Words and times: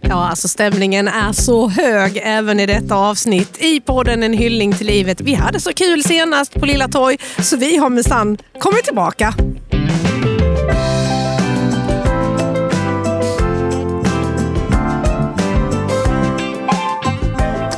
Ja, 0.00 0.28
alltså 0.28 0.48
stämningen 0.48 1.08
är 1.08 1.32
så 1.32 1.68
hög 1.68 2.20
även 2.22 2.60
i 2.60 2.66
detta 2.66 2.94
avsnitt 2.94 3.58
i 3.62 3.80
podden 3.80 4.22
En 4.22 4.32
hyllning 4.32 4.72
till 4.72 4.86
livet. 4.86 5.20
Vi 5.20 5.34
hade 5.34 5.60
så 5.60 5.72
kul 5.72 6.04
senast 6.04 6.54
på 6.54 6.66
Lilla 6.66 6.88
Torg 6.88 7.18
så 7.38 7.56
vi 7.56 7.76
har 7.76 7.90
minsann 7.90 8.38
kommit 8.58 8.84
tillbaka. 8.84 9.34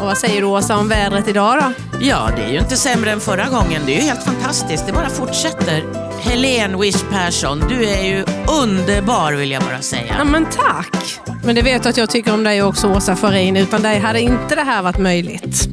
Och 0.01 0.07
vad 0.07 0.19
säger 0.19 0.41
du 0.41 0.47
Åsa 0.47 0.77
om 0.77 0.89
vädret 0.89 1.29
idag 1.29 1.59
då? 1.63 1.73
Ja, 2.01 2.31
det 2.37 2.43
är 2.43 2.53
ju 2.53 2.59
inte 2.59 2.77
sämre 2.77 3.11
än 3.11 3.21
förra 3.21 3.49
gången. 3.49 3.83
Det 3.87 3.93
är 3.93 3.97
ju 3.97 4.03
helt 4.03 4.23
fantastiskt. 4.23 4.87
Det 4.87 4.93
bara 4.93 5.09
fortsätter. 5.09 6.12
Helene 6.33 6.77
Wish 6.77 7.05
Persson, 7.11 7.61
du 7.69 7.85
är 7.85 8.05
ju 8.05 8.25
underbar 8.63 9.33
vill 9.33 9.51
jag 9.51 9.63
bara 9.63 9.83
säga. 9.83 10.15
Ja 10.19 10.25
men 10.25 10.45
tack! 10.45 11.21
Men 11.45 11.55
det 11.55 11.63
vet 11.63 11.83
du 11.83 11.89
att 11.89 11.97
jag 11.97 12.11
tycker 12.11 12.35
om 12.35 12.45
dig 12.45 12.63
också 12.63 12.89
Åsa 12.89 13.17
Farin. 13.17 13.57
Utan 13.57 13.83
dig 13.83 13.99
hade 13.99 14.21
inte 14.21 14.55
det 14.55 14.63
här 14.63 14.83
varit 14.83 14.99
möjligt. 14.99 15.69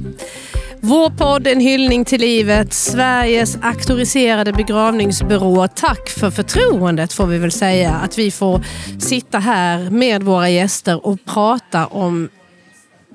Vår 0.82 1.10
podd 1.10 1.48
En 1.48 1.60
hyllning 1.60 2.06
till 2.06 2.22
livet, 2.22 2.74
Sveriges 2.74 3.58
auktoriserade 3.62 4.54
begravningsbyrå. 4.54 5.68
Tack 5.68 6.10
för 6.10 6.32
förtroendet 6.32 7.14
får 7.14 7.26
vi 7.26 7.38
väl 7.38 7.52
säga. 7.52 7.92
Att 7.92 8.18
vi 8.18 8.32
får 8.32 8.64
sitta 9.00 9.40
här 9.40 9.90
med 9.90 10.24
våra 10.24 10.50
gäster 10.50 11.06
och 11.06 11.26
prata 11.26 11.88
om 11.88 12.30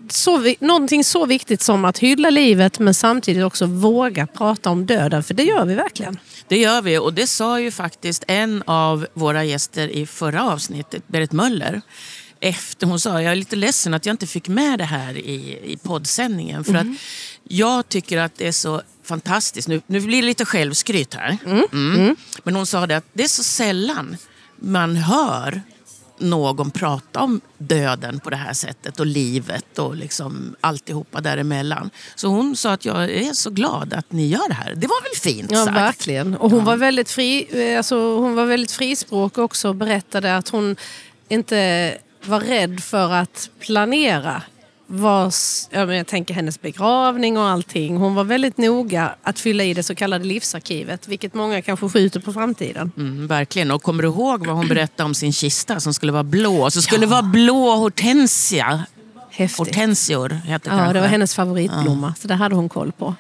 så, 0.08 0.54
någonting 0.60 1.04
så 1.04 1.26
viktigt 1.26 1.62
som 1.62 1.84
att 1.84 1.98
hylla 1.98 2.30
livet 2.30 2.78
men 2.78 2.94
samtidigt 2.94 3.44
också 3.44 3.66
våga 3.66 4.26
prata 4.26 4.70
om 4.70 4.86
döden. 4.86 5.22
För 5.22 5.34
det 5.34 5.42
gör 5.42 5.64
vi 5.64 5.74
verkligen. 5.74 6.18
Det 6.48 6.58
gör 6.58 6.82
vi 6.82 6.98
och 6.98 7.14
det 7.14 7.26
sa 7.26 7.60
ju 7.60 7.70
faktiskt 7.70 8.24
en 8.26 8.62
av 8.66 9.06
våra 9.14 9.44
gäster 9.44 9.88
i 9.88 10.06
förra 10.06 10.44
avsnittet, 10.44 11.08
Berit 11.08 11.32
Möller. 11.32 11.80
Efter 12.40 12.86
hon 12.86 13.00
sa, 13.00 13.22
jag 13.22 13.32
är 13.32 13.36
lite 13.36 13.56
ledsen 13.56 13.94
att 13.94 14.06
jag 14.06 14.12
inte 14.12 14.26
fick 14.26 14.48
med 14.48 14.78
det 14.78 14.84
här 14.84 15.16
i, 15.16 15.58
i 15.64 15.76
poddsändningen. 15.82 16.64
För 16.64 16.74
att 16.74 16.86
jag 17.48 17.88
tycker 17.88 18.18
att 18.18 18.36
det 18.36 18.46
är 18.46 18.52
så 18.52 18.82
fantastiskt. 19.04 19.68
Nu, 19.68 19.80
nu 19.86 20.00
blir 20.00 20.22
det 20.22 20.26
lite 20.26 20.44
självskryt 20.44 21.14
här. 21.14 21.38
Mm. 21.44 22.16
Men 22.42 22.56
hon 22.56 22.66
sa 22.66 22.86
det 22.86 22.96
att 22.96 23.04
det 23.12 23.24
är 23.24 23.28
så 23.28 23.42
sällan 23.42 24.16
man 24.56 24.96
hör 24.96 25.62
någon 26.30 26.70
prata 26.70 27.22
om 27.22 27.40
döden 27.58 28.20
på 28.20 28.30
det 28.30 28.36
här 28.36 28.52
sättet 28.52 29.00
och 29.00 29.06
livet 29.06 29.78
och 29.78 29.96
liksom 29.96 30.56
alltihopa 30.60 31.20
däremellan. 31.20 31.90
Så 32.14 32.28
hon 32.28 32.56
sa 32.56 32.72
att 32.72 32.84
jag 32.84 33.10
är 33.10 33.32
så 33.32 33.50
glad 33.50 33.92
att 33.92 34.12
ni 34.12 34.26
gör 34.26 34.48
det 34.48 34.54
här. 34.54 34.74
Det 34.74 34.86
var 34.86 35.02
väl 35.02 35.32
fint 35.32 35.50
Ja, 35.50 35.64
sagt? 35.64 35.76
verkligen. 35.76 36.36
Och 36.36 36.50
hon, 36.50 36.64
var 36.64 36.76
väldigt 36.76 37.10
fri, 37.10 37.46
eh, 37.50 37.76
alltså, 37.78 38.16
hon 38.16 38.34
var 38.34 38.44
väldigt 38.44 38.72
frispråkig 38.72 39.44
också 39.44 39.68
och 39.68 39.74
berättade 39.74 40.36
att 40.36 40.48
hon 40.48 40.76
inte 41.28 41.98
var 42.24 42.40
rädd 42.40 42.80
för 42.80 43.12
att 43.12 43.50
planera 43.58 44.42
ja, 45.70 45.86
men 45.86 45.96
jag 45.96 46.06
tänker 46.06 46.34
hennes 46.34 46.60
begravning 46.60 47.38
och 47.38 47.44
allting. 47.44 47.96
Hon 47.96 48.14
var 48.14 48.24
väldigt 48.24 48.58
noga 48.58 49.14
att 49.22 49.38
fylla 49.40 49.64
i 49.64 49.74
det 49.74 49.82
så 49.82 49.94
kallade 49.94 50.24
livsarkivet, 50.24 51.08
vilket 51.08 51.34
många 51.34 51.62
kanske 51.62 51.88
skjuter 51.88 52.20
på 52.20 52.32
framtiden. 52.32 52.92
Mm, 52.96 53.26
verkligen. 53.26 53.70
Och 53.70 53.82
kommer 53.82 54.02
du 54.02 54.08
ihåg 54.08 54.46
vad 54.46 54.56
hon 54.56 54.68
berättade 54.68 55.04
om 55.06 55.14
sin 55.14 55.32
kista 55.32 55.80
som 55.80 55.94
skulle 55.94 56.12
vara 56.12 56.22
blå? 56.22 56.70
Så 56.70 56.82
skulle 56.82 57.00
det 57.00 57.06
vara 57.06 57.22
blå 57.22 57.76
hortensia. 57.76 58.86
Häftigt. 59.30 59.58
Hortensior 59.58 60.28
heter 60.28 60.70
det 60.70 60.76
Ja, 60.76 60.80
kanske. 60.82 60.92
det 60.92 61.00
var 61.00 61.08
hennes 61.08 61.34
favoritblomma, 61.34 62.14
så 62.20 62.28
det 62.28 62.34
hade 62.34 62.54
hon 62.54 62.68
koll 62.68 62.92
på. 62.92 63.14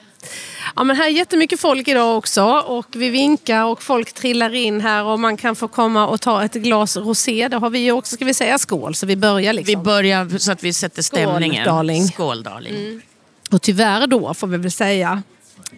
Ja, 0.76 0.84
men 0.84 0.96
här 0.96 1.04
är 1.06 1.10
jättemycket 1.10 1.60
folk 1.60 1.88
idag 1.88 2.18
också 2.18 2.44
och 2.66 2.86
vi 2.92 3.10
vinkar 3.10 3.64
och 3.64 3.82
folk 3.82 4.12
trillar 4.12 4.54
in 4.54 4.80
här 4.80 5.04
och 5.04 5.20
man 5.20 5.36
kan 5.36 5.56
få 5.56 5.68
komma 5.68 6.06
och 6.06 6.20
ta 6.20 6.44
ett 6.44 6.54
glas 6.54 6.96
rosé. 6.96 7.48
Det 7.48 7.56
har 7.56 7.70
vi 7.70 7.90
också, 7.90 8.16
ska 8.16 8.24
vi 8.24 8.34
säga 8.34 8.58
skål, 8.58 8.94
så 8.94 9.06
vi 9.06 9.16
börjar 9.16 9.52
Vi 9.52 9.56
liksom. 9.58 9.82
börjar 9.82 10.38
så 10.38 10.52
att 10.52 10.64
vi 10.64 10.72
sätter 10.72 11.02
stämningen. 11.02 11.64
darling. 11.64 12.04
Skål, 12.08 12.42
darling. 12.42 13.02
Och 13.50 13.62
tyvärr 13.62 14.06
då, 14.06 14.34
får 14.34 14.46
vi 14.46 14.56
väl 14.56 14.72
säga, 14.72 15.22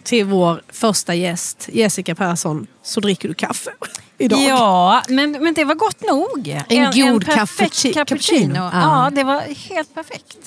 till 0.03 0.25
vår 0.25 0.61
första 0.69 1.15
gäst, 1.15 1.69
Jessica 1.71 2.15
Persson, 2.15 2.67
så 2.87 2.99
dricker 2.99 3.27
du 3.27 3.33
kaffe 3.33 3.69
idag. 4.17 4.39
Ja, 4.41 5.01
men, 5.09 5.31
men 5.31 5.53
det 5.53 5.63
var 5.63 5.75
gott 5.75 6.01
nog. 6.09 6.55
En 6.69 6.85
god 7.11 7.25
perfekt 7.25 7.73
cappucci- 7.73 7.93
cappuccino. 7.93 7.93
cappuccino. 7.93 8.55
Ja. 8.55 8.71
Ja, 8.73 9.09
det 9.15 9.23
var 9.23 9.41
helt 9.69 9.93
perfekt. 9.95 10.37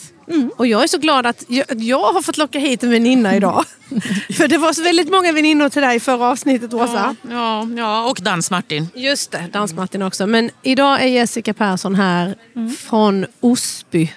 Och 0.57 0.67
jag 0.67 0.83
är 0.83 0.87
så 0.87 0.99
glad 0.99 1.27
att 1.27 1.45
jag, 1.49 1.67
jag 1.83 2.13
har 2.13 2.23
fått 2.23 2.37
locka 2.37 2.59
hit 2.59 2.83
en 2.83 2.91
väninna 2.91 3.37
idag. 3.37 3.65
För 4.37 4.49
det 4.49 4.59
var 4.59 4.73
så 4.73 4.83
väldigt 4.83 5.11
många 5.11 5.33
väninnor 5.33 5.69
till 5.69 5.83
dig 5.83 5.97
i 5.97 6.01
förra 6.01 6.27
avsnittet, 6.31 6.75
Åsa. 6.75 7.17
Ja, 7.31 7.67
ja, 7.77 8.05
och 8.11 8.19
Dans-Martin. 8.23 8.89
Just 8.95 9.31
det, 9.31 9.45
Dans-Martin 9.53 10.03
också. 10.03 10.27
Men 10.27 10.51
idag 10.63 11.03
är 11.03 11.07
Jessica 11.07 11.55
Persson 11.55 11.95
här 11.95 12.35
från 12.79 13.27
Osby. 13.41 14.13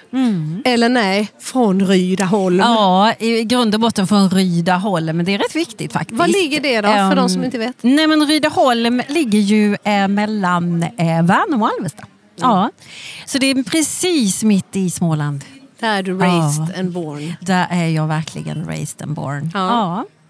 Eller 0.64 0.88
nej, 0.88 1.28
från 1.40 1.86
Rydaholm. 1.86 2.58
Ja, 2.58 3.12
i 3.18 3.44
grund 3.44 3.74
och 3.74 3.80
botten 3.80 4.06
från 4.06 4.30
Rydaholm, 4.30 5.16
men 5.16 5.26
det 5.26 5.34
är 5.34 5.38
rätt 5.38 5.56
viktigt 5.56 5.92
faktiskt. 5.92 6.18
Var 6.18 6.26
ligger 6.26 6.60
det 6.60 6.80
då, 6.80 6.88
för 6.88 6.94
Ehm, 6.94 7.16
de 7.16 7.28
som 7.28 7.44
inte 7.44 7.58
vet? 7.58 7.76
Nej, 7.80 8.06
men 8.18 8.28
Rydaholm 8.28 9.02
ligger 9.08 9.38
ju 9.38 9.76
eh, 9.84 10.08
mellan 10.08 10.82
eh, 10.82 11.22
Värnamo 11.22 11.64
och 11.64 11.70
Alvesta. 11.78 12.04
Ja. 12.36 12.70
Så 13.26 13.38
det 13.38 13.46
är 13.50 13.62
precis 13.62 14.42
mitt 14.42 14.76
i 14.76 14.90
Småland. 14.90 15.44
Där 15.80 15.98
är 15.98 16.02
du 16.02 16.18
raised 16.18 16.78
and 16.78 16.92
born. 16.92 17.34
Där 17.40 17.66
är 17.70 17.88
jag 17.88 18.06
verkligen 18.06 18.64
raised 18.64 19.02
and 19.02 19.14
born. 19.14 19.50
Ja. 19.54 19.68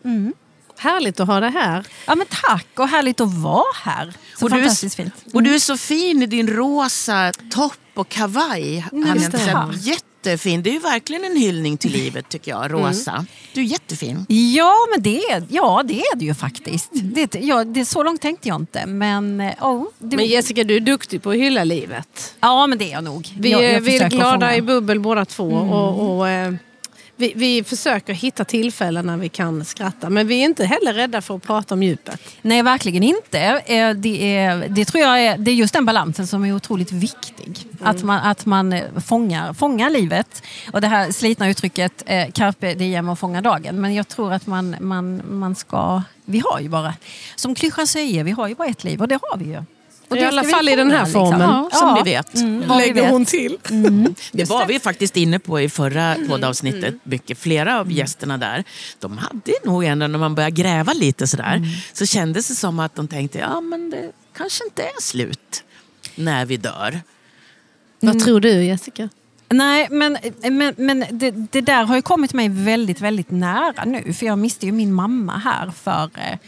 Ja. 0.02 0.08
Mm. 0.10 0.32
Härligt 0.78 1.20
att 1.20 1.26
ha 1.26 1.40
det 1.40 1.50
här. 1.50 1.86
Ja, 2.06 2.14
men 2.14 2.26
tack 2.30 2.66
och 2.78 2.88
härligt 2.88 3.20
att 3.20 3.34
vara 3.34 3.64
här. 3.82 4.12
Så 4.38 4.44
Och 4.44 4.50
du 4.50 4.56
är- 4.56 4.60
fantastiskt 4.60 4.96
fint. 4.96 5.14
Och 5.32 5.42
du 5.42 5.54
är 5.54 5.58
så 5.58 5.76
fin 5.76 6.22
i 6.22 6.26
din 6.26 6.48
rosa 6.48 7.32
topp 7.50 7.78
och 7.94 8.08
kavaj. 8.08 8.76
Är 8.76 9.14
jättefin. 10.30 10.62
Det 10.62 10.70
är 10.70 10.74
ju 10.74 10.78
verkligen 10.78 11.24
en 11.24 11.36
hyllning 11.36 11.76
till 11.76 11.92
livet 11.92 12.28
tycker 12.28 12.50
jag, 12.50 12.72
rosa. 12.72 13.26
Du 13.54 13.60
är 13.60 13.64
jättefin. 13.64 14.26
Ja, 14.28 14.74
men 14.94 15.02
det, 15.02 15.24
är- 15.24 15.42
ja, 15.50 15.82
det 15.84 16.00
är 16.00 16.16
det 16.16 16.24
ju 16.24 16.34
faktiskt. 16.34 16.90
Det, 16.92 17.34
ja, 17.34 17.64
det, 17.64 17.84
så 17.84 18.02
långt 18.02 18.20
tänkte 18.20 18.48
jag 18.48 18.60
inte. 18.60 18.86
Men, 18.86 19.40
eh, 19.40 19.52
oh, 19.60 19.84
det, 19.98 20.16
Men 20.16 20.26
Jessica, 20.26 20.64
du 20.64 20.76
är 20.76 20.80
duktig 20.80 21.22
på 21.22 21.30
att 21.30 21.36
hylla 21.36 21.64
livet. 21.64 22.34
ja, 22.40 22.66
men 22.66 22.78
det 22.78 22.84
är 22.84 22.92
jag 22.92 23.04
nog. 23.04 23.28
Vi, 23.38 23.50
jag, 23.50 23.62
jag 23.62 23.80
vi 23.80 23.96
är 23.96 24.10
glada 24.10 24.56
i 24.56 24.62
bubbel 24.62 25.00
båda 25.00 25.24
två. 25.24 25.48
Och, 25.52 26.16
och, 26.18 26.28
eh, 26.28 26.54
vi, 27.16 27.32
vi 27.36 27.64
försöker 27.64 28.12
hitta 28.12 28.44
tillfällen 28.44 29.06
när 29.06 29.16
vi 29.16 29.28
kan 29.28 29.64
skratta. 29.64 30.10
Men 30.10 30.26
vi 30.26 30.40
är 30.40 30.44
inte 30.44 30.64
heller 30.64 30.94
rädda 30.94 31.20
för 31.20 31.36
att 31.36 31.42
prata 31.42 31.74
om 31.74 31.82
djupet. 31.82 32.20
Nej, 32.42 32.62
verkligen 32.62 33.02
inte. 33.02 33.38
Eh, 33.40 33.90
Det, 33.90 34.36
är, 34.36 34.68
det 34.68 34.84
tror 34.84 35.02
jag 35.02 35.22
är, 35.22 35.38
det 35.38 35.50
är 35.50 35.54
just 35.54 35.74
den 35.74 35.84
balansen 35.84 36.26
som 36.26 36.44
är 36.44 36.54
otroligt 36.54 36.92
viktig. 36.92 37.66
Att 37.80 38.02
man, 38.02 38.20
att 38.20 38.46
man 38.46 38.72
eh, 38.72 38.82
fångar, 39.06 39.52
fångar 39.52 39.90
livet. 39.90 40.42
Och 40.72 40.80
det 40.80 40.86
här 40.86 41.10
slitna 41.10 41.48
uttrycket 41.48 42.02
eh, 42.06 42.30
carpe 42.30 42.74
diem 42.74 43.08
och 43.08 43.18
fånga 43.18 43.40
dagen. 43.40 43.80
Men 43.80 43.94
jag 43.94 44.08
tror 44.08 44.32
att 44.32 44.46
man, 44.46 44.76
man, 44.80 45.22
man 45.30 45.54
ska... 45.54 46.02
Vi 46.24 46.42
har 46.50 46.60
ju 46.60 46.68
bara, 46.68 46.94
som 47.36 47.54
klyschan 47.54 47.86
säger, 47.86 48.24
vi 48.24 48.30
har 48.30 48.48
ju 48.48 48.54
bara 48.54 48.68
ett 48.68 48.84
liv 48.84 49.00
och 49.00 49.08
det 49.08 49.18
har 49.22 49.38
vi 49.38 49.44
ju. 49.44 49.62
Och 50.14 50.22
I 50.22 50.24
alla 50.24 50.44
fall 50.44 50.68
i 50.68 50.76
den 50.76 50.90
här 50.90 51.04
fånga, 51.06 51.30
formen, 51.38 51.62
liksom. 51.64 51.78
som 51.78 51.88
Ja. 51.88 52.02
vi 52.04 52.10
vet. 52.10 52.34
Mm, 52.34 52.60
vi 52.60 52.66
Lägger 52.66 52.94
vet. 53.02 53.10
hon 53.10 53.24
till. 53.24 53.58
Det 54.32 54.44
var 54.48 54.66
vi 54.66 54.80
faktiskt 54.80 55.16
inne 55.16 55.38
på 55.38 55.60
i 55.60 55.68
förra 55.68 56.16
poddavsnittet. 56.28 56.94
Mycket. 57.04 57.38
Flera 57.38 57.80
av 57.80 57.92
gästerna 57.92 58.38
där, 58.38 58.64
de 58.98 59.18
hade 59.18 59.52
nog 59.64 59.84
ändå 59.84 60.06
när 60.06 60.18
man 60.18 60.34
började 60.34 60.62
gräva 60.62 60.92
lite 60.92 61.26
sådär, 61.26 61.62
så 61.92 62.06
kändes 62.06 62.48
det 62.48 62.54
som 62.54 62.78
att 62.78 62.94
de 62.94 63.08
tänkte, 63.08 63.38
ja 63.38 63.60
men 63.60 63.90
det 63.90 64.12
kanske 64.36 64.64
inte 64.64 64.82
är 64.82 65.00
slut 65.02 65.64
när 66.14 66.46
vi 66.46 66.56
dör. 66.56 67.00
Vad 68.00 68.24
tror 68.24 68.40
du 68.40 68.64
Jessica? 68.64 69.08
Nej, 69.48 69.88
men, 69.90 70.18
men, 70.50 70.74
men 70.76 71.04
det, 71.10 71.30
det 71.30 71.60
där 71.60 71.84
har 71.84 71.96
ju 71.96 72.02
kommit 72.02 72.32
mig 72.32 72.48
väldigt, 72.48 73.00
väldigt 73.00 73.30
nära 73.30 73.84
nu. 73.84 74.12
För 74.12 74.26
jag 74.26 74.38
miste 74.38 74.66
ju 74.66 74.72
min 74.72 74.92
mamma 74.92 75.38
här 75.38 75.72
för 75.82 76.02
eh, 76.14 76.38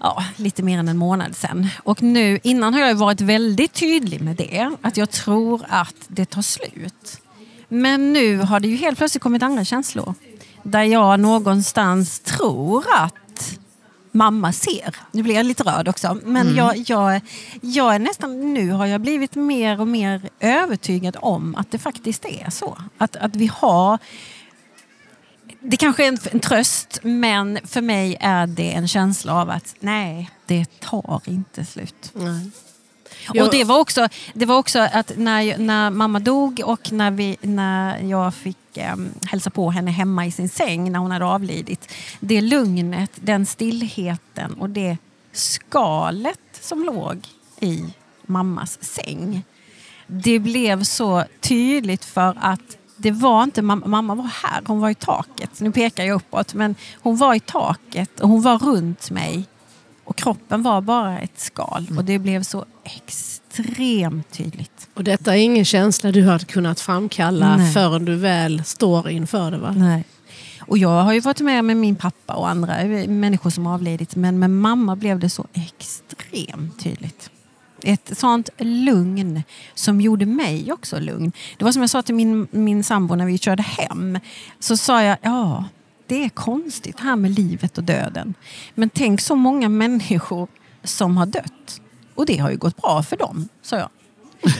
ja, 0.00 0.24
lite 0.36 0.62
mer 0.62 0.78
än 0.78 0.88
en 0.88 0.98
månad 0.98 1.36
sedan. 1.36 1.68
Och 1.82 2.02
nu, 2.02 2.40
innan 2.42 2.74
har 2.74 2.80
jag 2.80 2.94
varit 2.94 3.20
väldigt 3.20 3.72
tydlig 3.72 4.20
med 4.20 4.36
det. 4.36 4.70
Att 4.82 4.96
jag 4.96 5.10
tror 5.10 5.64
att 5.68 5.96
det 6.08 6.24
tar 6.24 6.42
slut. 6.42 7.20
Men 7.68 8.12
nu 8.12 8.38
har 8.38 8.60
det 8.60 8.68
ju 8.68 8.76
helt 8.76 8.98
plötsligt 8.98 9.22
kommit 9.22 9.42
andra 9.42 9.64
känslor. 9.64 10.14
Där 10.62 10.82
jag 10.82 11.20
någonstans 11.20 12.20
tror 12.20 12.84
att 12.94 13.58
mamma 14.12 14.52
ser. 14.52 14.96
Nu 15.12 15.22
blir 15.22 15.34
jag 15.34 15.46
lite 15.46 15.62
röd 15.62 15.88
också. 15.88 16.18
Men 16.24 16.54
jag, 16.54 16.76
jag, 16.76 17.20
jag 17.60 17.94
är 17.94 17.98
nästan, 17.98 18.54
nu 18.54 18.70
har 18.70 18.86
jag 18.86 19.00
blivit 19.00 19.34
mer 19.34 19.80
och 19.80 19.88
mer 19.88 20.28
övertygad 20.40 21.16
om 21.20 21.54
att 21.54 21.70
det 21.70 21.78
faktiskt 21.78 22.24
är 22.24 22.50
så. 22.50 22.78
Att, 22.98 23.16
att 23.16 23.36
vi 23.36 23.50
har 23.54 23.98
det 25.60 25.76
kanske 25.76 26.04
är 26.04 26.08
en, 26.08 26.18
en 26.32 26.40
tröst, 26.40 26.98
men 27.02 27.58
för 27.64 27.80
mig 27.80 28.16
är 28.20 28.46
det 28.46 28.72
en 28.72 28.88
känsla 28.88 29.34
av 29.34 29.50
att 29.50 29.74
nej, 29.80 30.30
det 30.46 30.80
tar 30.80 31.20
inte 31.24 31.64
slut. 31.64 32.12
Jag- 33.34 33.46
Och 33.46 33.52
det 33.52 33.64
var 33.64 33.78
också, 33.78 34.08
det 34.34 34.46
var 34.46 34.56
också 34.58 34.78
att 34.78 35.12
när, 35.16 35.58
när 35.58 35.90
mamma 35.90 36.18
dog 36.20 36.60
och 36.64 36.92
när, 36.92 37.10
vi, 37.10 37.36
när 37.40 37.98
jag 38.02 38.34
fick 38.34 38.76
eh, 38.76 38.96
hälsa 39.26 39.50
på 39.50 39.70
henne 39.70 39.90
hemma 39.90 40.26
i 40.26 40.30
sin 40.30 40.48
säng 40.48 40.92
när 40.92 40.98
hon 40.98 41.10
hade 41.10 41.24
avlidit. 41.24 41.92
Det 42.20 42.40
lugnet, 42.40 43.10
den 43.14 43.46
stillheten 43.46 44.54
och 44.54 44.70
det 44.70 44.96
skalet 45.32 46.40
som 46.60 46.84
låg 46.84 47.26
i 47.60 47.84
mammas 48.26 48.78
säng. 48.84 49.42
det 50.06 50.38
blev 50.38 50.82
så 50.84 51.24
tydligt 51.40 52.04
för 52.04 52.38
att 52.40 52.77
det 52.98 53.10
var 53.10 53.42
inte, 53.42 53.62
mamma 53.62 54.14
var 54.14 54.30
här, 54.42 54.62
hon 54.66 54.80
var 54.80 54.90
i 54.90 54.94
taket. 54.94 55.60
Nu 55.60 55.72
pekar 55.72 56.04
jag 56.04 56.14
uppåt, 56.14 56.54
men 56.54 56.74
hon 57.00 57.16
var 57.16 57.34
i 57.34 57.40
taket 57.40 58.20
och 58.20 58.28
hon 58.28 58.42
var 58.42 58.58
runt 58.58 59.10
mig. 59.10 59.44
Och 60.04 60.16
kroppen 60.16 60.62
var 60.62 60.80
bara 60.80 61.18
ett 61.18 61.40
skal 61.40 61.86
och 61.96 62.04
det 62.04 62.18
blev 62.18 62.42
så 62.42 62.64
extremt 62.84 64.30
tydligt. 64.30 64.88
Och 64.94 65.04
detta 65.04 65.36
är 65.36 65.40
ingen 65.40 65.64
känsla 65.64 66.12
du 66.12 66.24
hade 66.24 66.44
kunnat 66.44 66.80
framkalla 66.80 67.56
Nej. 67.56 67.72
förrän 67.72 68.04
du 68.04 68.16
väl 68.16 68.64
står 68.64 69.08
inför 69.08 69.50
det 69.50 69.58
va? 69.58 69.74
Nej. 69.76 70.04
Och 70.60 70.78
jag 70.78 71.02
har 71.02 71.12
ju 71.12 71.20
varit 71.20 71.40
med 71.40 71.64
med 71.64 71.76
min 71.76 71.96
pappa 71.96 72.34
och 72.34 72.48
andra 72.48 72.84
människor 73.06 73.50
som 73.50 73.66
avlidit 73.66 74.16
men 74.16 74.38
med 74.38 74.50
mamma 74.50 74.96
blev 74.96 75.18
det 75.18 75.30
så 75.30 75.46
extremt 75.52 76.80
tydligt. 76.80 77.30
Ett 77.82 78.18
sånt 78.18 78.48
lugn 78.58 79.42
som 79.74 80.00
gjorde 80.00 80.26
mig 80.26 80.72
också 80.72 81.00
lugn. 81.00 81.32
Det 81.58 81.64
var 81.64 81.72
som 81.72 81.82
jag 81.82 81.90
sa 81.90 82.02
till 82.02 82.14
min, 82.14 82.48
min 82.50 82.84
sambo 82.84 83.14
när 83.14 83.26
vi 83.26 83.38
körde 83.38 83.62
hem. 83.62 84.18
Så 84.60 84.76
sa 84.76 85.02
jag, 85.02 85.18
ja 85.22 85.64
det 86.08 86.24
är 86.24 86.28
konstigt 86.28 86.96
det 86.96 87.02
här 87.02 87.16
med 87.16 87.30
livet 87.30 87.78
och 87.78 87.84
döden. 87.84 88.34
Men 88.74 88.90
tänk 88.90 89.20
så 89.20 89.36
många 89.36 89.68
människor 89.68 90.48
som 90.84 91.16
har 91.16 91.26
dött. 91.26 91.80
Och 92.14 92.26
det 92.26 92.36
har 92.36 92.50
ju 92.50 92.56
gått 92.56 92.76
bra 92.76 93.02
för 93.02 93.16
dem, 93.16 93.48
sa 93.62 93.76
jag. 93.76 93.88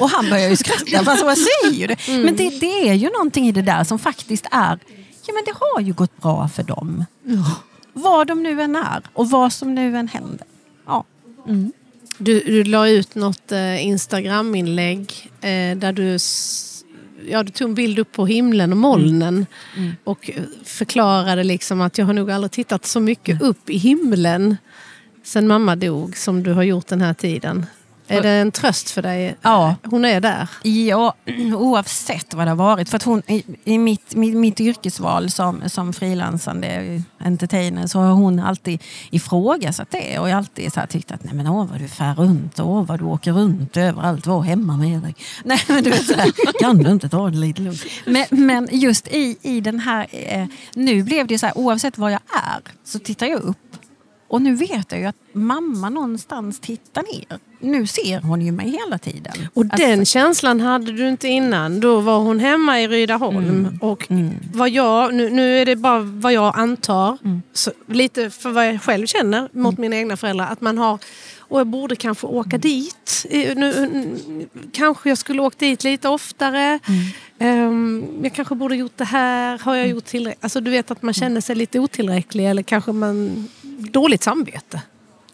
Och 0.00 0.10
han 0.10 0.30
började 0.30 0.50
ju 0.50 0.56
skratta. 0.56 1.04
Fast 1.04 1.22
jag 1.22 1.38
säger 1.38 1.88
det. 1.88 2.08
Mm. 2.08 2.22
Men 2.22 2.36
det, 2.36 2.60
det, 2.60 2.88
är 2.88 2.94
ju 2.94 3.10
någonting 3.10 3.48
i 3.48 3.52
det 3.52 3.62
där 3.62 3.84
som 3.84 3.98
faktiskt 3.98 4.46
är, 4.50 4.78
ja 5.26 5.34
men 5.34 5.44
det 5.46 5.52
har 5.60 5.80
ju 5.80 5.92
gått 5.92 6.20
bra 6.20 6.48
för 6.48 6.62
dem. 6.62 7.04
Ja. 7.22 7.56
Vad 7.92 8.26
de 8.26 8.42
nu 8.42 8.62
än 8.62 8.76
är 8.76 9.02
och 9.12 9.30
vad 9.30 9.52
som 9.52 9.74
nu 9.74 9.96
än 9.96 10.08
händer. 10.08 10.46
Ja. 10.86 11.04
Mm. 11.46 11.72
Du, 12.18 12.40
du 12.40 12.64
la 12.64 12.88
ut 12.88 13.14
något 13.14 13.52
eh, 13.52 13.86
Instagram-inlägg 13.86 15.30
eh, 15.40 15.76
där 15.76 15.92
du, 15.92 16.18
ja, 17.30 17.42
du 17.42 17.52
tog 17.52 17.68
en 17.68 17.74
bild 17.74 17.98
upp 17.98 18.12
på 18.12 18.26
himlen 18.26 18.72
och 18.72 18.78
molnen 18.78 19.34
mm. 19.34 19.46
Mm. 19.76 19.96
och 20.04 20.30
förklarade 20.64 21.44
liksom 21.44 21.80
att 21.80 21.98
jag 21.98 22.06
har 22.06 22.12
nog 22.12 22.30
aldrig 22.30 22.50
tittat 22.50 22.86
så 22.86 23.00
mycket 23.00 23.42
upp 23.42 23.70
i 23.70 23.76
himlen 23.76 24.56
sen 25.24 25.48
mamma 25.48 25.76
dog 25.76 26.16
som 26.16 26.42
du 26.42 26.52
har 26.52 26.62
gjort 26.62 26.86
den 26.86 27.00
här 27.00 27.14
tiden. 27.14 27.66
Är 28.08 28.22
det 28.22 28.30
en 28.30 28.52
tröst 28.52 28.90
för 28.90 29.02
dig? 29.02 29.36
Ja. 29.42 29.74
Hon 29.84 30.04
är 30.04 30.20
där? 30.20 30.48
Ja, 30.62 31.14
oavsett 31.54 32.34
vad 32.34 32.46
det 32.46 32.50
har 32.50 32.56
varit. 32.56 32.88
För 32.88 32.96
att 32.96 33.02
hon, 33.02 33.22
i, 33.26 33.44
i 33.64 33.78
mitt, 33.78 34.14
mitt, 34.14 34.36
mitt, 34.36 34.60
yrkesval 34.60 35.30
som, 35.30 35.62
som 35.66 35.92
frilansande 35.92 37.02
entertainer 37.18 37.86
så 37.86 37.98
har 37.98 38.12
hon 38.12 38.38
alltid 38.38 38.82
ifrågasatt 39.10 39.90
det. 39.90 40.18
Och 40.18 40.28
jag 40.28 40.36
alltid 40.36 40.72
så 40.72 40.80
tyckt 40.88 41.12
att 41.12 41.24
nej 41.24 41.34
men 41.34 41.46
åh 41.46 41.66
vad 41.70 41.80
du 41.80 41.88
fär 41.88 42.14
runt, 42.14 42.60
åh 42.60 42.82
vad 42.82 42.98
du 42.98 43.04
åker 43.04 43.32
runt 43.32 43.76
överallt, 43.76 44.26
var 44.26 44.42
hemma 44.42 44.76
med 44.76 45.02
dig. 45.02 45.14
Nej 45.44 45.60
men 45.68 45.84
du 45.84 45.90
vet 45.90 46.06
så 46.06 46.14
här, 46.14 46.32
kan 46.60 46.78
du 46.78 46.90
inte 46.90 47.08
ta 47.08 47.30
det 47.30 47.36
lite 47.36 47.62
lugnt? 47.62 47.82
Men, 48.04 48.26
men 48.30 48.68
just 48.72 49.08
i, 49.08 49.38
i 49.42 49.60
den 49.60 49.80
här, 49.80 50.06
eh, 50.10 50.46
nu 50.74 51.02
blev 51.02 51.26
det 51.26 51.38
så 51.38 51.46
här 51.46 51.58
oavsett 51.58 51.98
var 51.98 52.10
jag 52.10 52.20
är 52.32 52.60
så 52.84 52.98
tittar 52.98 53.26
jag 53.26 53.40
upp 53.40 53.56
och 54.28 54.42
nu 54.42 54.54
vet 54.54 54.92
jag 54.92 55.00
ju 55.00 55.06
att 55.06 55.16
mamma 55.32 55.88
någonstans 55.88 56.60
tittar 56.60 57.02
ner. 57.02 57.38
Nu 57.60 57.86
ser 57.86 58.20
hon 58.20 58.42
ju 58.42 58.52
mig 58.52 58.70
hela 58.70 58.98
tiden. 58.98 59.32
Och 59.54 59.62
alltså. 59.62 59.86
den 59.86 60.04
känslan 60.04 60.60
hade 60.60 60.92
du 60.92 61.08
inte 61.08 61.28
innan. 61.28 61.80
Då 61.80 62.00
var 62.00 62.18
hon 62.18 62.40
hemma 62.40 62.80
i 62.80 62.88
Rydaholm. 62.88 63.36
Mm. 63.36 63.78
Och 63.80 64.10
mm. 64.10 64.34
Vad 64.52 64.70
jag, 64.70 65.14
nu, 65.14 65.30
nu 65.30 65.58
är 65.58 65.66
det 65.66 65.76
bara 65.76 66.00
vad 66.00 66.32
jag 66.32 66.58
antar, 66.58 67.18
mm. 67.24 67.42
så, 67.52 67.72
lite 67.86 68.30
för 68.30 68.50
vad 68.50 68.66
jag 68.66 68.82
själv 68.82 69.06
känner 69.06 69.48
mot 69.52 69.78
mm. 69.78 69.80
mina 69.80 69.96
egna 69.96 70.16
föräldrar. 70.16 70.46
Att 70.52 70.60
man 70.60 70.78
har, 70.78 70.98
och 71.38 71.60
jag 71.60 71.66
borde 71.66 71.96
kanske 71.96 72.26
åka 72.26 72.48
mm. 72.56 72.60
dit. 72.60 73.26
Nu, 73.30 74.16
kanske 74.72 75.08
jag 75.08 75.18
skulle 75.18 75.42
åkt 75.42 75.58
dit 75.58 75.84
lite 75.84 76.08
oftare. 76.08 76.78
Um, 77.40 78.20
jag 78.22 78.32
kanske 78.32 78.54
borde 78.54 78.76
gjort 78.76 78.96
det 78.96 79.04
här. 79.04 79.58
Har 79.58 79.74
jag 79.74 79.88
gjort 79.88 80.04
tillräckligt? 80.04 80.44
Alltså 80.44 80.60
du 80.60 80.70
vet 80.70 80.90
att 80.90 81.02
man 81.02 81.14
känner 81.14 81.40
sig 81.40 81.56
lite 81.56 81.80
otillräcklig 81.80 82.50
eller 82.50 82.62
kanske 82.62 82.92
man 82.92 83.48
dåligt 83.78 84.22
samvete. 84.22 84.82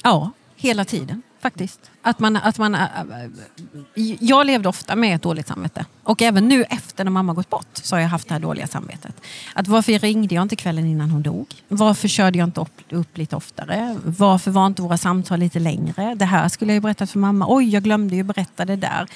Ja, 0.02 0.30
hela 0.56 0.84
tiden 0.84 1.22
faktiskt. 1.44 1.90
Att 2.02 2.18
man, 2.18 2.36
att 2.36 2.58
man, 2.58 2.74
äh, 2.74 2.80
äh, 2.82 4.14
jag 4.20 4.46
levde 4.46 4.68
ofta 4.68 4.96
med 4.96 5.14
ett 5.14 5.22
dåligt 5.22 5.48
samvete. 5.48 5.84
Och 6.02 6.22
även 6.22 6.48
nu 6.48 6.64
efter 6.64 7.04
när 7.04 7.10
mamma 7.10 7.32
gått 7.32 7.50
bort 7.50 7.66
så 7.72 7.96
har 7.96 8.00
jag 8.00 8.08
haft 8.08 8.28
det 8.28 8.34
här 8.34 8.40
dåliga 8.40 8.66
samvetet. 8.66 9.20
Att 9.54 9.68
varför 9.68 9.98
ringde 9.98 10.34
jag 10.34 10.42
inte 10.42 10.56
kvällen 10.56 10.86
innan 10.86 11.10
hon 11.10 11.22
dog? 11.22 11.46
Varför 11.68 12.08
körde 12.08 12.38
jag 12.38 12.46
inte 12.46 12.60
upp, 12.60 12.80
upp 12.90 13.18
lite 13.18 13.36
oftare? 13.36 13.96
Varför 14.04 14.50
var 14.50 14.66
inte 14.66 14.82
våra 14.82 14.98
samtal 14.98 15.38
lite 15.38 15.58
längre? 15.58 16.14
Det 16.14 16.24
här 16.24 16.48
skulle 16.48 16.72
jag 16.72 16.76
ju 16.76 16.80
berättat 16.80 17.10
för 17.10 17.18
mamma. 17.18 17.46
Oj, 17.48 17.68
jag 17.68 17.82
glömde 17.82 18.16
ju 18.16 18.22
berätta 18.22 18.64
det 18.64 18.76
där. 18.76 19.06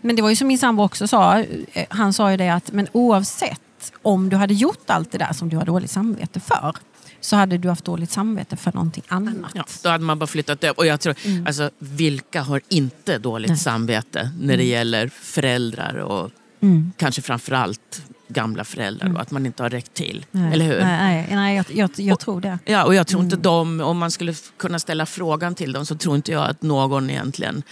Men 0.00 0.16
det 0.16 0.22
var 0.22 0.30
ju 0.30 0.36
som 0.36 0.48
min 0.48 0.58
sambo 0.58 0.82
också 0.82 1.08
sa. 1.08 1.38
Eh, 1.38 1.86
han 1.88 2.12
sa 2.12 2.30
ju 2.30 2.36
det 2.36 2.48
att 2.48 2.72
men 2.72 2.86
oavsett 2.92 3.92
om 4.02 4.28
du 4.28 4.36
hade 4.36 4.54
gjort 4.54 4.90
allt 4.90 5.12
det 5.12 5.18
där 5.18 5.32
som 5.32 5.48
du 5.48 5.56
har 5.56 5.64
dåligt 5.64 5.90
samvete 5.90 6.40
för 6.40 6.74
så 7.20 7.36
hade 7.36 7.58
du 7.58 7.68
haft 7.68 7.84
dåligt 7.84 8.10
samvete 8.10 8.56
för 8.56 8.72
någonting 8.72 9.04
annat. 9.08 9.50
Ja, 9.54 9.64
då 9.82 9.88
hade 9.88 10.04
man 10.04 10.18
bara 10.18 10.26
flyttat 10.26 10.64
över. 10.64 10.78
Och 10.78 10.86
jag 10.86 11.00
tror, 11.00 11.14
mm. 11.24 11.46
alltså, 11.46 11.70
vilka 11.78 12.42
har 12.42 12.60
inte 12.68 13.18
dåligt 13.18 13.48
Nej. 13.48 13.58
samvete 13.58 14.30
när 14.40 14.56
det 14.56 14.62
mm. 14.62 14.66
gäller 14.66 15.08
föräldrar 15.08 15.94
och 15.94 16.30
mm. 16.60 16.92
kanske 16.96 17.22
framförallt 17.22 18.02
gamla 18.28 18.64
föräldrar 18.64 19.06
mm. 19.06 19.16
och 19.16 19.22
att 19.22 19.30
man 19.30 19.46
inte 19.46 19.62
har 19.62 19.70
räckt 19.70 19.94
till. 19.94 20.26
Nej. 20.30 20.52
Eller 20.52 20.64
hur? 20.64 20.80
Nej, 20.80 21.26
nej 21.30 21.56
jag, 21.56 21.66
jag, 21.68 21.90
jag 21.96 22.14
och, 22.14 22.20
tror 22.20 22.40
det. 22.40 22.58
Ja, 22.64 22.84
och 22.84 22.94
jag 22.94 23.06
tror 23.06 23.22
inte 23.22 23.36
mm. 23.36 23.42
de, 23.42 23.80
om 23.80 23.98
man 23.98 24.10
skulle 24.10 24.34
kunna 24.56 24.78
ställa 24.78 25.06
frågan 25.06 25.54
till 25.54 25.72
dem 25.72 25.86
så 25.86 25.94
tror 25.94 26.16
inte 26.16 26.32
jag 26.32 26.50
att 26.50 26.62
någon 26.62 27.10
egentligen 27.10 27.62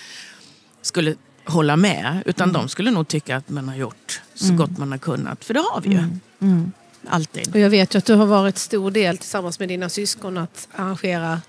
skulle 0.82 1.14
hålla 1.44 1.76
med. 1.76 2.22
Utan 2.26 2.48
mm. 2.48 2.60
de 2.60 2.68
skulle 2.68 2.90
nog 2.90 3.08
tycka 3.08 3.36
att 3.36 3.48
man 3.48 3.68
har 3.68 3.76
gjort 3.76 4.20
så 4.34 4.44
mm. 4.44 4.56
gott 4.56 4.78
man 4.78 4.90
har 4.90 4.98
kunnat. 4.98 5.44
För 5.44 5.54
det 5.54 5.60
har 5.60 5.80
vi 5.80 5.90
ju. 5.90 6.04
Mm. 6.40 6.72
Mm. 7.02 7.14
Alltid. 7.14 7.54
Och 7.54 7.60
jag 7.60 7.70
vet 7.70 7.94
ju 7.94 7.98
att 7.98 8.04
du 8.04 8.14
har 8.14 8.26
varit 8.26 8.58
stor 8.58 8.90
del 8.90 9.18
tillsammans 9.18 9.58
med 9.58 9.68
dina 9.68 9.88
syskon 9.88 10.38
att 10.38 10.68
arrangera 10.72 11.40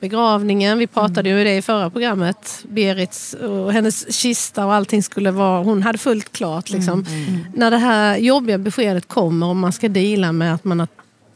begravningen. 0.00 0.78
Vi 0.78 0.86
pratade 0.86 1.28
ju 1.28 1.38
om 1.38 1.44
det 1.44 1.56
i 1.56 1.62
förra 1.62 1.90
programmet. 1.90 2.64
Berits 2.68 3.34
och 3.34 3.72
hennes 3.72 4.14
kista 4.14 4.66
och 4.66 4.74
allting 4.74 5.02
skulle 5.02 5.30
vara... 5.30 5.62
Hon 5.62 5.82
hade 5.82 5.98
fullt 5.98 6.32
klart. 6.32 6.70
Liksom. 6.70 7.04
Mm, 7.08 7.24
mm. 7.28 7.46
När 7.54 7.70
det 7.70 7.76
här 7.76 8.16
jobbiga 8.16 8.58
beskedet 8.58 9.08
kommer 9.08 9.46
och 9.46 9.56
man 9.56 9.72
ska 9.72 9.88
dela 9.88 10.32
med 10.32 10.54
att 10.54 10.64
man 10.64 10.80
har, 10.80 10.88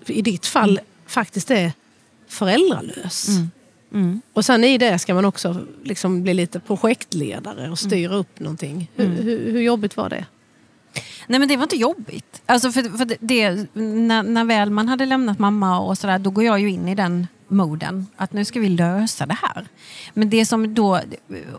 i 0.06 0.22
ditt 0.22 0.46
fall 0.46 0.70
mm. 0.70 0.84
faktiskt 1.06 1.50
är 1.50 1.72
föräldralös. 2.28 3.28
Mm. 3.28 3.50
Mm. 3.92 4.20
Och 4.32 4.44
sen 4.44 4.64
i 4.64 4.78
det 4.78 4.98
ska 4.98 5.14
man 5.14 5.24
också 5.24 5.56
liksom 5.84 6.22
bli 6.22 6.34
lite 6.34 6.60
projektledare 6.60 7.70
och 7.70 7.78
styra 7.78 8.14
upp 8.14 8.40
någonting. 8.40 8.90
Hur, 8.96 9.06
hur, 9.06 9.52
hur 9.52 9.60
jobbigt 9.60 9.96
var 9.96 10.08
det? 10.08 10.24
Nej 11.26 11.38
men 11.40 11.48
det 11.48 11.56
var 11.56 11.62
inte 11.62 11.76
jobbigt. 11.76 12.43
Alltså 12.46 12.72
för, 12.72 12.82
för 12.98 13.17
det, 13.20 13.67
när, 13.74 14.22
när 14.22 14.44
väl 14.44 14.70
man 14.70 14.88
hade 14.88 15.06
lämnat 15.06 15.38
mamma 15.38 15.81
och 15.81 15.98
sådär, 15.98 16.19
då 16.19 16.31
går 16.31 16.44
jag 16.44 16.60
ju 16.60 16.70
in 16.70 16.88
i 16.88 16.94
den 16.94 17.26
moden. 17.50 18.06
Att 18.16 18.32
nu 18.32 18.44
ska 18.44 18.60
vi 18.60 18.69
lösa 18.69 19.26
det 19.26 19.36
här. 19.42 19.66
Men 20.14 20.30
det 20.30 20.46
som 20.46 20.74
då... 20.74 21.00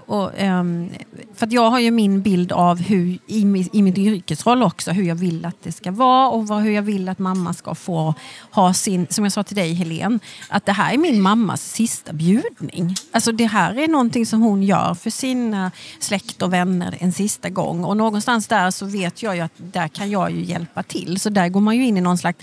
Och, 0.05 0.41
um, 0.41 0.89
för 1.35 1.45
att 1.45 1.51
jag 1.51 1.69
har 1.69 1.79
ju 1.79 1.91
min 1.91 2.21
bild 2.21 2.51
av 2.51 2.79
hur, 2.81 3.07
i, 3.27 3.67
i 3.73 3.81
min 3.81 3.97
yrkesroll 3.97 4.63
också, 4.63 4.91
hur 4.91 5.03
jag 5.03 5.15
vill 5.15 5.45
att 5.45 5.63
det 5.63 5.71
ska 5.71 5.91
vara 5.91 6.29
och 6.29 6.47
vad, 6.47 6.61
hur 6.61 6.71
jag 6.71 6.81
vill 6.81 7.09
att 7.09 7.19
mamma 7.19 7.53
ska 7.53 7.75
få 7.75 8.13
ha 8.51 8.73
sin... 8.73 9.07
Som 9.09 9.25
jag 9.25 9.31
sa 9.31 9.43
till 9.43 9.55
dig 9.55 9.73
Helene, 9.73 10.19
att 10.49 10.65
det 10.65 10.71
här 10.71 10.93
är 10.93 10.97
min 10.97 11.21
mammas 11.21 11.71
sista 11.71 12.13
bjudning. 12.13 12.95
Alltså 13.11 13.31
det 13.31 13.45
här 13.45 13.79
är 13.79 13.87
någonting 13.87 14.25
som 14.25 14.41
hon 14.41 14.63
gör 14.63 14.93
för 14.93 15.09
sina 15.09 15.71
släkt 15.99 16.41
och 16.41 16.53
vänner 16.53 16.97
en 16.99 17.11
sista 17.11 17.49
gång. 17.49 17.83
Och 17.83 17.97
någonstans 17.97 18.47
där 18.47 18.71
så 18.71 18.85
vet 18.85 19.23
jag 19.23 19.35
ju 19.35 19.41
att 19.41 19.51
där 19.57 19.87
kan 19.87 20.11
jag 20.11 20.31
ju 20.31 20.43
hjälpa 20.43 20.83
till. 20.83 21.19
Så 21.19 21.29
där 21.29 21.49
går 21.49 21.61
man 21.61 21.77
ju 21.77 21.85
in 21.85 21.97
i 21.97 22.01
någon 22.01 22.17
slags 22.17 22.39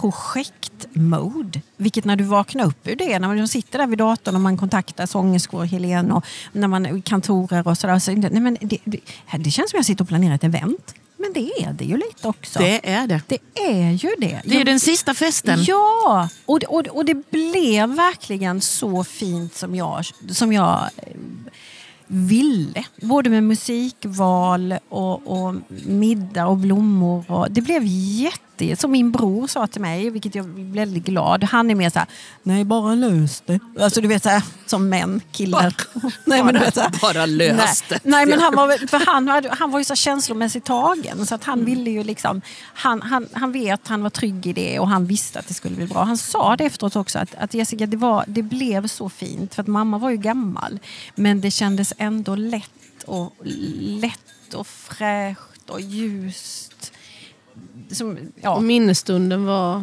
projektmode. 0.00 1.60
Vilket 1.76 2.04
när 2.04 2.16
du 2.16 2.24
vaknar 2.24 2.66
upp 2.66 2.88
ur 2.88 2.96
det, 2.96 3.18
när 3.18 3.28
man 3.28 3.48
sitter 3.48 3.78
där 3.78 3.86
vid 3.86 3.98
datorn 3.98 4.34
och 4.34 4.40
man 4.40 4.56
kontaktar 4.56 5.06
sångerskor, 5.06 5.64
Helene 5.64 6.14
och 6.14 6.24
när 6.52 6.68
man 6.68 7.02
kantorer 7.02 7.68
och 7.68 7.78
sådär. 7.78 7.98
Så, 7.98 8.12
nej 8.12 8.40
men 8.40 8.56
det, 8.60 8.78
det, 8.84 9.00
det 9.38 9.50
känns 9.50 9.70
som 9.70 9.76
jag 9.76 9.86
sitter 9.86 10.04
och 10.04 10.08
planerar 10.08 10.34
ett 10.34 10.44
event. 10.44 10.94
Men 11.18 11.32
det 11.32 11.62
är 11.62 11.72
det 11.72 11.84
ju 11.84 11.96
lite 11.96 12.28
också. 12.28 12.58
Det 12.58 12.90
är 12.90 13.06
det. 13.06 13.20
Det 13.26 13.38
är 13.54 13.90
ju 13.90 14.10
det. 14.18 14.40
Det 14.44 14.54
är 14.54 14.58
jag, 14.58 14.66
den 14.66 14.80
sista 14.80 15.14
festen. 15.14 15.64
Ja, 15.64 16.28
och, 16.46 16.64
och, 16.68 16.86
och 16.86 17.04
det 17.04 17.30
blev 17.30 17.88
verkligen 17.88 18.60
så 18.60 19.04
fint 19.04 19.54
som 19.54 19.74
jag, 19.74 20.04
som 20.30 20.52
jag 20.52 20.90
eh, 20.96 21.12
ville. 22.06 22.84
Både 23.02 23.30
med 23.30 23.44
musikval 23.44 24.74
och, 24.88 25.26
och 25.26 25.54
middag 25.86 26.46
och 26.46 26.56
blommor. 26.56 27.24
Och 27.28 27.50
det 27.50 27.60
blev 27.60 27.82
jätte 27.84 28.45
alltid, 28.56 28.78
som 28.78 28.90
min 28.90 29.12
bror 29.12 29.46
sa 29.46 29.66
till 29.66 29.80
mig, 29.80 30.10
vilket 30.10 30.34
jag 30.34 30.46
blev 30.46 30.66
väldigt 30.66 31.04
glad. 31.04 31.44
Han 31.44 31.70
är 31.70 31.74
mer 31.74 31.90
så 31.90 31.98
här, 31.98 32.08
nej 32.42 32.64
bara 32.64 32.94
lös 32.94 33.42
det. 33.46 33.60
Alltså 33.80 34.00
du 34.00 34.08
vet 34.08 34.22
så 34.22 34.28
här, 34.28 34.42
som 34.66 34.88
män, 34.88 35.20
killar. 35.32 35.74
Bara, 35.94 36.10
nej, 36.24 36.44
men, 36.44 36.54
du 36.54 36.60
vet, 36.60 36.74
så 36.74 36.80
här, 36.80 37.00
bara 37.00 37.26
lös 37.26 37.84
det. 37.88 38.00
Nej, 38.02 38.26
men 38.26 38.40
han 38.40 38.54
var, 38.54 38.86
för 38.86 39.06
han, 39.06 39.48
han 39.50 39.70
var 39.70 39.78
ju 39.78 39.84
så 39.84 39.94
känslomässigt 39.94 40.64
tagen 40.64 41.26
så 41.26 41.34
att 41.34 41.44
han 41.44 41.58
mm. 41.58 41.66
ville 41.66 41.90
ju 41.90 42.04
liksom, 42.04 42.42
han, 42.74 43.02
han, 43.02 43.28
han 43.32 43.52
vet, 43.52 43.88
han 43.88 44.02
var 44.02 44.10
trygg 44.10 44.46
i 44.46 44.52
det 44.52 44.78
och 44.78 44.88
han 44.88 45.06
visste 45.06 45.38
att 45.38 45.48
det 45.48 45.54
skulle 45.54 45.76
bli 45.76 45.86
bra. 45.86 46.04
Han 46.04 46.18
sa 46.18 46.56
det 46.56 46.64
efteråt 46.64 46.96
också 46.96 47.18
att, 47.18 47.34
att 47.34 47.54
Jessica, 47.54 47.86
det, 47.86 47.96
var, 47.96 48.24
det 48.26 48.42
blev 48.42 48.86
så 48.86 49.08
fint 49.08 49.54
för 49.54 49.62
att 49.62 49.68
mamma 49.68 49.98
var 49.98 50.10
ju 50.10 50.16
gammal 50.16 50.78
men 51.14 51.40
det 51.40 51.50
kändes 51.50 51.92
ändå 51.98 52.34
lätt 52.34 53.02
och 53.06 53.32
lätt 54.00 54.54
och 54.54 54.66
fräscht 54.66 55.70
och 55.70 55.80
ljust. 55.80 56.92
Som, 57.90 58.18
ja, 58.40 58.60
minnesstunden 58.60 59.44
var 59.46 59.82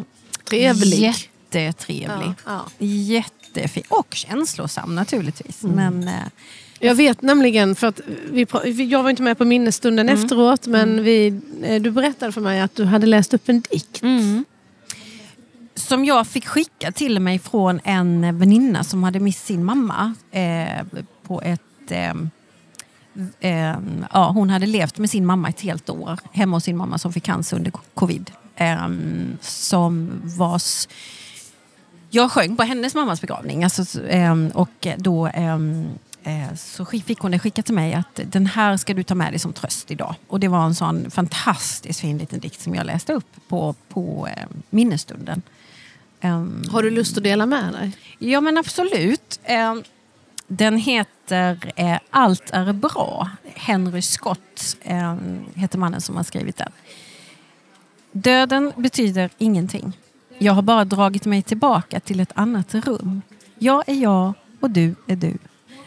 trevlig. 0.49 0.99
Jättetrevlig. 0.99 2.33
Ja, 2.45 2.65
Jättefin. 2.79 3.83
Och 3.89 4.07
känslosam 4.13 4.95
naturligtvis. 4.95 5.63
Mm. 5.63 5.75
Men, 5.75 6.07
eh, 6.07 6.23
Jag 6.79 6.95
vet 6.95 7.21
nämligen, 7.21 7.75
för 7.75 7.87
att 7.87 7.99
vi, 8.31 8.45
jag 8.85 9.03
var 9.03 9.09
inte 9.09 9.21
med 9.21 9.37
på 9.37 9.45
minnesstunden 9.45 10.09
Mm. 10.09 10.23
efteråt, 10.23 10.67
men 10.67 11.03
vi, 11.03 11.39
eh, 11.63 11.81
du 11.81 11.91
berättade 11.91 12.31
för 12.31 12.41
mig 12.41 12.61
att 12.61 12.75
du 12.75 12.85
hade 12.85 13.07
läst 13.07 13.33
upp 13.33 13.49
en 13.49 13.61
dikt. 13.61 14.01
Mm. 14.03 14.45
som 15.75 16.05
jag 16.05 16.27
fick 16.27 16.45
skicka 16.47 16.91
till 16.91 17.19
mig 17.19 17.39
från 17.39 17.79
en 17.83 18.39
väninna 18.39 18.83
som 18.83 19.03
hade 19.03 19.19
mist 19.19 19.45
sin 19.45 19.63
mamma 19.65 20.13
eh, 20.31 20.85
på 21.27 21.41
ett... 21.41 21.61
Eh, 21.91 22.13
eh, 23.39 23.75
ja, 24.13 24.31
hon 24.33 24.49
hade 24.49 24.65
levt 24.65 24.97
med 24.97 25.09
sin 25.09 25.25
mamma 25.25 25.49
ett 25.49 25.61
helt 25.61 25.89
år 25.89 26.19
hemma 26.31 26.55
hos 26.55 26.63
sin 26.63 26.77
mamma 26.77 26.97
som 26.97 27.13
fick 27.13 27.23
cancer 27.23 27.57
under 27.57 27.71
covid. 27.93 28.31
Eh, 28.55 28.87
som 29.41 30.21
vars... 30.23 30.87
Jag 32.09 32.31
sjöng 32.31 32.55
på 32.55 32.63
hennes 32.63 32.95
mammas 32.95 33.21
begravning 33.21 33.63
alltså, 33.63 34.03
eh, 34.07 34.47
och 34.53 34.87
då 34.97 35.27
eh, 35.27 35.55
eh, 36.23 36.55
så 36.55 36.85
fick 36.85 37.19
hon 37.19 37.31
det 37.31 37.39
skickat 37.39 37.65
till 37.65 37.75
mig 37.75 37.93
att 37.93 38.19
den 38.25 38.45
här 38.45 38.77
ska 38.77 38.93
du 38.93 39.03
ta 39.03 39.15
med 39.15 39.31
dig 39.31 39.39
som 39.39 39.53
tröst 39.53 39.91
idag. 39.91 40.15
Och 40.27 40.39
det 40.39 40.47
var 40.47 40.65
en 40.65 40.75
sån 40.75 41.11
fantastiskt 41.11 41.99
fin 41.99 42.17
liten 42.17 42.39
dikt 42.39 42.61
som 42.61 42.75
jag 42.75 42.85
läste 42.85 43.13
upp 43.13 43.35
på, 43.47 43.75
på 43.89 44.27
eh, 44.27 44.47
minnesstunden. 44.69 45.41
Ehm, 46.21 46.63
Har 46.71 46.83
du 46.83 46.89
lust 46.89 47.17
att 47.17 47.23
dela 47.23 47.45
med 47.45 47.73
dig? 47.73 47.91
Ja 48.19 48.41
men 48.41 48.57
absolut. 48.57 49.39
Den 50.47 50.77
heter 50.77 51.71
eh, 51.75 51.99
Allt 52.09 52.49
är 52.49 52.73
bra. 52.73 53.29
Henry 53.55 54.01
Scott 54.01 54.77
eh, 54.81 55.15
heter 55.55 55.77
mannen 55.77 56.01
som 56.01 56.15
har 56.15 56.23
skrivit 56.23 56.57
den. 56.57 56.71
Döden 58.11 58.71
betyder 58.75 59.29
ingenting. 59.37 59.97
Jag 60.37 60.53
har 60.53 60.61
bara 60.61 60.85
dragit 60.85 61.25
mig 61.25 61.41
tillbaka 61.41 61.99
till 61.99 62.19
ett 62.19 62.31
annat 62.35 62.75
rum. 62.75 63.21
Jag 63.59 63.83
är 63.89 63.93
jag 63.93 64.33
och 64.59 64.69
du 64.69 64.95
är 65.07 65.15
du. 65.15 65.37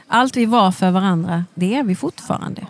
Allt 0.07 0.37
vi 0.37 0.47
var 0.47 0.73
för 0.73 0.91
varandra, 0.91 1.45
det 1.55 1.75
är 1.75 1.83
vi 1.83 1.95
fortfarande. 1.95 2.67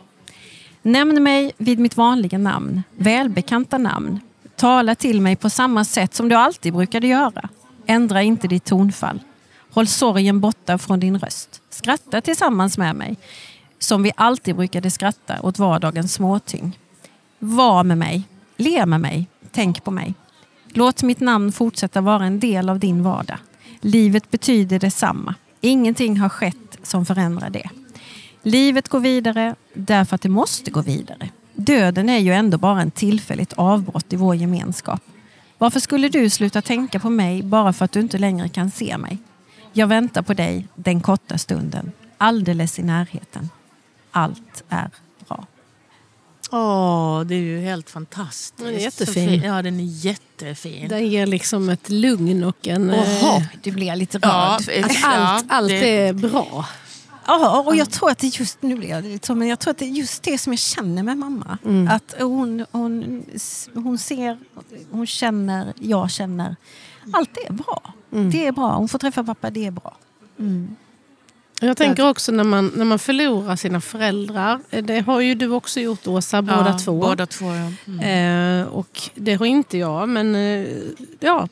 Nämn 0.82 1.22
mig 1.22 1.52
vid 1.56 1.78
mitt 1.78 1.96
vanliga 1.96 2.38
namn, 2.38 2.82
välbekanta 2.96 3.78
namn. 3.78 4.20
Tala 4.56 4.94
till 4.94 5.20
mig 5.20 5.36
på 5.36 5.50
samma 5.50 5.84
sätt 5.84 6.14
som 6.14 6.28
du 6.28 6.34
alltid 6.34 6.72
brukade 6.72 7.06
göra. 7.06 7.48
Ändra 7.86 8.22
inte 8.22 8.48
ditt 8.48 8.64
tonfall. 8.64 9.20
Håll 9.76 9.86
sorgen 9.86 10.40
borta 10.40 10.78
från 10.78 11.00
din 11.00 11.18
röst. 11.18 11.62
Skratta 11.70 12.20
tillsammans 12.20 12.78
med 12.78 12.96
mig, 12.96 13.16
som 13.78 14.02
vi 14.02 14.12
alltid 14.16 14.56
brukade 14.56 14.90
skratta 14.90 15.42
åt 15.42 15.58
vardagens 15.58 16.14
småting. 16.14 16.78
Var 17.38 17.84
med 17.84 17.98
mig, 17.98 18.22
le 18.56 18.86
med 18.86 19.00
mig, 19.00 19.28
tänk 19.52 19.84
på 19.84 19.90
mig. 19.90 20.14
Låt 20.68 21.02
mitt 21.02 21.20
namn 21.20 21.52
fortsätta 21.52 22.00
vara 22.00 22.24
en 22.24 22.40
del 22.40 22.68
av 22.68 22.78
din 22.78 23.02
vardag. 23.02 23.38
Livet 23.80 24.30
betyder 24.30 24.78
detsamma. 24.78 25.34
Ingenting 25.60 26.18
har 26.18 26.28
skett 26.28 26.78
som 26.82 27.06
förändrar 27.06 27.50
det. 27.50 27.70
Livet 28.42 28.88
går 28.88 29.00
vidare 29.00 29.54
därför 29.74 30.14
att 30.14 30.22
det 30.22 30.28
måste 30.28 30.70
gå 30.70 30.80
vidare. 30.80 31.30
Döden 31.54 32.08
är 32.08 32.18
ju 32.18 32.32
ändå 32.32 32.58
bara 32.58 32.80
en 32.80 32.90
tillfälligt 32.90 33.52
avbrott 33.52 34.12
i 34.12 34.16
vår 34.16 34.34
gemenskap. 34.34 35.00
Varför 35.58 35.80
skulle 35.80 36.08
du 36.08 36.30
sluta 36.30 36.62
tänka 36.62 37.00
på 37.00 37.10
mig 37.10 37.42
bara 37.42 37.72
för 37.72 37.84
att 37.84 37.92
du 37.92 38.00
inte 38.00 38.18
längre 38.18 38.48
kan 38.48 38.70
se 38.70 38.98
mig? 38.98 39.18
Jag 39.76 39.86
väntar 39.86 40.22
på 40.22 40.34
dig 40.34 40.66
den 40.74 41.00
korta 41.00 41.38
stunden, 41.38 41.92
alldeles 42.18 42.78
i 42.78 42.82
närheten. 42.82 43.50
Allt 44.10 44.64
är 44.68 44.90
bra. 45.28 45.46
Åh, 46.50 47.20
det 47.20 47.34
är 47.34 47.38
ju 47.40 47.60
helt 47.60 47.90
fantastiskt. 47.90 48.54
Den 48.58 48.66
är 48.66 48.78
jättefin. 48.78 49.28
fin. 49.28 49.42
Ja, 49.42 49.62
den 49.62 49.80
är 49.80 49.84
jättefin. 49.84 50.88
Den 50.88 51.08
ger 51.08 51.26
liksom 51.26 51.68
ett 51.68 51.88
lugn 51.90 52.44
och 52.44 52.68
en... 52.68 52.90
eh, 52.90 53.00
Oho, 53.24 53.42
du 53.62 53.70
blir 53.72 53.96
lite 53.96 54.18
Ja, 54.22 54.58
rörd. 54.68 54.84
Att 54.84 55.04
allt, 55.04 55.44
allt 55.48 55.68
det- 55.68 55.98
är 56.08 56.12
bra. 56.12 56.66
Ja, 57.26 57.60
och 57.66 57.76
jag 57.76 57.90
tror 57.90 58.10
att 58.10 58.18
det 58.18 58.26
just 58.38 58.62
nu 58.62 58.74
blir 58.76 58.88
jag 58.88 59.04
lite 59.04 59.26
så, 59.26 59.34
men 59.34 59.48
jag 59.48 59.58
tror 59.58 59.70
att 59.70 59.78
det 59.78 59.84
är 59.84 59.90
just 59.90 60.22
det 60.22 60.38
som 60.38 60.52
jag 60.52 60.60
känner 60.60 61.02
med 61.02 61.18
mamma. 61.18 61.58
Att 61.90 62.14
hon, 62.20 62.66
hon, 62.72 63.24
hon 63.74 63.98
ser, 63.98 64.38
hon 64.90 65.06
känner, 65.06 65.72
jag 65.80 66.10
känner. 66.10 66.56
Allt 67.12 67.36
är 67.48 67.52
bra. 67.52 67.92
Det 68.10 68.46
är 68.46 68.52
bra. 68.52 68.72
Hon 68.74 68.88
får 68.88 68.98
träffa 68.98 69.24
pappa, 69.24 69.50
det 69.50 69.66
är 69.66 69.70
bra. 69.70 69.96
Jag 71.60 71.76
tänker 71.76 72.08
också 72.08 72.32
när 72.32 72.44
man, 72.44 72.72
när 72.76 72.84
man 72.84 72.98
förlorar 72.98 73.56
sina 73.56 73.80
föräldrar. 73.80 74.60
eh, 74.70 74.84
Det 74.84 75.00
har 75.00 75.20
ju 75.20 75.34
du 75.34 75.50
också 75.50 75.80
gjort 75.80 76.06
Åsa, 76.06 76.42
båda 76.42 76.68
ja, 76.68 76.78
två. 76.78 77.00
Båda 77.00 77.26
två, 77.26 77.46
ja. 77.46 77.72
Mm. 77.92 78.60
Eh, 78.62 78.68
och 78.68 79.00
det 79.14 79.34
har 79.34 79.46
inte 79.46 79.78
jag, 79.78 80.08
men 80.08 80.34
eh, 80.34 80.66
ja, 81.20 81.48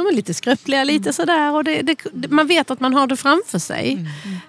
de 0.00 0.08
är 0.08 0.12
lite 0.12 0.34
skröpliga, 0.34 0.84
lite 0.84 1.12
sådär. 1.12 1.52
Och 1.54 1.64
det, 1.64 1.82
det, 1.82 2.30
man 2.30 2.46
vet 2.46 2.70
att 2.70 2.80
man 2.80 2.94
har 2.94 3.06
det 3.06 3.16
framför 3.16 3.58
sig. 3.58 4.06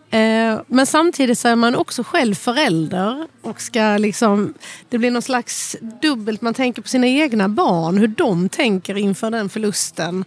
Eh, 0.10 0.62
men 0.68 0.86
samtidigt 0.86 1.40
så 1.40 1.48
är 1.48 1.56
man 1.56 1.76
också 1.76 2.04
själv 2.04 2.36
förälder. 2.36 3.28
Och 3.42 3.62
ska 3.62 3.98
liksom, 3.98 4.54
det 4.90 4.98
blir 4.98 5.12
någon 5.12 5.22
slags 5.22 5.76
dubbelt, 6.02 6.42
man 6.42 6.54
tänker 6.54 6.82
på 6.82 6.88
sina 6.88 7.08
egna 7.08 7.50
barn, 7.50 7.98
hur 7.98 8.08
de 8.08 8.50
tänker 8.50 8.98
inför 8.98 9.32
den 9.32 9.50
förlusten. 9.50 10.26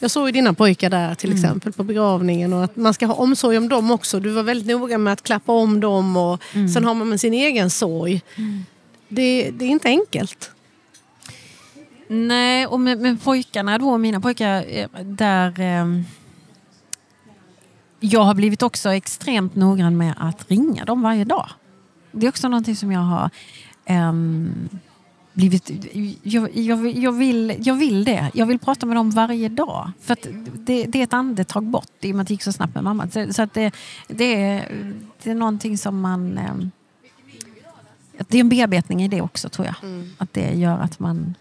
Jag 0.00 0.10
såg 0.10 0.28
ju 0.28 0.32
dina 0.32 0.54
pojkar 0.54 0.90
där 0.90 1.14
till 1.14 1.32
exempel 1.32 1.72
på 1.72 1.82
begravningen 1.82 2.52
och 2.52 2.64
att 2.64 2.76
man 2.76 2.94
ska 2.94 3.06
ha 3.06 3.14
omsorg 3.14 3.58
om 3.58 3.68
dem 3.68 3.90
också. 3.90 4.20
Du 4.20 4.30
var 4.30 4.42
väldigt 4.42 4.68
noga 4.68 4.98
med 4.98 5.12
att 5.12 5.22
klappa 5.22 5.52
om 5.52 5.80
dem 5.80 6.16
och 6.16 6.42
sen 6.74 6.84
har 6.84 6.94
man 6.94 7.08
med 7.08 7.20
sin 7.20 7.34
egen 7.34 7.70
sorg. 7.70 8.22
Det, 9.08 9.50
det 9.50 9.64
är 9.64 9.68
inte 9.68 9.88
enkelt. 9.88 10.50
Nej, 12.12 12.66
och 12.66 12.80
med, 12.80 12.98
med 12.98 13.22
pojkarna 13.22 13.78
då, 13.78 13.98
mina 13.98 14.20
pojkar, 14.20 14.64
eh, 14.68 14.88
där... 15.04 15.60
Eh, 15.60 16.02
jag 18.00 18.20
har 18.20 18.34
blivit 18.34 18.62
också 18.62 18.92
extremt 18.92 19.54
noggrann 19.54 19.96
med 19.96 20.14
att 20.18 20.50
ringa 20.50 20.84
dem 20.84 21.02
varje 21.02 21.24
dag. 21.24 21.48
Det 22.12 22.26
är 22.26 22.28
också 22.28 22.48
någonting 22.48 22.76
som 22.76 22.92
jag 22.92 23.00
har 23.00 23.30
ehm, 23.84 24.68
blivit... 25.32 25.70
Jag, 26.22 26.56
jag, 26.56 26.86
jag, 26.98 27.12
vill, 27.12 27.56
jag 27.58 27.74
vill 27.74 28.04
det. 28.04 28.30
Jag 28.34 28.46
vill 28.46 28.58
prata 28.58 28.86
med 28.86 28.96
dem 28.96 29.10
varje 29.10 29.48
dag. 29.48 29.92
För 30.00 30.12
att 30.12 30.26
det, 30.54 30.84
det 30.84 30.98
är 30.98 31.04
ett 31.04 31.12
andetag 31.12 31.64
bort 31.64 31.92
i 32.00 32.12
och 32.12 32.16
med 32.16 32.22
att 32.22 32.28
det 32.28 32.34
gick 32.34 32.42
så 32.42 32.52
snabbt 32.52 32.74
med 32.74 32.84
mamma. 32.84 33.10
Så, 33.10 33.32
så 33.32 33.42
att 33.42 33.54
det, 33.54 33.72
det, 34.08 34.42
är, 34.42 34.68
det 35.22 35.30
är 35.30 35.34
någonting 35.34 35.78
som 35.78 36.00
man... 36.00 36.38
att 38.18 38.28
det 38.28 38.36
är 38.36 38.40
en 38.40 38.48
bearbetning 38.48 39.02
i 39.02 39.08
det 39.08 39.20
också 39.20 39.48
tror 39.48 39.66
jag. 39.66 39.74
Att 40.18 40.32
det 40.32 40.54
gör 40.54 40.78
att 40.78 40.98
man 40.98 41.34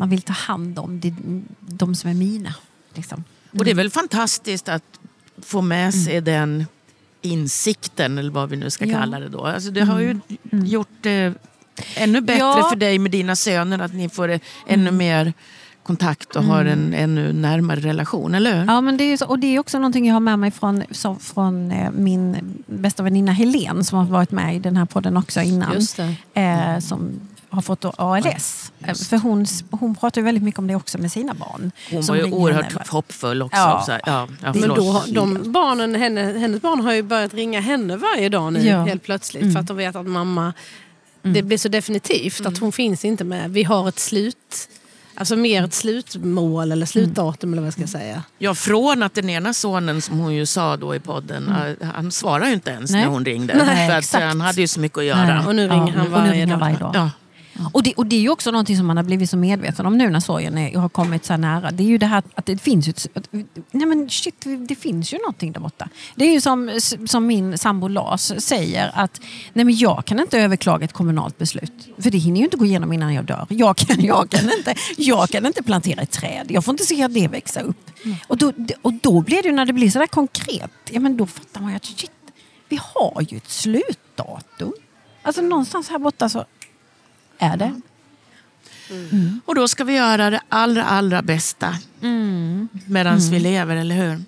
man 0.00 0.08
vill 0.10 0.22
ta 0.22 0.32
hand 0.32 0.78
om 0.78 1.00
det, 1.00 1.14
de 1.60 1.94
som 1.94 2.10
är 2.10 2.14
mina. 2.14 2.54
Liksom. 2.94 3.24
Och 3.58 3.64
det 3.64 3.70
är 3.70 3.74
väl 3.74 3.90
fantastiskt 3.90 4.68
att 4.68 4.82
få 5.42 5.60
med 5.62 5.94
sig 5.94 6.20
den 6.20 6.66
insikten, 7.22 8.18
eller 8.18 8.30
vad 8.30 8.48
vi 8.50 8.56
nu 8.56 8.70
ska 8.70 8.84
Ja. 8.84 8.98
kalla 8.98 9.20
det 9.20 9.28
då. 9.28 9.44
Alltså 9.44 9.70
det 9.70 9.80
har 9.84 10.00
ju 10.00 10.20
gjort 10.50 10.88
det 11.00 11.34
ännu 11.96 12.20
bättre 12.20 12.38
Ja. 12.38 12.66
för 12.70 12.76
dig 12.76 12.98
med 12.98 13.10
dina 13.10 13.36
söner, 13.36 13.78
att 13.78 13.94
ni 13.94 14.08
får 14.08 14.28
eh, 14.28 14.40
ännu 14.66 14.90
mer 14.90 15.32
kontakt 15.82 16.36
och 16.36 16.44
har 16.44 16.64
en 16.64 16.94
ännu 16.94 17.32
närmare 17.32 17.80
relation, 17.80 18.34
eller 18.34 18.58
hur? 18.60 18.66
Ja, 18.66 18.80
men 18.80 18.96
det 18.96 19.04
är, 19.04 19.16
så- 19.16 19.26
och 19.26 19.38
det 19.38 19.46
är 19.46 19.58
också 19.58 19.78
någonting 19.78 20.06
jag 20.06 20.14
har 20.14 20.20
med 20.20 20.38
mig 20.38 20.50
från, 20.50 20.82
som, 20.90 21.18
från 21.20 21.70
eh, 21.70 21.90
min 21.90 22.36
bästa 22.66 23.02
väninna 23.02 23.32
Helen 23.32 23.84
som 23.84 23.98
har 23.98 24.04
varit 24.06 24.30
med 24.30 24.56
i 24.56 24.58
den 24.58 24.76
här 24.76 24.84
podden 24.86 25.16
också 25.16 25.40
innan. 25.40 25.76
Eh, 26.34 26.78
som 26.78 27.10
har 27.50 27.62
fått 27.62 27.84
ALS. 27.98 28.72
Eh, 28.84 28.94
För 28.94 29.16
hon, 29.18 29.46
hon 29.70 29.94
pratar 29.94 30.20
ju 30.20 30.24
väldigt 30.24 30.44
mycket 30.44 30.58
om 30.58 30.66
det 30.66 30.74
också 30.74 30.98
med 30.98 31.12
sina 31.12 31.34
barn. 31.34 31.72
Hon 31.90 32.02
som 32.02 32.16
var 32.16 32.24
ju 32.24 32.32
oerhört 32.32 32.72
henne. 32.72 32.84
hoppfull 32.88 33.42
också. 33.42 33.56
Ja. 33.56 33.82
Så 33.86 33.92
här, 33.92 34.00
ja, 34.06 34.28
ja, 34.42 34.52
Men 34.54 34.68
då, 34.68 35.02
de 35.08 35.52
barnen, 35.52 35.94
henne, 35.94 36.20
hennes 36.38 36.62
barn 36.62 36.80
har 36.80 36.92
ju 36.92 37.02
börjat 37.02 37.34
ringa 37.34 37.60
henne 37.60 37.96
varje 37.96 38.28
dag 38.28 38.52
nu 38.52 38.60
Ja. 38.66 38.74
Mm. 38.74 38.88
helt 38.88 39.02
plötsligt. 39.02 39.52
För 39.52 39.60
att 39.60 39.66
de 39.66 39.76
vet 39.76 39.96
att 39.96 40.06
mamma, 40.06 40.52
det 41.22 41.42
blir 41.42 41.58
så 41.58 41.68
definitivt 41.68 42.46
att 42.46 42.58
hon 42.58 42.72
finns 42.72 43.04
inte 43.04 43.24
med. 43.24 43.50
Vi 43.50 43.62
har 43.62 43.88
ett 43.88 43.98
slut, 43.98 44.68
alltså 45.14 45.36
mer 45.36 45.64
ett 45.64 45.74
slutmål 45.74 46.72
eller 46.72 46.86
slutdatum 46.86 47.52
eller 47.52 47.62
vad 47.62 47.66
jag 47.66 47.72
ska 47.74 47.86
säga. 47.86 48.22
Ja, 48.38 48.54
från 48.54 49.02
att 49.02 49.14
den 49.14 49.30
ena 49.30 49.54
sonen, 49.54 50.02
som 50.02 50.18
hon 50.18 50.34
ju 50.34 50.46
sa 50.46 50.76
då 50.76 50.94
i 50.94 51.00
podden, 51.00 51.48
eh, 51.80 51.88
han 51.94 52.12
svarar 52.12 52.46
ju 52.46 52.52
inte 52.52 52.70
ens 52.70 52.90
Nej. 52.90 53.00
när 53.02 53.08
hon 53.08 53.24
ringde. 53.24 53.54
Nej, 53.54 53.66
för 53.66 53.72
att 53.84 53.90
eh, 53.90 53.96
exakt. 53.98 54.24
han 54.24 54.40
hade 54.40 54.60
ju 54.60 54.68
så 54.68 54.80
mycket 54.80 54.98
att 54.98 55.04
göra. 55.04 55.24
Nej. 55.38 55.46
Och 55.46 55.54
nu 55.56 55.62
ringer 55.68 55.92
han 55.92 55.98
och 56.00 56.04
nu 56.04 56.08
varje 56.10 56.32
ringer 56.32 56.46
han 56.46 56.58
dag. 56.58 56.66
varje 56.66 56.78
dag. 56.78 56.90
Ja. 56.94 57.10
Och 57.72 57.82
det, 57.82 57.94
och 57.94 58.06
det 58.06 58.16
är 58.16 58.20
ju 58.20 58.30
också 58.30 58.50
någonting 58.50 58.76
som 58.76 58.86
man 58.86 58.96
har 58.96 59.04
blivit 59.04 59.30
så 59.30 59.36
medveten 59.36 59.86
om 59.86 59.98
nu 59.98 60.10
när 60.10 60.20
sorgen 60.20 60.58
är, 60.58 60.78
har 60.78 60.88
kommit 60.88 61.24
så 61.24 61.32
här 61.32 61.38
nära. 61.38 61.70
Det 61.70 61.82
är 61.82 61.86
ju 61.86 61.98
det 61.98 62.06
här 62.06 62.22
att 62.34 62.46
det 62.46 62.58
finns 62.58 62.88
ju 62.88 62.92
att, 63.14 63.28
nej 63.70 63.86
men 63.86 64.10
shit, 64.10 64.46
det 64.68 64.74
finns 64.74 65.12
ju 65.14 65.18
någonting 65.18 65.52
där 65.52 65.60
borta. 65.60 65.88
Det 66.14 66.24
är 66.24 66.32
ju 66.32 66.40
som, 66.40 66.80
som 67.06 67.26
min 67.26 67.58
sambo 67.58 67.88
Lars 67.88 68.32
säger 68.38 68.90
att 68.94 69.20
nej 69.52 69.64
men 69.64 69.76
jag 69.76 70.04
kan 70.04 70.20
inte 70.20 70.38
överklaga 70.38 70.84
ett 70.84 70.92
kommunalt 70.92 71.38
beslut. 71.38 71.72
För 71.98 72.10
det 72.10 72.18
hinner 72.18 72.38
ju 72.38 72.44
inte 72.44 72.56
gå 72.56 72.64
igenom 72.64 72.92
innan 72.92 73.14
jag 73.14 73.24
dör. 73.24 73.46
Jag 73.48 73.76
kan, 73.76 74.00
jag 74.04 74.30
kan, 74.30 74.52
inte, 74.58 74.74
jag 74.96 75.28
kan 75.28 75.46
inte 75.46 75.62
plantera 75.62 76.02
ett 76.02 76.10
träd. 76.10 76.46
Jag 76.48 76.64
får 76.64 76.72
inte 76.72 76.84
se 76.84 77.08
det 77.08 77.28
växa 77.28 77.60
upp. 77.60 77.90
Och, 78.26 78.38
då, 78.38 78.52
och 78.82 78.92
då 78.92 79.20
blir 79.20 79.42
det 79.42 79.48
ju 79.48 79.54
när 79.54 79.66
det 79.66 79.72
blir 79.72 79.90
så 79.90 79.98
där 79.98 80.06
konkret, 80.06 80.70
ja 80.90 81.00
men 81.00 81.16
då 81.16 81.26
fattar 81.26 81.60
man 81.60 81.70
ju 81.70 81.76
att 81.76 81.84
shit, 81.84 82.10
vi 82.68 82.80
har 82.94 83.26
ju 83.28 83.36
ett 83.36 83.50
slutdatum. 83.50 84.72
Alltså 85.22 85.42
någonstans 85.42 85.88
här 85.88 85.98
borta 85.98 86.28
så 86.28 86.44
är 87.40 87.56
det. 87.56 87.80
Och 89.44 89.54
då 89.54 89.68
ska 89.68 89.84
vi 89.84 89.94
göra 89.96 90.30
det 90.30 90.40
allra, 90.48 90.84
allra 90.84 91.22
bästa 91.22 91.74
medan 92.86 93.18
vi 93.30 93.40
lever, 93.40 93.76
eller 93.76 93.94
hur? 93.94 94.22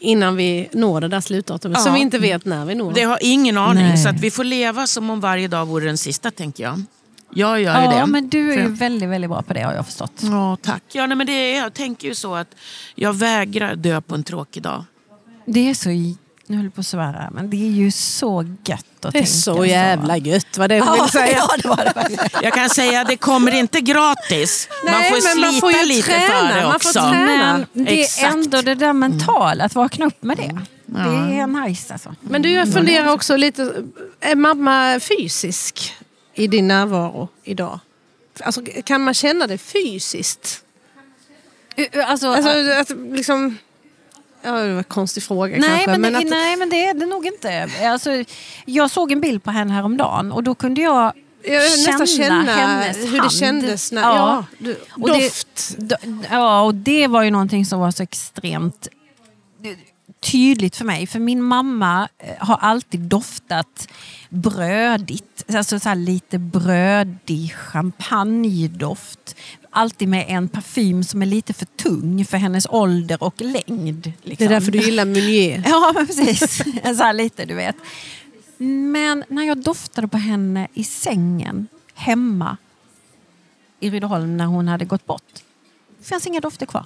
Innan 0.00 0.36
vi 0.36 0.68
når 0.72 1.00
det 1.00 1.08
där 1.08 1.20
slutdatumet 1.20 1.78
Ja. 1.78 1.84
som 1.84 1.94
vi 1.94 2.00
inte 2.00 2.18
vet 2.18 2.44
när 2.44 2.64
vi 2.64 2.74
når. 2.74 2.92
Det 2.92 3.02
har 3.02 3.18
ingen 3.20 3.58
aning, 3.58 3.84
Nej. 3.84 3.98
så 3.98 4.08
att 4.08 4.20
vi 4.20 4.30
får 4.30 4.44
leva 4.44 4.86
som 4.86 5.10
om 5.10 5.20
varje 5.20 5.48
dag 5.48 5.66
vore 5.66 5.84
den 5.84 5.98
sista, 5.98 6.30
tänker 6.30 6.64
jag. 6.64 6.82
Jag 7.34 7.60
gör 7.60 7.82
ju 7.82 7.88
det. 7.88 7.96
Ja, 7.96 8.06
men 8.06 8.28
du 8.28 8.52
är 8.52 8.58
ju 8.58 8.68
väldigt, 8.68 9.08
väldigt 9.08 9.30
bra 9.30 9.42
på 9.42 9.52
det 9.54 9.62
har 9.62 9.72
jag 9.72 9.86
förstått. 9.86 10.12
Ja, 10.22 10.56
tack. 10.62 10.82
Ja, 10.92 11.06
nej, 11.06 11.16
men 11.16 11.26
det 11.26 11.32
är, 11.32 11.58
jag 11.58 11.74
tänker 11.74 12.08
ju 12.08 12.14
så 12.14 12.34
att 12.34 12.54
jag 12.94 13.12
vägrar 13.12 13.74
dö 13.74 14.00
på 14.00 14.14
en 14.14 14.24
tråkig 14.24 14.62
dag. 14.62 14.84
Det 15.46 15.70
är 15.70 15.74
så, 15.74 15.90
nu 16.46 16.56
höll 16.56 16.64
jag 16.64 16.74
på 16.74 16.80
att 16.80 16.86
svära, 16.86 17.30
men 17.32 17.50
det 17.50 17.56
är 17.56 17.70
ju 17.70 17.90
så 17.90 18.44
gött 18.64 18.84
att 19.00 19.00
Det 19.02 19.08
är 19.08 19.12
tänka 19.12 19.26
så 19.26 19.64
jävla 19.64 20.16
gött 20.16 20.58
vad 20.58 20.70
det 20.70 20.76
jag 20.76 20.92
vill 21.02 21.08
säga. 21.10 21.36
Ja, 21.36 21.48
det 21.62 21.68
var 21.68 21.76
det. 21.76 22.28
Jag 22.42 22.52
kan 22.52 22.70
säga 22.70 23.00
att 23.00 23.08
det 23.08 23.16
kommer 23.16 23.54
inte 23.54 23.80
gratis. 23.80 24.68
man 24.84 24.92
Nej, 24.94 25.10
får 25.10 25.16
men 25.16 25.22
slita 25.22 25.50
man 25.52 25.60
får 25.60 25.72
ju 25.72 25.84
lite 25.86 26.06
träna, 26.08 26.48
för 26.48 26.56
det 26.56 26.66
man 26.66 26.76
också. 26.76 26.88
får 27.00 27.10
träna. 27.10 27.66
Men 27.72 27.84
det 27.84 27.92
är 28.00 28.02
Exakt. 28.04 28.34
ändå 28.34 28.62
det 28.62 28.74
där 28.74 28.92
mentala, 28.92 29.64
att 29.64 29.74
vakna 29.74 30.06
upp 30.06 30.22
med 30.22 30.36
det. 30.36 30.60
Det 30.86 30.98
är 31.38 31.46
nice 31.46 31.92
alltså. 31.92 32.14
Men 32.20 32.42
du, 32.42 32.50
jag 32.50 32.72
funderar 32.72 33.12
också 33.12 33.36
lite, 33.36 33.72
är 34.20 34.36
mamma 34.36 35.00
fysisk 35.00 35.94
i 36.34 36.46
din 36.46 36.68
närvaro 36.68 37.28
idag? 37.44 37.80
Alltså, 38.40 38.62
kan 38.84 39.00
man 39.04 39.14
känna 39.14 39.46
det 39.46 39.58
fysiskt? 39.58 40.60
Alltså, 42.06 42.28
Alltså, 42.28 42.50
att 42.80 42.90
liksom... 43.12 43.58
Ja, 44.44 44.50
det 44.52 44.70
var 44.72 44.78
en 44.78 44.84
konstig 44.84 45.22
fråga 45.22 45.56
nej, 45.58 45.68
kanske. 45.84 45.98
men, 45.98 46.12
det, 46.12 46.18
att, 46.18 46.24
nej, 46.24 46.56
men 46.56 46.70
det 46.70 46.86
är 46.86 46.94
det 46.94 47.06
nog 47.06 47.26
inte. 47.26 47.68
Alltså, 47.84 48.10
jag 48.64 48.90
såg 48.90 49.12
en 49.12 49.20
bild 49.20 49.42
på 49.44 49.50
henne 49.50 49.72
häromdagen 49.72 50.32
och 50.32 50.42
då 50.42 50.54
kunde 50.54 50.80
jag 50.80 51.12
jag 51.44 51.62
nästan 51.62 52.06
känna 52.06 52.52
hennes 52.52 52.96
hur 52.96 53.12
det 53.12 53.18
hand. 53.18 53.32
kändes. 53.32 53.92
När, 53.92 54.02
Ja. 54.02 54.44
ja. 54.58 54.72
Och 54.90 55.08
det- 55.08 55.14
doft. 55.24 55.74
D- 55.78 55.96
Ja, 56.30 56.62
och 56.62 56.74
det 56.74 57.06
var 57.06 57.22
ju 57.22 57.30
någonting 57.30 57.66
som 57.66 57.80
var 57.80 57.90
så 57.90 58.02
extremt 58.02 58.88
eh, 59.64 59.70
tydligt 60.20 60.76
för 60.76 60.84
mig. 60.84 61.06
För 61.06 61.18
min 61.18 61.42
mamma 61.42 62.08
eh, 62.18 62.46
har 62.46 62.56
alltid 62.56 63.00
doftat 63.00 63.88
brödigt. 64.28 65.44
Alltså 65.54 65.80
så 65.80 65.94
lite 65.94 66.38
brödig 66.38 67.54
champagnedoft. 67.56 69.36
Alltid 69.74 70.08
med 70.08 70.24
en 70.28 70.48
parfym 70.48 71.04
som 71.04 71.22
är 71.22 71.26
lite 71.26 71.52
för 71.52 71.66
tung 71.66 72.24
för 72.24 72.36
hennes 72.36 72.66
ålder 72.70 73.22
och 73.22 73.40
längd. 73.40 74.02
Det 74.02 74.28
Liksom. 74.28 74.46
är 74.46 74.50
därför 74.50 74.72
du 74.72 74.78
gillar 74.78 75.04
Meunier. 75.04 75.62
Ja, 75.68 75.92
men 75.94 76.06
precis. 76.06 76.56
så 76.96 77.02
här 77.02 77.12
lite, 77.12 77.44
du 77.44 77.54
vet. 77.54 77.76
Men 78.92 79.24
när 79.28 79.42
jag 79.44 79.58
doftade 79.58 80.08
på 80.08 80.18
henne 80.18 80.68
i 80.74 80.84
sängen 80.84 81.66
hemma 81.94 82.56
i 83.80 83.90
Rydöholm 83.90 84.36
när 84.36 84.44
hon 84.46 84.68
hade 84.68 84.84
gått 84.84 85.06
bort. 85.06 85.32
Det 85.98 86.04
fanns 86.04 86.26
inga 86.26 86.40
dofter 86.40 86.66
kvar. 86.66 86.84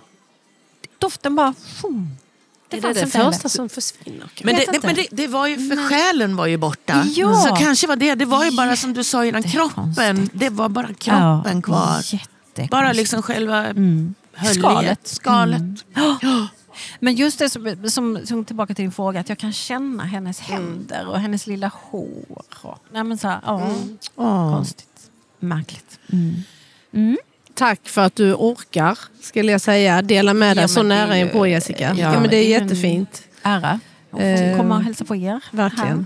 Doften 0.99 1.35
bara... 1.37 1.55
Fum. 1.83 2.11
Det 2.69 2.76
är 2.76 2.81
det 2.95 3.12
heller. 3.12 3.33
första 3.33 3.49
som 3.49 3.69
försvinner. 3.69 4.28
Men, 4.43 4.55
det, 4.55 4.64
det, 4.73 4.83
men 4.83 4.95
det, 4.95 5.07
det 5.11 5.26
var 5.26 5.47
ju 5.47 5.69
för 5.69 5.88
själen 5.88 6.37
var 6.37 6.47
ju 6.47 6.57
borta. 6.57 7.05
Ja. 7.16 7.35
Så 7.35 7.57
kanske 7.57 7.87
var 7.87 7.97
det. 7.97 8.14
Det 8.14 8.25
var 8.25 8.45
ju 8.45 8.50
bara 8.57 8.76
som 8.76 8.93
du 8.93 9.05
sa 9.05 9.25
innan, 9.25 9.43
kroppen. 9.43 9.95
konstigt. 9.95 10.31
Det 10.33 10.50
var 10.50 10.69
bara 10.69 10.95
kroppen 10.95 11.62
kvar. 11.62 12.02
Jättekonstigt. 12.63 12.71
Bara 12.71 12.93
liksom 12.93 13.23
själva 13.23 13.63
höljet, 14.33 14.55
Skalet. 14.55 15.07
skalet. 15.09 15.63
Men 17.01 17.15
just 17.15 17.39
det 17.39 17.49
som, 17.51 17.77
som, 17.89 18.19
som 18.27 18.45
tillbaka 18.45 18.75
till 18.75 18.83
din 18.85 18.93
fråga, 18.93 19.21
att 19.21 19.29
jag 19.29 19.39
kan 19.39 19.53
känna 19.53 20.05
hennes 20.05 20.41
händer 20.41 21.09
och 21.09 21.21
hennes 21.21 21.47
lilla 21.47 21.71
hår. 21.75 22.43
Och, 22.63 22.79
nej 22.93 23.05
men 23.05 23.19
så 23.19 23.29
här, 23.29 23.41
ja, 23.47 23.71
konstigt. 24.17 25.11
Märkligt. 25.41 25.99
Tack 27.55 27.89
för 27.89 28.01
att 28.03 28.17
du 28.17 28.35
orkar, 28.35 28.99
skulle 29.21 29.52
jag 29.52 29.61
säga, 29.61 30.02
dela 30.02 30.35
med 30.35 30.57
dig 30.57 30.63
Ja, 30.65 30.69
så 30.69 30.83
det 30.83 30.89
nära 30.89 31.19
ju- 31.19 31.25
inpå 31.25 31.47
Jessica. 31.47 31.95
ja, 31.97 32.13
Ja, 32.13 32.21
men 32.21 32.30
det 32.30 32.37
är 32.37 32.59
det 32.59 32.65
jättefint. 32.65 33.23
Ära. 33.43 33.80
Och 34.11 34.21
Eh, 34.23 34.57
komma 34.57 34.76
och 34.76 34.83
hälsa 34.83 35.04
på 35.04 35.17
er. 35.17 35.41
verkligen. 35.50 35.89
Här. 35.89 36.04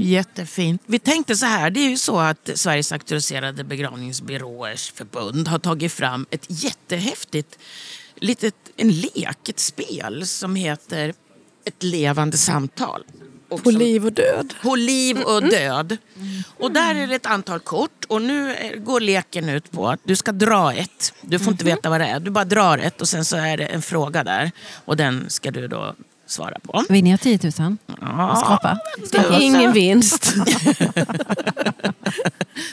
Jättefint. 0.00 0.82
Vi 0.86 0.98
tänkte 0.98 1.36
så 1.36 1.46
här, 1.46 1.70
det 1.70 1.80
är 1.80 1.90
ju 1.90 1.96
så 1.96 2.18
att 2.18 2.50
Sveriges 2.54 2.92
auktoriserade 2.92 3.64
begravningsbyråers 3.64 4.92
förbund 4.92 5.48
har 5.48 5.58
tagit 5.58 5.92
fram 5.92 6.26
ett 6.30 6.44
jättehäftigt 6.48 7.58
litet, 8.16 8.54
en 8.76 8.88
lek, 8.90 9.48
ett 9.48 9.58
spel 9.60 10.26
som 10.26 10.54
heter 10.56 11.14
Ett 11.64 11.82
levande 11.82 12.36
samtal. 12.36 13.02
Och 13.48 13.62
På 13.62 13.70
som- 13.70 13.78
liv 13.78 14.06
och 14.06 14.12
död. 14.12 14.54
På 14.62 14.76
liv 14.76 15.20
och 15.20 15.42
död. 15.42 15.96
Och 16.56 16.72
där 16.72 16.94
är 16.94 17.06
det 17.06 17.14
ett 17.14 17.26
antal 17.26 17.60
kort 17.60 18.04
och 18.08 18.22
nu 18.22 18.54
går 18.86 19.00
leken 19.00 19.48
ut 19.48 19.70
på 19.70 19.88
att 19.88 20.00
du 20.04 20.16
ska 20.16 20.32
dra 20.32 20.72
ett. 20.72 21.12
Du 21.20 21.38
får 21.38 21.52
inte 21.52 21.64
veta 21.64 21.90
vad 21.90 22.00
det 22.00 22.06
är. 22.06 22.20
Du 22.20 22.30
bara 22.30 22.44
drar 22.44 22.78
ett 22.78 23.00
och 23.00 23.08
sen 23.08 23.24
så 23.24 23.36
är 23.36 23.56
det 23.56 23.66
en 23.66 23.82
fråga 23.82 24.24
där 24.24 24.50
och 24.84 24.96
den 24.96 25.24
ska 25.30 25.50
du 25.50 25.68
då 25.68 25.94
svara 26.30 26.58
på. 26.62 26.84
Vinner 26.88 27.10
jag 27.10 27.20
10 27.20 27.38
000? 27.58 27.76
Ja, 28.00 28.60
är 29.12 29.40
ingen 29.40 29.72
vinst. 29.72 30.34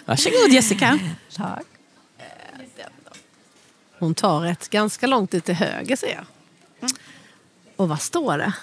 Varsågod 0.06 0.50
Jessica. 0.50 1.00
Tack. 1.36 1.65
Hon 4.00 4.15
tar 4.15 4.46
ett 4.46 4.70
ganska 4.70 5.08
långt 5.08 5.34
ut 5.34 5.46
till 5.46 5.56
höger 5.56 5.96
ser 5.96 6.08
jag. 6.08 6.26
Och 7.76 7.89
vad 7.89 8.02
står 8.02 8.38
det? 8.38 8.54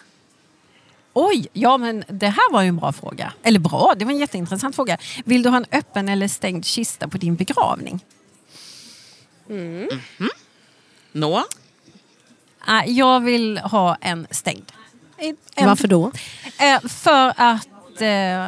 Oj, 1.12 1.48
ja 1.52 1.76
men 1.76 2.04
det 2.08 2.28
här 2.28 2.52
var 2.52 2.62
ju 2.62 2.68
en 2.68 2.76
bra 2.76 2.92
fråga. 2.92 3.32
Eller 3.42 3.60
bra, 3.60 3.94
det 3.96 4.04
var 4.04 4.12
en 4.12 4.18
jätteintressant 4.18 4.76
fråga. 4.76 4.98
Vill 5.24 5.42
du 5.42 5.48
ha 5.48 5.56
en 5.56 5.66
öppen 5.72 6.08
eller 6.08 6.28
stängd 6.28 6.64
kista 6.64 7.08
på 7.08 7.18
din 7.18 7.36
begravning? 7.36 8.04
Nå? 11.12 11.44
Nej, 12.66 12.92
jag 12.92 13.20
vill 13.20 13.58
ha 13.58 13.96
en 14.00 14.26
stängd. 14.30 14.72
Varför 15.56 15.88
då? 15.88 16.12
Eh, 16.58 16.80
för 16.88 17.32
att... 17.36 18.00
Eh, 18.00 18.46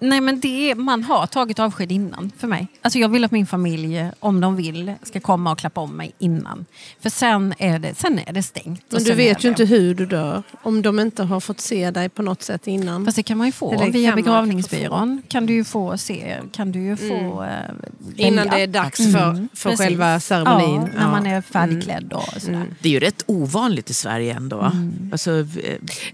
Eh, 0.00 0.08
nej 0.08 0.20
men 0.20 0.40
det 0.40 0.70
är, 0.70 0.74
man 0.74 1.04
har 1.04 1.26
tagit 1.26 1.58
avsked 1.58 1.92
innan 1.92 2.32
för 2.38 2.48
mig. 2.48 2.66
Alltså 2.82 2.98
jag 2.98 3.08
vill 3.08 3.24
att 3.24 3.30
min 3.30 3.46
familj, 3.46 4.10
om 4.20 4.40
de 4.40 4.56
vill, 4.56 4.92
ska 5.02 5.20
komma 5.20 5.52
och 5.52 5.58
klappa 5.58 5.80
om 5.80 5.96
mig 5.96 6.12
innan. 6.18 6.66
För 7.00 7.10
sen 7.10 7.54
är 7.58 7.78
det, 7.78 7.94
sen 7.94 8.18
är 8.26 8.32
det 8.32 8.42
stängt. 8.42 8.84
Men 8.90 9.04
du 9.04 9.14
vet 9.14 9.44
ju 9.44 9.48
inte 9.48 9.64
hur 9.64 9.94
du 9.94 10.06
dör. 10.06 10.42
Om 10.62 10.82
de 10.82 11.00
inte 11.00 11.22
har 11.22 11.40
fått 11.40 11.60
se 11.60 11.90
dig 11.90 12.08
på 12.08 12.22
något 12.22 12.42
sätt 12.42 12.66
innan. 12.66 13.04
Fast 13.04 13.16
det 13.16 13.22
kan 13.22 13.38
man 13.38 13.46
ju 13.46 13.52
få. 13.52 13.72
Eller 13.72 13.90
Via 13.90 14.14
begravningsbyrån 14.14 15.22
kan 15.28 15.46
du 15.46 15.54
ju 15.54 15.64
få 15.64 15.98
se, 15.98 16.36
kan 16.52 16.72
du 16.72 16.80
ju 16.82 16.96
få 16.96 17.42
eh, 17.42 18.26
Innan 18.26 18.36
välja. 18.36 18.54
det 18.56 18.62
är 18.62 18.66
dags 18.66 18.96
för, 19.12 19.48
för 19.56 19.70
Precis. 19.70 19.86
själva 19.86 20.20
ceremonin. 20.20 20.88
Ja, 20.94 21.00
när 21.00 21.10
man 21.10 21.26
är 21.26 21.40
färdigklädd 21.40 22.12
och 22.12 22.42
sådär. 22.42 22.64
Det 22.80 22.88
är 22.88 22.92
ju 22.92 23.00
rätt 23.00 23.22
ovanligt 23.26 23.90
i 23.90 23.94
Sverige 23.94 24.34
ändå. 24.34 24.72
Alltså, 25.12 25.30
eh, 25.40 25.46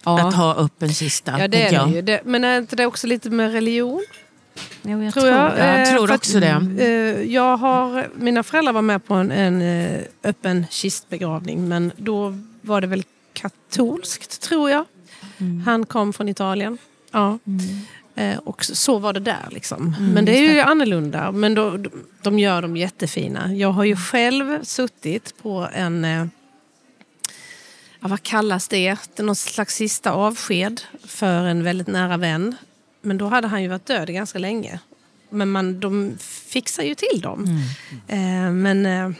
Ja. 0.04 0.28
Att 0.28 0.34
ha 0.34 0.54
upp 0.54 0.82
en 0.82 0.92
kista. 0.92 1.38
Ja, 1.38 1.48
det 1.48 1.62
är 1.62 1.86
det 1.86 1.94
ju. 1.94 2.02
Det, 2.02 2.20
men 2.24 2.44
är 2.44 2.58
inte 2.58 2.76
det 2.76 2.86
också 2.86 3.06
lite 3.06 3.30
med 3.30 3.52
religion? 3.52 3.71
Jo, 3.74 4.02
jag 4.82 5.14
Tror 5.14 5.26
jag. 5.26 5.52
det. 5.52 5.58
Jag 5.66 5.80
Eh, 5.82 5.94
tror 5.96 6.14
också 6.14 6.36
att, 6.38 6.42
det. 6.76 6.84
Eh, 6.84 7.22
jag 7.32 7.56
har, 7.56 8.08
mina 8.16 8.42
föräldrar 8.42 8.72
var 8.72 8.82
med 8.82 9.04
på 9.04 9.14
en, 9.14 9.30
en 9.30 9.62
eh, 9.62 10.00
öppen 10.24 10.66
kistbegravning 10.70 11.68
men 11.68 11.92
då 11.96 12.38
var 12.60 12.80
det 12.80 12.86
väl 12.86 13.04
katolskt 13.32 14.40
tror 14.40 14.70
jag. 14.70 14.84
Han 15.66 15.86
kom 15.86 16.12
från 16.12 16.28
Italien. 16.28 16.78
Ja. 17.10 17.38
Eh, 18.14 18.38
och 18.38 18.64
så- 18.64 18.98
var 18.98 19.12
det 19.12 19.20
där 19.20 19.48
liksom. 19.50 19.96
men 20.14 20.24
det 20.24 20.38
är 20.38 20.52
ju 20.54 20.60
annorlunda. 20.60 21.32
Men 21.32 21.54
då, 21.54 21.78
de 22.22 22.38
gör 22.38 22.62
dem 22.62 22.76
jättefina. 22.76 23.54
Jag 23.54 23.70
har 23.72 23.84
ju 23.84 23.96
själv 23.96 24.64
suttit 24.64 25.34
på 25.42 25.68
en 25.72 26.04
eh, 26.04 26.26
vad 28.00 28.22
kallas 28.22 28.68
det? 28.68 28.96
Det 29.16 29.22
någon 29.22 29.36
slags 29.36 29.74
sista 29.74 30.12
avsked 30.12 30.80
för 31.06 31.44
en 31.44 31.64
väldigt 31.64 31.86
nära 31.86 32.16
vän. 32.16 32.56
Men 33.02 33.18
då 33.18 33.28
hade 33.28 33.48
han 33.48 33.62
ju 33.62 33.68
varit 33.68 33.86
död 33.86 34.08
ganska 34.14 34.38
länge. 34.38 34.78
Men 35.30 35.50
man, 35.50 35.80
de 35.80 36.18
fixar 36.48 36.82
ju 36.82 36.94
till 36.94 37.20
dem. 37.20 37.58
Eh, 38.08 38.50
men 38.52 38.86
eh, 38.86 39.10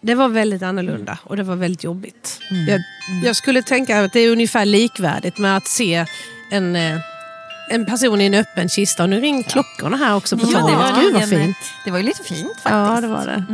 det 0.00 0.14
var 0.14 0.28
väldigt 0.28 0.62
annorlunda 0.62 1.18
och 1.22 1.36
det 1.36 1.42
var 1.42 1.56
väldigt 1.56 1.84
jobbigt. 1.84 2.40
Jag, 2.68 2.80
jag 3.24 3.36
skulle 3.36 3.62
tänka 3.62 4.04
att 4.04 4.12
det 4.12 4.20
är 4.20 4.32
ungefär 4.32 4.64
likvärdigt 4.64 5.38
med 5.38 5.56
att 5.56 5.66
se 5.66 6.06
en, 6.50 6.76
eh, 6.76 6.98
en 7.70 7.86
person 7.86 8.20
i 8.20 8.24
en 8.24 8.34
öppen 8.34 8.68
kista. 8.68 9.02
Och 9.02 9.08
nu 9.08 9.20
ringer 9.20 9.42
klockorna 9.42 9.96
här 9.96 10.16
också 10.16 10.38
på 10.38 10.46
Ja, 10.52 10.58
det 10.58 10.76
var 10.76 11.02
Gud 11.02 11.14
vad 11.14 11.28
fint. 11.28 11.56
Det 11.84 11.90
var 11.90 11.98
ju 11.98 12.04
lite 12.04 12.22
fint 12.24 12.40
faktiskt. 12.40 12.64
Ja, 12.70 13.00
det 13.00 13.08
var 13.08 13.26
det. 13.26 13.44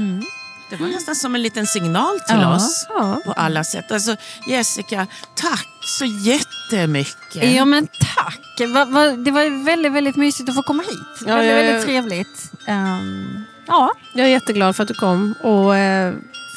Det 0.70 0.76
var 0.76 0.88
nästan 0.88 1.14
som 1.16 1.34
en 1.34 1.42
liten 1.42 1.66
signal 1.66 2.20
till 2.20 2.36
Ja. 2.40 2.54
oss 2.56 2.86
Ja. 2.88 3.18
på 3.24 3.32
alla 3.32 3.64
sätt. 3.64 3.92
Alltså, 3.92 4.16
Jessica, 4.48 5.06
tack 5.34 5.66
så 5.98 6.04
jättemycket. 6.04 7.54
Ja 7.54 7.64
men 7.64 7.86
tack! 8.16 8.68
Va, 8.68 8.84
va, 8.84 9.04
det 9.10 9.30
var 9.30 9.64
väldigt, 9.64 9.92
väldigt 9.92 10.16
mysigt 10.16 10.48
att 10.48 10.54
få 10.54 10.62
komma 10.62 10.82
hit. 10.82 11.26
Ja, 11.26 11.34
väldigt, 11.36 11.52
ja, 11.52 11.56
ja. 11.58 11.62
väldigt 11.66 11.84
trevligt. 11.86 12.50
Ehm, 12.66 13.44
ja, 13.66 13.90
Jag 14.14 14.26
är 14.26 14.30
jätteglad 14.30 14.76
för 14.76 14.82
att 14.82 14.88
du 14.88 14.94
kom 14.94 15.34
och 15.42 15.76
eh, 15.76 16.14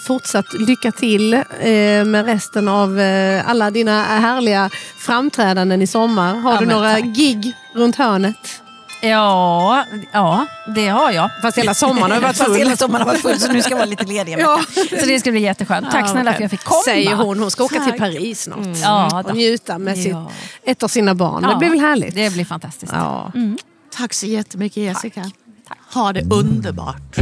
fortsatt 0.07 0.53
lycka 0.53 0.91
till 0.91 1.33
eh, 1.33 1.41
med 2.05 2.25
resten 2.25 2.67
av 2.67 2.99
eh, 2.99 3.49
alla 3.49 3.71
dina 3.71 4.03
härliga 4.03 4.69
framträdanden 4.97 5.81
i 5.81 5.87
sommar. 5.87 6.35
Har 6.35 6.53
Ja, 6.53 6.59
du 6.59 6.65
några 6.65 6.93
tack. 6.93 7.03
gig 7.03 7.53
runt 7.75 7.95
hörnet? 7.95 8.61
Ja, 9.09 9.85
ja, 10.11 10.45
det 10.75 10.87
har 10.87 11.11
jag. 11.11 11.29
Fast 11.41 11.57
hela 11.57 11.73
sommaren 11.73 12.11
har 12.11 12.19
varit 12.21 12.23
Fast 12.37 12.49
full. 12.49 12.57
hela 12.57 12.77
sommaren 12.77 13.01
har 13.01 13.13
varit 13.13 13.21
full 13.21 13.39
så 13.39 13.51
nu 13.51 13.61
ska 13.61 13.69
jag 13.71 13.77
vara 13.77 13.85
lite 13.89 14.03
ledig 14.05 14.33
en 14.33 14.39
Ja. 14.39 14.55
vecka. 14.75 14.97
Så 15.01 15.05
det 15.05 15.19
ska 15.19 15.31
bli 15.31 15.39
jätteskönt. 15.41 15.91
Tack 15.91 16.01
Ja, 16.03 16.07
snälla 16.07 16.31
för 16.31 16.35
att 16.35 16.41
jag 16.41 16.51
fick 16.51 16.63
komma. 16.63 16.81
Säger 16.85 17.15
hon. 17.15 17.39
Hon 17.39 17.51
ska 17.51 17.63
åka 17.63 17.75
till 17.79 17.89
Tack. 17.91 17.99
Paris 17.99 18.41
snart. 18.41 18.59
Ja, 18.83 19.23
och 19.29 19.35
njuta 19.35 19.77
med 19.77 19.97
sitt, 19.97 20.07
Ja. 20.07 20.31
ett 20.65 20.83
av 20.83 20.87
sina 20.87 21.15
barn. 21.15 21.43
Det 21.43 21.49
Ja, 21.51 21.57
blir 21.57 21.69
väl 21.69 21.79
härligt? 21.79 22.15
Det 22.15 22.33
blir 22.33 22.45
fantastiskt. 22.45 22.91
Ja. 22.95 23.31
Tack 23.97 24.13
så 24.13 24.25
jättemycket 24.25 24.83
Jessica. 24.83 25.21
Tack. 25.67 25.77
Ha 25.93 26.13
det 26.13 26.21
underbart. 26.33 27.17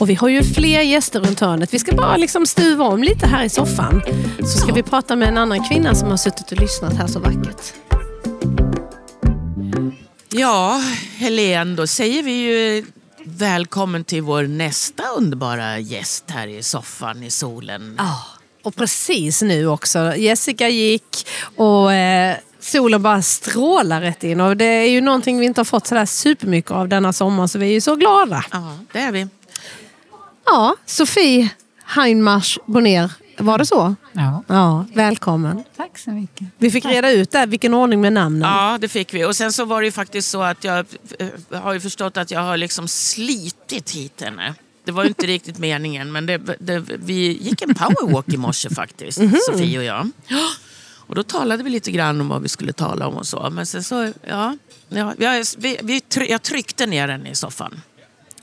Och 0.00 0.10
vi 0.10 0.14
har 0.14 0.28
ju 0.28 0.42
fler 0.44 0.80
gäster 0.82 1.20
runt 1.20 1.40
hörnet. 1.40 1.74
Vi 1.74 1.78
ska 1.78 1.92
bara 1.96 2.16
liksom 2.16 2.46
stuva 2.46 2.84
om 2.84 3.02
lite 3.02 3.26
här 3.26 3.44
i 3.44 3.48
soffan. 3.48 4.02
Så 4.38 4.58
ska 4.58 4.72
vi 4.72 4.82
prata 4.82 5.16
med 5.16 5.28
en 5.28 5.38
annan 5.38 5.64
kvinna 5.68 5.94
som 5.94 6.10
har 6.10 6.16
suttit 6.16 6.52
och 6.52 6.60
lyssnat 6.60 6.92
här 6.96 7.06
så 7.06 7.18
vackert. 7.20 7.72
Ja, 10.30 10.82
Helene, 11.16 11.76
då 11.76 11.86
säger 11.86 12.22
vi 12.22 12.32
ju 12.32 12.84
välkommen 13.24 14.04
till 14.04 14.22
vår 14.22 14.42
nästa 14.42 15.02
underbara 15.16 15.78
gäst 15.78 16.24
här 16.30 16.48
i 16.48 16.62
soffan 16.62 17.22
i 17.22 17.30
solen. 17.30 17.94
Ja, 17.98 18.24
och 18.62 18.76
precis 18.76 19.42
nu 19.42 19.66
också. 19.66 20.16
Jessica 20.16 20.68
gick 20.68 21.26
och 21.56 21.92
eh, 21.92 22.36
solen 22.60 23.02
bara 23.02 23.22
strålar 23.22 24.00
rätt 24.00 24.24
in. 24.24 24.40
Och 24.40 24.56
det 24.56 24.64
är 24.64 24.90
ju 24.90 25.00
någonting 25.00 25.38
vi 25.38 25.46
inte 25.46 25.60
har 25.60 25.64
fått 25.64 25.86
sådär 25.86 26.06
supermycket 26.06 26.70
av 26.70 26.88
denna 26.88 27.12
sommar 27.12 27.46
så 27.46 27.58
vi 27.58 27.66
är 27.66 27.72
ju 27.72 27.80
så 27.80 27.96
glada. 27.96 28.44
Ja, 28.52 28.78
det 28.92 28.98
är 28.98 29.12
vi. 29.12 29.28
Ja, 30.44 30.76
Sofie 30.86 31.48
Heinmarsch 31.84 32.58
Bonner, 32.66 33.12
var 33.38 33.58
det 33.58 33.66
så? 33.66 33.94
Ja, 34.12 34.44
Ja, 34.46 34.86
välkommen. 34.94 35.64
tack 35.76 35.98
så 35.98 36.10
mycket. 36.10 36.46
Vi 36.58 36.70
fick 36.70 36.84
reda 36.84 37.10
ut 37.10 37.30
där 37.30 37.46
vilken 37.46 37.74
ordning 37.74 38.00
med 38.00 38.12
namnen. 38.12 38.50
Ja, 38.50 38.78
det 38.80 38.88
fick 38.88 39.14
vi. 39.14 39.24
Och 39.24 39.36
sen 39.36 39.52
så 39.52 39.64
var 39.64 39.80
det 39.80 39.84
ju 39.86 39.92
faktiskt 39.92 40.30
så 40.30 40.42
att 40.42 40.64
jag 40.64 40.86
eh, 41.18 41.60
har 41.62 41.72
ju 41.72 41.80
förstått 41.80 42.16
att 42.16 42.30
jag 42.30 42.40
har 42.40 42.56
liksom 42.56 42.88
slitit 42.88 43.90
hit 43.90 44.20
henne. 44.20 44.54
Det 44.84 44.92
var 44.92 45.02
ju 45.02 45.08
inte 45.08 45.26
riktigt 45.26 45.58
meningen, 45.68 46.12
men 46.12 46.26
det, 46.26 46.38
det, 46.60 46.78
vi 46.80 47.38
gick 47.42 47.62
en 47.62 47.74
powerwalk 47.74 48.28
i 48.28 48.36
morse 48.36 48.70
faktiskt, 48.70 49.20
Sofie 49.46 49.78
och 49.78 49.84
jag. 49.84 50.10
Och 51.08 51.14
då 51.14 51.22
talade 51.22 51.62
vi 51.62 51.70
lite 51.70 51.90
grann 51.90 52.20
om 52.20 52.28
vad 52.28 52.42
vi 52.42 52.48
skulle 52.48 52.72
tala 52.72 53.06
om 53.06 53.14
och 53.14 53.26
så. 53.26 53.50
Men 53.50 53.66
sen 53.66 53.84
så, 53.84 54.12
ja, 54.26 54.56
ja 54.88 55.14
jag, 55.18 55.44
vi, 55.58 55.78
vi, 55.82 56.02
jag 56.28 56.42
tryckte 56.42 56.86
ner 56.86 57.08
henne 57.08 57.30
i 57.30 57.34
soffan. 57.34 57.80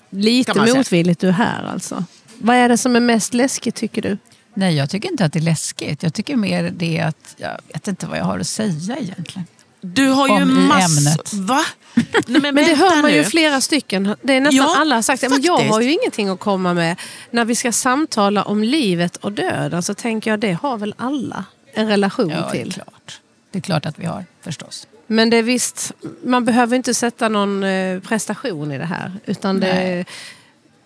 Lite 0.09 0.73
motvilligt 0.75 1.21
du 1.21 1.27
är 1.27 1.31
här 1.31 1.63
alltså. 1.63 2.03
Vad 2.37 2.55
är 2.55 2.69
det 2.69 2.77
som 2.77 2.95
är 2.95 2.99
mest 2.99 3.33
läskigt 3.33 3.75
tycker 3.75 4.01
du? 4.01 4.17
Nej, 4.55 4.75
jag 4.75 4.89
tycker 4.89 5.09
inte 5.09 5.25
att 5.25 5.33
det 5.33 5.39
är 5.39 5.43
läskigt. 5.43 6.03
Jag 6.03 6.13
tycker 6.13 6.35
mer 6.35 6.71
det 6.75 6.99
att 6.99 7.35
jag 7.37 7.57
vet 7.73 7.87
inte 7.87 8.07
vad 8.07 8.17
jag 8.19 8.23
har 8.25 8.39
att 8.39 8.47
säga 8.47 8.97
egentligen. 8.97 9.47
Du 9.81 10.07
har 10.07 10.27
ju 10.27 10.33
Om 10.43 10.67
massor... 10.67 11.41
Va? 11.45 11.65
Nej, 11.95 12.05
men 12.27 12.41
Men 12.41 12.55
det 12.55 12.75
hör 12.75 13.01
man 13.01 13.11
nu. 13.11 13.17
ju 13.17 13.23
flera 13.23 13.61
stycken. 13.61 14.15
Det 14.21 14.33
är 14.33 14.41
nästan 14.41 14.57
Ja, 14.57 14.77
alla 14.77 14.95
har 14.95 15.01
sagt. 15.01 15.21
Men 15.29 15.41
jag 15.41 15.57
har 15.57 15.81
ju 15.81 15.91
ingenting 15.93 16.29
att 16.29 16.39
komma 16.39 16.73
med. 16.73 16.99
När 17.31 17.45
vi 17.45 17.55
ska 17.55 17.71
samtala 17.71 18.43
om 18.43 18.63
livet 18.63 19.15
och 19.17 19.31
döden 19.31 19.83
så 19.83 19.93
tänker 19.93 20.31
jag 20.31 20.39
det 20.39 20.51
har 20.51 20.77
väl 20.77 20.95
alla 20.97 21.45
en 21.73 21.87
relation 21.87 22.29
Ja, 22.29 22.35
det 22.35 22.59
är 22.59 22.63
till. 22.63 22.73
klart. 22.73 23.21
Det 23.51 23.57
är 23.59 23.61
klart 23.61 23.85
att 23.85 23.99
vi 23.99 24.05
har, 24.05 24.25
förstås. 24.41 24.87
Men 25.07 25.29
det 25.29 25.37
är 25.37 25.43
visst, 25.43 25.91
man 26.23 26.45
behöver 26.45 26.75
inte 26.75 26.93
sätta 26.93 27.29
någon 27.29 27.63
eh, 27.63 27.99
prestation 27.99 28.71
i 28.71 28.77
det 28.77 28.85
här. 28.85 29.11
Utan 29.25 29.59
det, 29.59 29.73
Nej. 29.73 30.05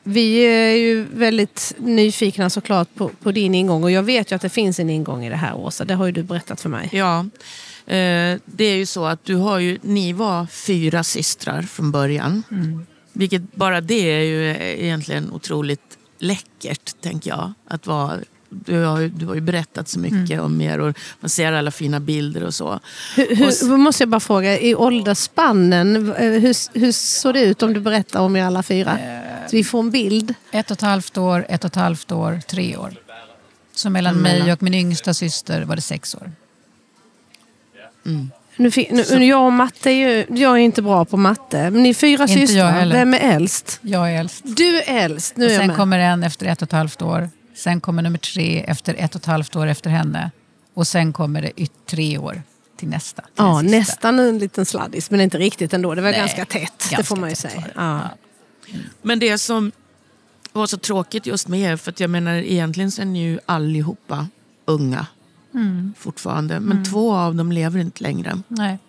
Vi 0.04 0.36
är 0.46 0.76
ju 0.76 1.06
väldigt 1.14 1.74
nyfikna 1.78 2.50
såklart 2.50 2.88
på, 2.96 3.10
på 3.24 3.32
din 3.32 3.56
ingång. 3.56 3.84
Och 3.84 3.92
jag 3.92 4.04
vet 4.04 4.32
ju 4.32 4.36
att 4.36 4.42
det 4.42 4.50
finns 4.50 4.80
en 4.80 4.90
ingång 4.90 5.26
i 5.26 5.30
det 5.30 5.36
här 5.36 5.56
Åsa. 5.56 5.86
Det 5.86 5.94
har 5.94 6.06
ju 6.06 6.12
du 6.12 6.24
berättat 6.24 6.62
för 6.62 6.70
mig. 6.70 6.90
Ja, 6.92 7.20
eh, 7.86 8.38
det 8.46 8.64
är 8.64 8.76
ju 8.76 8.86
så 8.86 9.06
att 9.06 9.26
du 9.26 9.36
har 9.36 9.60
ju, 9.60 9.78
ni 9.82 10.14
var 10.14 10.46
fyra 10.46 11.04
systrar 11.04 11.62
från 11.62 11.92
början. 11.92 12.44
Vilket 13.14 13.56
bara 13.56 13.82
det 13.82 14.12
är 14.12 14.22
ju 14.24 14.50
egentligen 14.86 15.32
otroligt 15.32 15.82
läckert, 16.20 17.02
tänker 17.02 17.30
jag. 17.30 17.54
Att 17.68 17.88
vara, 17.88 18.18
du, 18.50 18.84
har, 18.84 19.00
ju- 19.00 19.10
du 19.10 19.26
har 19.26 19.36
ju 19.36 19.42
berättat 19.42 19.88
så 19.90 20.00
mycket 20.00 20.42
om 20.42 20.62
er 20.62 20.80
och 20.80 20.98
man 21.20 21.30
ser 21.30 21.54
alla 21.54 21.72
fina 21.72 22.00
bilder 22.00 22.44
och 22.44 22.54
så. 22.54 22.80
Hur, 23.16 23.32
Och 23.32 23.54
hur, 23.70 23.78
måste 23.78 24.02
jag 24.04 24.10
bara 24.10 24.20
fråga, 24.20 24.60
i 24.60 24.76
åldersspannen, 24.76 25.96
eh, 26.14 26.32
hur, 26.32 26.80
hur 26.80 26.92
såg 26.92 27.34
det 27.34 27.42
ut 27.42 27.64
om 27.64 27.74
du 27.74 27.80
berättar 27.80 28.20
om 28.20 28.36
er 28.36 28.44
alla 28.44 28.64
fyra? 28.64 28.98
Så 29.50 29.56
vi 29.56 29.64
får 29.64 29.80
en 29.80 29.92
bild. 29.92 30.34
Ett 30.52 30.72
och 30.72 30.78
ett 30.78 30.82
halvt 30.82 31.18
år, 31.18 31.46
ett 31.50 31.64
och 31.64 31.70
ett 31.72 31.76
halvt 31.76 32.12
år, 32.12 32.40
tre 32.48 32.78
år. 32.78 32.94
Så 33.76 33.90
mellan 33.90 34.16
mig 34.16 34.54
och 34.54 34.64
min 34.64 34.74
yngsta 34.74 35.14
syster 35.14 35.62
var 35.62 35.76
det 35.76 35.82
sex 35.82 36.16
år. 36.16 36.32
Nu, 38.56 38.72
fi- 38.72 38.88
nu, 38.92 39.04
nu, 39.20 39.26
jag 39.26 39.46
och 39.46 39.54
matte 39.54 39.92
är 39.92 39.94
ju, 40.10 40.26
jag 40.42 40.52
är 40.54 40.58
inte 40.58 40.82
bra 40.82 41.06
på 41.06 41.18
matte. 41.18 41.70
Men 41.70 41.84
ni 41.84 41.90
är 41.90 41.94
fyra 41.94 42.24
Inte 42.24 42.34
systrar. 42.48 42.88
Vem 42.88 43.14
är 43.14 43.20
äldst? 43.20 43.80
Jag 43.82 44.12
är 44.14 44.20
äldst. 44.20 44.42
Du 44.46 44.78
är 44.82 45.04
äldst. 45.04 45.36
Nu 45.38 45.46
Och 45.46 45.52
sen 45.52 45.76
kommer 45.76 46.00
en 46.00 46.24
efter 46.24 46.46
ett 46.46 46.62
och 46.62 46.68
ett 46.68 46.72
halvt 46.72 47.02
år. 47.02 47.30
Sen 47.56 47.82
kommer 47.82 48.02
nummer 48.02 48.18
tre 48.18 48.64
efter 48.68 48.96
ett 48.98 49.16
och 49.16 49.22
ett 49.22 49.26
halvt 49.26 49.56
år 49.56 49.68
efter 49.68 49.90
henne. 49.90 50.32
Och 50.74 50.88
sen 50.88 51.14
kommer 51.14 51.42
det 51.42 51.52
yt- 51.62 51.72
tre 51.86 52.18
år 52.18 52.42
till 52.78 52.88
nästa. 52.88 53.22
till 53.22 53.32
Ja, 53.36 53.62
nästan 53.62 54.20
en 54.20 54.38
liten 54.40 54.66
sladdis, 54.66 55.12
men 55.12 55.22
inte 55.22 55.38
riktigt 55.38 55.74
ändå. 55.74 55.96
Det 55.96 56.02
var 56.02 56.12
Nej, 56.12 56.20
ganska 56.20 56.46
tätt, 56.46 56.60
det 56.78 56.90
ganska 56.96 57.04
får 57.04 57.16
man 57.16 57.30
ju 57.30 57.36
säga. 57.36 57.60
det. 57.62 57.72
Ja. 57.76 58.02
Men 59.02 59.20
det 59.20 59.38
som 59.38 59.72
var 60.52 60.68
så 60.68 60.78
tråkigt 60.78 61.26
just 61.26 61.48
med 61.48 61.60
er, 61.60 61.76
för 61.78 61.92
att 61.92 62.00
jag 62.00 62.10
menar 62.10 62.34
egentligen 62.36 62.92
så 62.92 63.02
är 63.02 63.06
ni 63.06 63.24
ju 63.24 63.40
allihopa 63.46 64.28
unga 64.66 65.08
fortfarande. 65.98 66.60
Men 66.60 66.86
två 66.86 67.14
av 67.14 67.36
dem 67.36 67.52
lever 67.52 67.80
inte 67.80 68.04
längre. 68.04 68.42
Nej. 68.48 68.80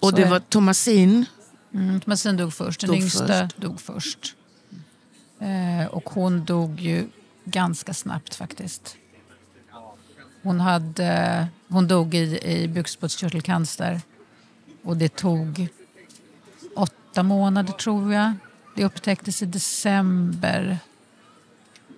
Och 0.00 0.08
Så 0.10 0.16
det 0.16 0.22
är 0.22 0.30
var 0.30 0.40
Thomasin, 0.40 1.26
Mm, 1.74 2.00
Thomasin 2.00 2.36
dog 2.36 2.54
först. 2.54 2.80
Den 2.80 2.88
Dog 2.90 2.96
yngsta 2.98 3.26
först. 3.26 3.56
dog 3.56 3.80
först. 3.80 4.34
Eh, 5.38 5.86
och 5.86 6.10
hon 6.10 6.44
dog 6.44 6.80
ju 6.80 7.06
ganska 7.44 7.94
snabbt 7.94 8.34
faktiskt. 8.34 8.96
Hon, 10.42 10.60
hade, 10.60 11.46
hon 11.68 11.88
dog 11.88 12.14
i, 12.14 12.38
i 12.52 12.68
bukspottkörtelcancer. 12.68 14.00
Och 14.82 14.96
det 14.96 15.16
tog 15.16 15.68
åtta 17.14 17.22
månader 17.22 17.72
tror 17.72 18.12
jag. 18.14 18.32
Det 18.76 18.84
upptäcktes 18.84 19.42
i 19.42 19.46
december 19.46 20.78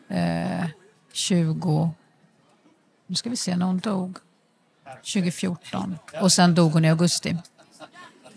eh, 0.08 0.66
20... 1.12 1.90
Nu 3.06 3.14
ska 3.14 3.30
vi 3.30 3.36
se 3.36 3.56
när 3.56 3.66
hon 3.66 3.78
dog. 3.78 4.16
2014. 5.12 5.98
Och 6.20 6.32
sen 6.32 6.54
dog 6.54 6.72
hon 6.72 6.84
i 6.84 6.90
augusti. 6.90 7.36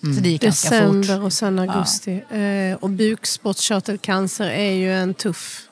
Så 0.02 0.08
det 0.22 0.30
gick 0.30 0.42
ganska 0.42 0.68
fort. 0.70 0.78
December 1.02 1.22
och 1.24 1.34
sen 1.34 1.60
augusti. 1.60 2.24
Eh, 2.30 2.76
och 2.80 2.90
bukspottkörtelcancer 2.90 4.50
är 4.50 4.72
ju 4.74 4.94
en 4.94 5.14
tuff... 5.14 5.70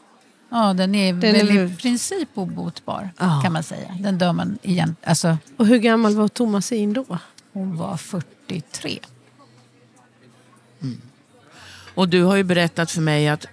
Ja, 0.50 0.74
den 0.74 0.96
är 0.96 1.14
Den 1.14 1.36
är 1.36 1.44
väl 1.44 1.52
i 1.52 1.58
väl- 1.58 1.76
princip 1.76 2.30
obotbar 2.34 3.10
Ja. 3.20 3.40
kan 3.44 3.54
man 3.54 3.64
säga. 3.64 3.96
Den 4.00 4.18
dör 4.18 4.34
man 4.34 4.58
igen. 4.62 4.96
Alltså, 5.04 5.38
Och 5.58 5.66
hur 5.68 5.78
gammal 5.78 6.16
var 6.16 6.28
Thomasin 6.28 6.94
då? 6.94 7.06
hon 7.54 7.78
var 7.78 7.98
43. 7.98 9.00
Och 11.96 12.10
du 12.10 12.24
har 12.24 12.36
ju 12.36 12.44
berättat 12.44 12.92
för 12.92 13.02
mig 13.02 13.28
att 13.28 13.46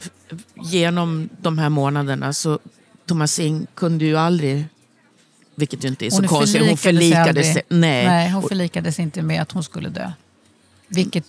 genom 0.54 1.28
de 1.40 1.58
här 1.58 1.68
månaderna 1.68 2.32
så 2.32 2.58
Thomasin 3.06 3.66
kunde 3.74 4.04
ju 4.04 4.16
aldrig, 4.16 4.64
vilket 5.54 5.84
ju 5.84 5.88
inte 5.88 6.06
är 6.06 6.10
så 6.10 6.16
Hon 6.16 6.28
konstigt, 6.28 6.68
hon 6.68 6.76
förlikade 6.76 7.24
förlikade 7.24 7.44
sig. 7.44 7.62
Nej. 7.68 8.06
Nej, 8.06 8.30
hon 8.30 8.42
förlikades 8.42 8.98
inte 8.98 9.22
med 9.22 9.42
att 9.42 9.52
hon 9.52 9.64
skulle 9.64 9.88
dö. 9.88 10.12
Vilket, 10.88 11.24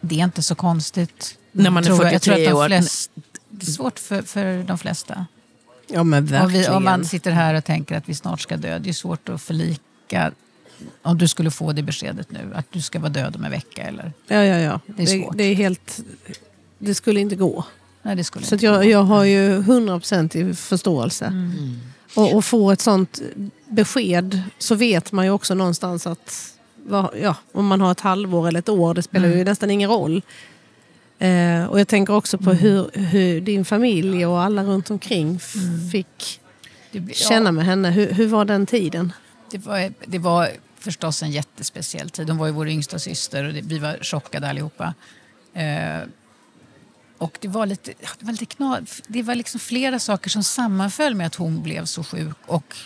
det 0.00 0.20
är 0.20 0.24
inte 0.24 0.42
så 0.42 0.54
konstigt. 0.54 1.38
När 1.52 1.70
man 1.70 1.82
är 1.82 1.86
tror 1.86 2.04
jag. 2.04 2.14
Jag 2.14 2.22
tror 2.22 2.34
att 2.34 2.38
43 2.38 2.50
de 2.50 2.56
år. 2.56 2.66
flest, 2.66 3.10
det 3.48 3.66
är 3.66 3.70
svårt 3.70 3.98
för, 3.98 4.22
för 4.22 4.62
de 4.62 4.78
flesta. 4.78 5.26
Ja 5.86 6.04
men 6.04 6.22
Om, 6.24 6.26
verkligen. 6.26 6.62
vi, 6.62 6.68
om 6.68 6.84
man 6.84 7.04
sitter 7.04 7.30
här 7.30 7.54
och 7.54 7.64
tänker 7.64 7.96
att 7.96 8.08
vi 8.08 8.14
snart 8.14 8.40
ska 8.40 8.56
dö, 8.56 8.78
det 8.78 8.88
är 8.88 8.92
svårt 8.92 9.28
att 9.28 9.42
förlika 9.42 10.32
om 11.02 11.18
du 11.18 11.28
skulle 11.28 11.50
få 11.50 11.72
det 11.72 11.82
beskedet 11.82 12.30
nu, 12.30 12.50
att 12.54 12.66
du 12.72 12.80
ska 12.82 12.98
vara 12.98 13.08
död 13.10 13.36
om 13.36 13.44
en 13.44 13.50
vecka. 13.50 13.82
Eller, 13.82 14.12
Ja, 14.28 14.44
ja, 14.44 14.58
ja. 14.58 14.80
Det 14.86 15.02
är 15.02 15.06
det, 15.06 15.22
svårt. 15.22 15.36
det 15.38 15.44
är 15.44 15.54
helt... 15.54 16.00
Det 16.78 16.94
skulle 16.94 17.20
inte 17.20 17.36
gå. 17.36 17.64
nej, 18.02 18.16
det 18.16 18.24
skulle 18.24 18.44
Så 18.46 18.54
inte 18.54 18.66
jag, 18.66 18.76
gå. 18.82 18.84
jag 18.90 19.02
har 19.02 19.24
ju 19.24 19.58
100% 19.62 20.36
i 20.36 20.54
förståelse. 20.54 21.24
Mm. 21.26 21.78
Och, 22.14 22.34
och 22.34 22.44
få 22.44 22.70
ett 22.70 22.80
sånt 22.80 23.22
besked 23.68 24.40
så 24.58 24.74
vet 24.74 25.12
man 25.12 25.24
ju 25.24 25.30
också 25.30 25.54
någonstans 25.54 26.06
att 26.06 26.54
ja, 27.20 27.36
om 27.52 27.66
man 27.66 27.80
har 27.80 27.92
ett 27.92 28.00
halvår 28.00 28.48
eller 28.48 28.58
ett 28.58 28.68
år, 28.68 28.94
det 28.94 29.02
spelar 29.02 29.26
Mm. 29.26 29.38
ju 29.38 29.44
nästan 29.44 29.70
ingen 29.70 29.90
roll. 29.90 30.22
Eh, 31.18 31.64
och 31.64 31.80
jag 31.80 31.88
tänker 31.88 32.14
också 32.14 32.38
på 32.38 32.52
hur, 32.52 32.90
hur 32.94 33.40
din 33.40 33.64
familj 33.64 34.26
och 34.26 34.42
alla 34.42 34.64
runt 34.64 34.90
omkring 34.90 35.36
f- 35.36 35.54
fick 35.92 36.40
Det 36.92 37.00
blir- 37.00 37.14
känna 37.14 37.52
med 37.52 37.64
henne. 37.64 37.90
Hur, 37.90 38.12
hur 38.12 38.26
var 38.28 38.44
den 38.44 38.66
tiden? 38.66 39.12
Det 39.50 39.58
var, 39.58 39.92
det 40.06 40.18
var 40.18 40.50
förstås 40.78 41.22
en 41.22 41.30
jättespeciell 41.30 42.10
tid. 42.10 42.28
Hon 42.28 42.38
var 42.38 42.46
ju 42.46 42.52
vår 42.52 42.68
yngsta 42.68 42.98
syster 42.98 43.44
och 43.44 43.52
det, 43.52 43.60
vi 43.60 43.78
var 43.78 43.98
chockade 44.02 44.48
allihopa. 44.48 44.94
Eh, 45.54 46.02
och 47.18 47.38
det 47.40 47.48
var 47.48 47.66
lite, 47.66 47.92
det 48.18 48.26
var 48.26 48.32
lite 48.32 48.46
kna, 48.46 48.80
Det 49.08 49.22
var 49.22 49.34
liksom 49.34 49.60
flera 49.60 49.98
saker 49.98 50.30
som 50.30 50.42
sammanföll 50.42 51.14
med 51.14 51.26
att 51.26 51.34
hon 51.34 51.62
blev 51.62 51.84
så 51.84 52.04
sjuk 52.04 52.36
och 52.46 52.76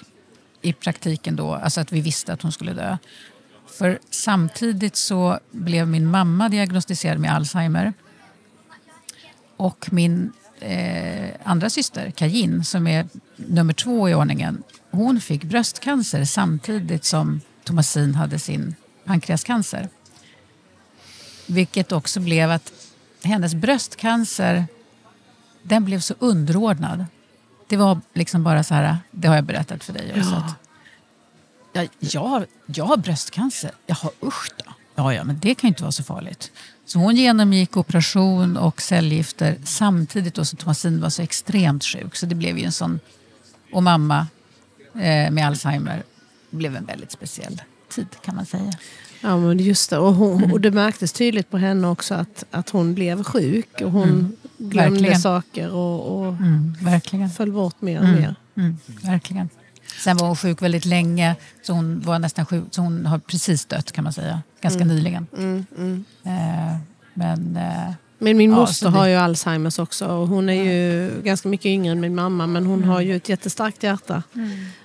i 0.63 0.73
praktiken 0.73 1.37
då, 1.37 1.55
alltså 1.55 1.81
att 1.81 1.93
vi 1.93 2.01
visste 2.01 2.33
att 2.33 2.43
hon 2.43 2.53
skulle 2.53 2.73
dö. 2.73 2.97
För 3.67 3.99
samtidigt 4.11 4.97
så 4.97 5.39
blev 5.51 5.89
min 5.89 6.07
mamma 6.07 6.49
diagnostiserad 6.49 7.19
med 7.19 7.35
Alzheimer. 7.35 7.93
Och 9.57 9.89
min 9.93 10.33
eh, 10.61 11.31
andra 11.45 11.71
syster, 11.71 12.11
Kajin, 12.11 12.65
som 12.65 12.87
är 12.87 13.09
nummer 13.37 13.73
två 13.73 14.09
i 14.09 14.15
ordningen, 14.15 14.63
hon 14.91 15.21
fick 15.21 15.45
bröstcancer 15.45 16.25
samtidigt 16.25 17.05
som 17.05 17.41
Thomasin 17.65 18.15
hade 18.15 18.39
sin 18.39 18.75
pankreascancer. 19.05 19.89
Vilket 21.47 21.93
också 21.93 22.21
blev 22.21 22.51
att 22.51 22.73
hennes 23.23 23.55
bröstcancer 23.55 24.67
den 25.63 25.85
blev 25.85 26.01
så 26.01 26.15
underordnad. 26.19 27.05
Det 27.67 27.77
var 27.77 28.01
liksom 28.15 28.45
bara 28.45 28.65
så 28.65 28.75
här, 28.75 28.99
det 29.11 29.29
har 29.29 29.35
jag 29.35 29.45
berättat 29.45 29.85
för 29.85 29.93
dig 29.93 30.15
också. 30.19 30.45
Ja, 31.73 31.87
jag, 31.99 32.21
har, 32.21 32.47
jag 32.67 32.85
har 32.85 32.97
bröstcancer. 32.97 33.71
Jaha, 33.87 34.11
usch 34.23 34.51
då. 34.57 34.73
Ja, 34.95 35.15
ja, 35.15 35.25
men 35.25 35.39
det 35.39 35.55
kan 35.55 35.69
ju 35.69 35.69
inte 35.69 35.83
vara 35.83 35.93
så 35.93 36.03
farligt. 36.03 36.53
Så 36.87 36.99
hon 36.99 37.17
genomgick 37.17 37.77
operation 37.77 38.57
och 38.57 38.83
cellgifter 38.83 39.59
samtidigt 39.65 40.35
då 40.35 40.45
som 40.45 40.57
Thomasin 40.57 41.01
var 41.01 41.11
så 41.11 41.23
extremt 41.23 41.85
sjuk. 41.85 42.17
Så 42.17 42.27
det 42.27 42.35
blev 42.35 42.59
ju 42.59 42.65
en 42.65 42.73
sån... 42.73 43.01
Och 43.73 43.83
mamma 43.83 44.27
med 44.93 45.47
Alzheimer 45.47 46.03
blev 46.51 46.77
en 46.77 46.85
väldigt 46.87 47.13
speciell 47.13 47.63
tid 47.89 48.07
kan 48.25 48.37
man 48.37 48.47
säga. 48.47 48.73
Ja, 49.21 49.37
men 49.37 49.59
just 49.59 49.91
det. 49.91 49.99
Och, 49.99 50.15
hon, 50.15 50.53
och 50.53 50.61
det 50.61 50.71
märktes 50.71 51.13
tydligt 51.13 51.51
på 51.51 51.59
henne 51.59 51.89
också 51.89 52.15
att, 52.15 52.45
att 52.51 52.71
hon 52.71 52.95
blev 52.95 53.23
sjuk. 53.25 53.81
Och 53.81 53.91
hon 53.91 54.09
Mm. 54.09 54.33
glömde 54.59 54.91
Verkligen. 54.91 55.21
saker 55.21 55.71
och, 55.71 56.19
och 56.19 56.27
Mm, 56.33 56.75
verkligen. 56.81 57.31
föll 57.31 57.53
bort 57.53 57.81
mer 57.83 57.99
och 57.99 58.05
Mm. 58.05 58.21
mer. 58.21 58.35
Mm, 58.57 58.77
verkligen. 59.03 59.49
Sen 60.05 60.17
var 60.17 60.27
hon 60.27 60.37
sjuk 60.37 60.63
väldigt 60.63 60.85
länge, 60.85 61.37
så 61.63 61.73
hon 61.73 62.01
var 62.01 62.19
nästan 62.19 62.47
sjuk, 62.47 62.65
så 62.71 62.81
hon 62.83 63.07
har 63.07 63.19
precis 63.19 63.65
dött 63.67 63.93
kan 63.93 64.05
man 64.05 64.13
säga. 64.13 64.43
Ganska 64.61 64.85
nyligen. 64.85 65.27
Mm, 65.37 65.67
mm. 65.79 66.05
Eh, 66.25 66.77
men 67.15 67.57
eh, 67.57 67.93
Men 68.19 68.37
min 68.37 68.51
Ja, 68.51 68.57
moster 68.57 68.75
så 68.75 68.85
det- 68.85 68.91
har 68.99 69.07
ju 69.07 69.15
Alzheimers 69.15 69.79
också. 69.79 70.07
Och 70.07 70.29
hon 70.29 70.49
är 70.49 70.65
ju 70.73 71.11
ganska 71.23 71.49
mycket 71.49 71.67
yngre 71.67 71.93
än 71.93 72.01
min 72.01 72.15
mamma. 72.15 72.47
Men 72.47 72.67
hon 72.67 72.79
Mm. 72.79 72.89
har 72.89 73.01
ju 73.01 73.17
ett 73.17 73.29
jättestarkt 73.29 73.83
hjärta. 73.83 74.23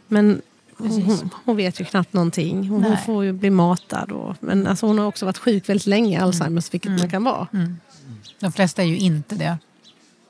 Men 0.07 0.41
hon, 0.77 1.29
hon, 1.45 1.55
vet 1.57 1.79
ju 1.79 1.85
knappt 1.85 2.13
någonting. 2.13 2.57
Hon, 2.67 2.83
hon 2.83 2.91
Nej. 2.93 3.03
får 3.05 3.23
ju 3.25 3.33
bli 3.33 3.49
matad. 3.49 4.11
Och, 4.11 4.35
men 4.39 4.67
alltså 4.67 4.85
hon 4.85 4.99
har 4.99 5.05
också 5.05 5.25
varit 5.25 5.37
sjuk 5.37 5.69
väldigt 5.69 5.87
länge, 5.87 6.21
Alzheimers, 6.21 6.73
vilket 6.73 6.91
man 6.91 7.09
kan 7.09 7.23
vara. 7.23 7.47
de 8.39 8.51
flesta 8.51 8.81
är 8.81 8.85
ju 8.87 8.97
inte 8.97 9.35
det, 9.35 9.57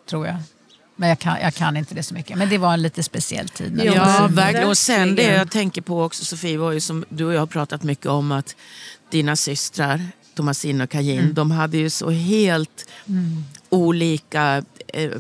tror 0.10 0.28
jag. 0.28 0.36
Men 0.96 1.10
jag 1.10 1.20
kan, 1.20 1.38
jag 1.42 1.54
kan 1.54 1.78
inte 1.78 1.96
det 1.96 2.04
så 2.04 2.14
mycket. 2.14 2.38
Men 2.38 2.50
det 2.50 2.58
var 2.58 2.74
en 2.74 2.82
lite 2.82 3.04
speciell 3.04 3.50
tid. 3.50 3.76
när 3.76 3.86
Ja, 3.86 3.92
det 3.92 3.98
Ja, 3.98 4.28
verkligen. 4.32 4.68
Och 4.70 4.78
sen 4.78 5.16
det 5.16 5.24
jag 5.24 5.52
tänker 5.52 5.82
på 5.82 6.04
också 6.04 6.26
Sofie 6.26 6.58
var 6.58 6.72
ju 6.72 6.80
som 6.80 7.06
du 7.10 7.26
och 7.26 7.34
jag 7.34 7.40
har 7.40 7.46
pratat 7.48 7.84
mycket 7.84 8.06
om 8.06 8.32
att 8.32 8.56
dina 9.10 9.36
systrar 9.36 10.02
Thomasin 10.36 10.82
och 10.82 10.90
Kajin, 10.90 11.34
de 11.34 11.52
hade 11.52 11.78
ju 11.78 11.90
så 11.90 12.10
helt 12.10 12.90
olika 13.70 14.64
eh, 14.88 15.12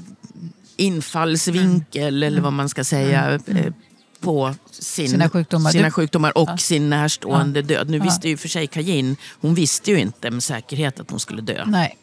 infallsvinkel 0.77 2.23
eller 2.23 2.41
vad 2.41 2.53
man 2.53 2.69
ska 2.69 2.83
säga 2.83 3.39
eh, 3.47 3.73
på 4.19 4.55
sin, 4.71 5.09
Sina 5.09 5.29
sjukdomar. 5.29 5.71
sina 5.71 5.91
sjukdomar 5.91 6.37
och 6.37 6.49
Ja. 6.49 6.57
sin 6.57 6.89
närstående 6.89 7.61
död. 7.61 7.89
Nu 7.89 7.97
Ja. 7.97 8.03
visste 8.03 8.29
ju 8.29 8.37
för 8.37 8.47
sig 8.49 8.67
Kajin, 8.67 9.15
hon 9.41 9.55
visste 9.55 9.91
ju 9.91 9.99
inte 9.99 10.31
med 10.31 10.43
säkerhet 10.43 10.99
att 10.99 11.09
hon 11.11 11.19
skulle 11.19 11.41
dö. 11.41 11.63
Nej, 11.65 11.97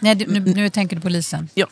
Nej 0.00 0.14
du, 0.14 0.26
nu, 0.26 0.40
nu 0.40 0.68
tänker 0.70 0.96
du 0.96 1.02
på 1.02 1.08
Lisen, 1.08 1.48
Ja, 1.54 1.66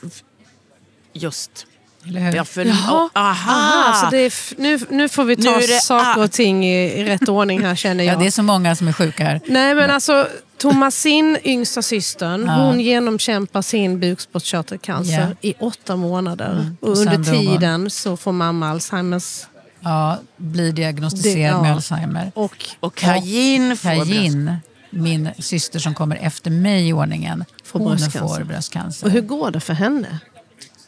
just. 1.13 1.67
eller 2.07 2.21
hur? 2.21 2.37
Ja, 2.37 2.45
för, 2.45 2.65
Jaha. 2.65 3.09
aha! 3.15 3.53
Aha, 3.53 4.01
så 4.05 4.11
det 4.11 4.19
är 4.19 4.27
f- 4.27 4.53
nu, 4.59 4.79
nu 4.91 5.09
får 5.09 5.25
vi 5.25 5.37
ta 5.37 5.57
det- 5.59 5.83
saker 5.83 6.23
och 6.23 6.33
ting 6.33 6.65
i, 6.67 7.01
i 7.01 7.05
rätt 7.05 7.29
ordning 7.29 7.61
här 7.65 7.75
känner 7.77 8.05
jag. 8.05 8.15
Ja, 8.15 8.19
det 8.19 8.27
är 8.27 8.31
så 8.31 8.43
många 8.43 8.77
som 8.77 8.89
är 8.89 8.93
sjuka 8.93 9.25
här. 9.25 9.41
Nej 9.47 9.75
men 9.75 9.91
alltså 9.91 10.29
Thomasin, 10.61 11.39
yngsta 11.45 11.83
systern, 11.83 12.45
Ja. 12.47 12.53
hon 12.67 12.81
genomkämpar 12.81 13.63
sin 13.63 14.01
bukspottkörtelcancer 14.01 15.13
Ja. 15.13 15.21
Mm. 15.23 15.37
i 15.41 15.55
åtta 15.61 15.97
månader. 15.97 16.73
Och 16.81 16.89
Och 16.89 16.97
under 16.97 17.33
tiden 17.33 17.91
så 17.91 18.17
får 18.17 18.33
mamma 18.33 18.71
Alzheimers. 18.71 19.47
Ja, 19.81 20.19
blir 20.37 20.73
diagnostiserad 20.73 21.37
Det- 21.37 21.41
ja. 21.41 21.63
med 21.63 21.73
Alzheimer. 21.73 22.33
Och 22.35 22.65
Och 22.81 22.95
Kajin 22.95 23.77
får 23.77 23.89
Kajin, 23.89 24.57
min 24.91 25.29
syster 25.39 25.79
som 25.79 25.95
kommer 25.95 26.17
efter 26.17 26.51
mig 26.51 26.89
i 26.89 26.93
ordningen, 26.93 27.45
Får 27.65 27.79
hon 27.79 27.89
bröstcancer. 27.89 28.37
får 28.37 28.45
bröstcancer. 28.45 29.07
och 29.07 29.13
hur 29.13 29.21
går 29.21 29.51
det 29.51 29.61
för 29.61 29.75
henne? 29.75 30.19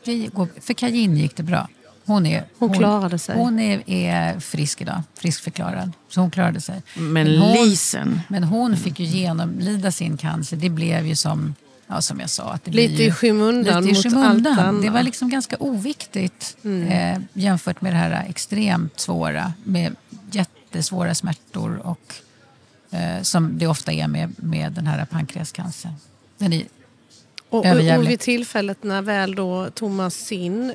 Det 0.04 0.26
går, 0.26 0.48
för 0.61 0.74
Kajin 0.74 1.16
gick 1.16 1.37
det 1.37 1.42
bra. 1.42 1.68
Hon, 2.04 2.26
är, 2.26 2.44
Hon 2.58 2.72
klarade 2.72 3.18
sig. 3.18 3.36
Hon 3.36 3.58
är, 3.60 3.90
är 3.90 4.40
frisk 4.40 4.80
idag, 4.80 5.02
friskförklarad. 5.14 5.92
Så 6.08 6.20
hon 6.20 6.30
klarade 6.30 6.60
sig. 6.60 6.82
Men 6.94 7.38
hon, 7.38 7.52
Lisen, 7.52 8.20
men 8.28 8.44
hon 8.44 8.76
fick 8.76 9.00
ju 9.00 9.06
genomlida 9.06 9.92
sin 9.92 10.16
cancer. 10.16 10.56
Det 10.56 10.68
blev 10.68 11.06
ju 11.06 11.16
som, 11.16 11.54
ja, 11.86 12.00
som 12.00 12.20
jag 12.20 12.30
sa. 12.30 12.42
Att 12.52 12.64
det 12.64 12.70
blir 12.70 12.88
Lite 12.88 13.02
ju, 13.02 13.08
i 13.08 13.12
skymundan 13.12 13.84
lite 13.84 14.08
i 14.08 14.10
mot 14.10 14.24
allt 14.24 14.36
skymundan. 14.44 14.82
Det 14.82 14.90
var 14.90 15.02
liksom 15.02 15.28
ganska 15.30 15.56
oviktigt 15.56 16.56
Mm. 16.64 16.88
eh, 16.88 17.22
jämfört 17.32 17.80
med 17.80 17.92
det 17.92 17.96
här 17.96 18.26
extremt 18.28 19.00
svåra 19.00 19.52
med 19.64 19.96
jättesvåra 20.30 21.14
smärtor 21.14 21.80
och 21.84 22.14
eh, 22.90 23.22
som 23.22 23.58
det 23.58 23.66
ofta 23.66 23.92
är 23.92 24.08
med, 24.08 24.32
med 24.36 24.72
den 24.72 24.86
här 24.86 25.04
pankreascancern. 25.04 25.92
Den 26.38 26.52
är, 26.52 26.64
Och, 27.48 27.66
och, 27.66 28.08
vid 28.08 28.20
tillfället 28.20 28.84
när 28.84 29.02
väl 29.02 29.34
då 29.34 29.70
Thomasin 29.70 30.74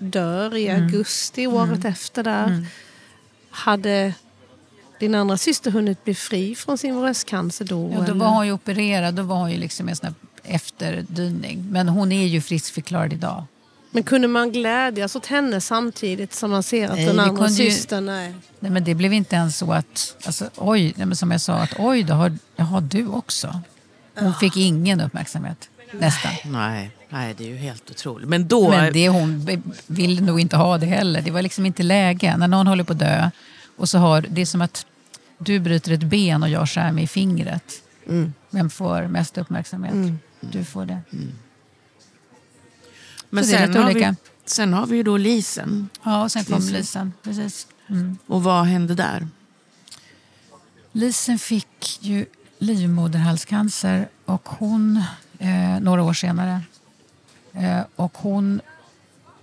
dör 0.00 0.56
i 0.56 0.66
Mm. 0.68 0.82
augusti 0.82 1.46
året 1.46 1.84
efter 1.84 2.22
där. 2.22 2.66
Hade 3.50 4.14
din 5.00 5.14
andra 5.14 5.36
syster 5.36 5.70
hunnit 5.70 6.04
bli 6.04 6.14
fri 6.14 6.54
från 6.54 6.78
sin 6.78 7.00
bröstcancer 7.00 7.64
då? 7.64 7.90
ja, 7.94 8.04
då 8.06 8.14
var 8.14 8.28
hon 8.28 8.46
ju 8.46 8.52
opererad, 8.52 9.14
då 9.14 9.22
var 9.22 9.36
hon 9.36 9.50
ju 9.50 9.56
liksom 9.58 9.88
en 9.88 9.96
sån 9.96 10.14
efterdyning. 10.44 11.66
Men 11.70 11.88
hon 11.88 12.12
är 12.12 12.26
ju 12.26 12.40
friskförklarad 12.40 13.12
idag. 13.12 13.44
Men 13.90 14.02
kunde 14.02 14.28
man 14.28 14.52
glädjas 14.52 15.16
åt 15.16 15.26
henne 15.26 15.60
samtidigt 15.60 16.34
som 16.34 16.50
man 16.50 16.62
ser 16.62 16.88
att 16.88 16.94
Nej, 16.96 17.06
den 17.06 17.20
andra 17.20 17.48
ju- 17.48 17.54
systern 17.70 18.08
är... 18.08 18.34
Nej, 18.60 18.70
men 18.70 18.84
det 18.84 18.94
blev 18.94 19.12
inte 19.12 19.36
ens 19.36 19.58
så 19.58 19.72
att, 19.72 20.16
alltså, 20.24 20.50
oj, 20.56 20.92
nej, 20.96 21.06
men 21.06 21.16
som 21.16 21.30
jag 21.30 21.40
sa, 21.40 21.54
att 21.54 21.74
oj, 21.78 22.02
då 22.02 22.14
har, 22.14 22.36
jaha, 22.56 22.80
du 22.80 23.06
också. 23.06 23.60
Hon 24.14 24.34
fick 24.34 24.56
ingen 24.56 25.00
uppmärksamhet, 25.00 25.68
nästan. 25.92 26.32
nej, 26.44 26.90
nej, 27.08 27.34
det 27.38 27.44
är 27.44 27.48
ju 27.48 27.56
helt 27.56 27.90
otroligt. 27.90 28.28
Men 28.28 28.48
då, 28.48 28.70
Men 28.70 28.92
det 28.92 29.08
hon 29.08 29.46
vill 29.86 30.22
nog 30.22 30.40
inte 30.40 30.56
ha 30.56 30.78
det 30.78 30.86
heller. 30.86 31.22
Det 31.22 31.30
var 31.30 31.42
liksom 31.42 31.66
inte 31.66 31.82
läge. 31.82 32.36
När 32.36 32.48
någon 32.48 32.66
håller 32.66 32.84
på 32.84 32.92
att 32.92 32.98
dö 32.98 33.30
och 33.76 33.88
så 33.88 33.98
har, 33.98 34.26
det 34.30 34.40
är 34.40 34.46
som 34.46 34.60
att 34.60 34.86
du 35.38 35.58
bryter 35.58 35.92
ett 35.92 36.02
ben 36.02 36.42
och 36.42 36.48
jag 36.48 36.68
skär 36.68 36.92
mig 36.92 37.04
i 37.04 37.06
fingret. 37.06 37.82
Vem 38.50 38.70
får 38.70 39.06
mest 39.06 39.38
uppmärksamhet? 39.38 40.20
Du 40.40 40.64
får 40.64 40.86
det. 40.86 41.00
men 43.30 43.44
så 43.44 43.50
det 43.50 43.56
är 43.58 43.66
sen, 43.66 43.82
har 43.82 43.94
vi, 43.94 44.14
sen 44.44 44.72
har 44.72 44.86
vi 44.86 44.96
ju 44.96 45.02
då 45.02 45.16
Lisen. 45.16 45.88
Ja, 46.02 46.22
och 46.22 46.32
sen 46.32 46.44
kom 46.44 46.54
Lisen. 46.56 46.72
Lisen. 46.74 47.12
Precis. 47.22 47.66
Mm. 47.88 48.18
Och 48.26 48.42
vad 48.42 48.64
hände 48.64 48.94
där? 48.94 49.28
Lisen 50.92 51.38
fick 51.38 51.98
ju 52.00 52.26
livmoderhalscancer 52.58 54.08
och 54.24 54.48
hon, 54.48 55.02
eh, 55.40 55.80
några 55.80 56.02
år 56.02 56.12
senare. 56.12 56.60
Eh, 57.52 57.80
och 57.96 58.18
hon 58.18 58.60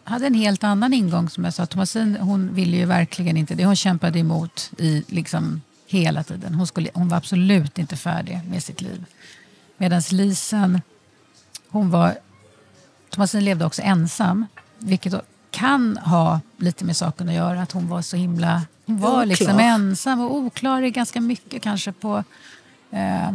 hade 0.04 0.28
en 0.28 0.34
helt 0.34 0.64
annan 0.64 0.94
ingång 0.94 1.30
som 1.30 1.44
jag 1.44 1.54
sa. 1.54 1.66
Thomasin 1.66 2.18
hon 2.22 2.54
ville 2.54 2.78
ju 2.78 2.86
verkligen 2.86 3.38
inte 3.38 3.56
det. 3.56 3.66
Hon 3.66 3.76
kämpade 3.76 4.20
emot 4.20 4.72
i 4.78 5.04
liksom 5.08 5.62
hela 5.88 6.24
tiden. 6.24 6.56
Hon, 6.56 6.68
skulle, 6.68 6.90
hon 6.94 7.10
var 7.10 7.18
absolut 7.18 7.78
inte 7.78 7.96
färdig 7.96 8.42
med 8.50 8.64
sitt 8.64 8.82
liv. 8.82 9.06
Medan 9.78 10.02
Lisen, 10.12 10.82
hon 11.70 11.90
var... 11.90 12.18
Thomasin 13.10 13.46
levde 13.46 13.66
också 13.66 13.82
ensam, 13.82 14.46
vilket 14.78 15.14
kan 15.52 15.98
ha 15.98 16.40
lite 16.58 16.86
med 16.86 16.98
saken 16.98 17.30
att 17.30 17.36
göra. 17.36 17.62
Att 17.62 17.72
hon 17.72 17.88
var 17.88 18.02
så 18.02 18.18
himla... 18.18 18.62
Hon 18.86 18.98
var 18.98 19.10
Oklar. 19.10 19.26
liksom 19.26 19.60
ensam 19.60 20.22
och 20.22 20.36
oklar 20.36 20.82
i 20.82 20.92
ganska 20.92 21.22
mycket 21.22 21.64
kanske 21.64 21.92
på... 21.92 22.24
Eh, 22.92 23.32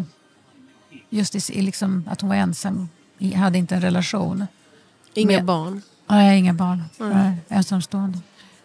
just 1.12 1.50
i, 1.50 1.62
liksom 1.62 2.04
att 2.10 2.20
hon 2.20 2.28
var 2.30 2.36
ensam, 2.36 2.88
hade 3.34 3.58
inte 3.58 3.74
en 3.74 3.80
relation. 3.80 4.46
Inga 5.14 5.36
Men- 5.36 5.46
barn. 5.46 5.82
Nej, 6.08 6.38
inga 6.38 6.52
barn. 6.54 6.82
Nej, 6.98 7.36
ensamstående. 7.48 8.18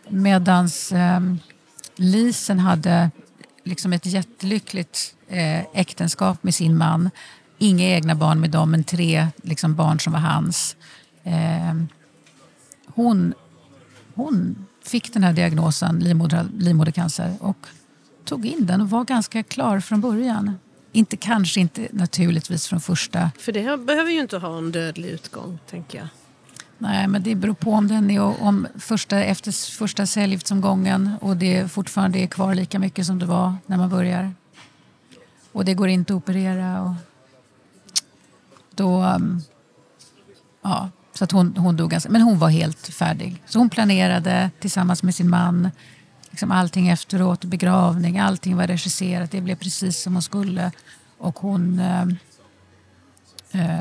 Medan 0.10 0.70
um, 0.94 1.40
Lisen 1.96 2.60
hade 2.60 3.12
liksom 3.64 3.94
ett 3.94 4.06
jättelyckligt 4.06 5.16
eh, 5.28 5.60
äktenskap 5.74 6.44
med 6.44 6.56
sin 6.56 6.78
man. 6.78 7.10
Inga 7.58 7.86
egna 7.86 8.16
barn 8.16 8.40
med 8.40 8.50
dem, 8.52 8.72
men 8.72 8.84
tre 8.84 9.28
liksom, 9.44 9.76
barn 9.76 10.00
som 10.00 10.14
var 10.14 10.20
hans. 10.20 10.76
Ehm, 11.24 11.88
hon, 12.88 13.34
hon 14.16 14.66
fick 14.86 15.14
den 15.14 15.24
här 15.24 15.34
diagnosen, 15.34 16.00
livmoder, 16.00 16.48
livmodercancer, 16.58 17.34
och 17.40 17.58
tog 18.26 18.46
in 18.46 18.66
den 18.66 18.82
och 18.82 18.90
var 18.90 19.04
ganska 19.06 19.44
klar 19.44 19.80
från 19.80 20.02
början. 20.02 20.56
Inte, 20.98 21.18
kanske 21.18 21.60
inte 21.60 21.88
naturligtvis 21.92 22.68
från 22.68 22.82
första 22.82 23.32
För 23.40 23.52
det 23.52 23.62
här 23.62 23.78
behöver 23.78 24.12
ju 24.12 24.22
inte 24.22 24.38
ha 24.38 24.58
en 24.58 24.72
dödlig 24.72 25.10
utgång, 25.10 25.60
tänker 25.70 25.98
jag. 25.98 26.08
Nej, 26.78 27.08
men 27.08 27.24
det 27.24 27.36
beror 27.36 27.54
på 27.54 27.72
om 27.72 27.88
den 27.88 28.12
är 28.12 28.44
om 28.44 28.68
första, 28.80 29.24
efter 29.24 29.52
första 29.78 30.06
cellgiftsomgången 30.06 31.12
och 31.22 31.38
det 31.38 31.72
fortfarande 31.72 32.20
är 32.20 32.28
kvar 32.28 32.56
lika 32.56 32.80
mycket 32.80 33.06
som 33.06 33.20
det 33.20 33.26
var 33.26 33.56
när 33.66 33.78
man 33.78 33.90
börjar. 33.90 34.34
Och 35.52 35.66
det 35.66 35.74
går 35.74 35.88
inte 35.88 36.14
att 36.14 36.18
operera. 36.18 36.82
Och 36.82 36.94
då, 38.76 39.04
um, 39.04 39.42
ja, 40.62 40.90
så 41.14 41.24
att 41.24 41.32
hon, 41.32 41.58
hon 41.58 41.78
dog 41.78 41.92
ganska, 41.92 42.10
men 42.10 42.22
hon 42.22 42.40
var 42.40 42.50
helt 42.50 42.88
färdig. 42.88 43.44
Så 43.46 43.60
hon 43.60 43.70
planerade 43.70 44.52
tillsammans 44.60 45.04
med 45.04 45.16
sin 45.16 45.30
man 45.30 45.70
liksom 46.38 46.52
allting 46.52 46.88
efteråt, 46.89 47.43
begravning, 47.45 48.19
allting 48.19 48.56
var 48.58 48.67
regisserat. 48.67 49.32
Det 49.32 49.41
blev 49.41 49.56
precis 49.56 50.02
som 50.02 50.13
hon 50.13 50.21
skulle. 50.21 50.71
Och 51.17 51.39
hon, 51.39 51.80
eh, 51.80 52.02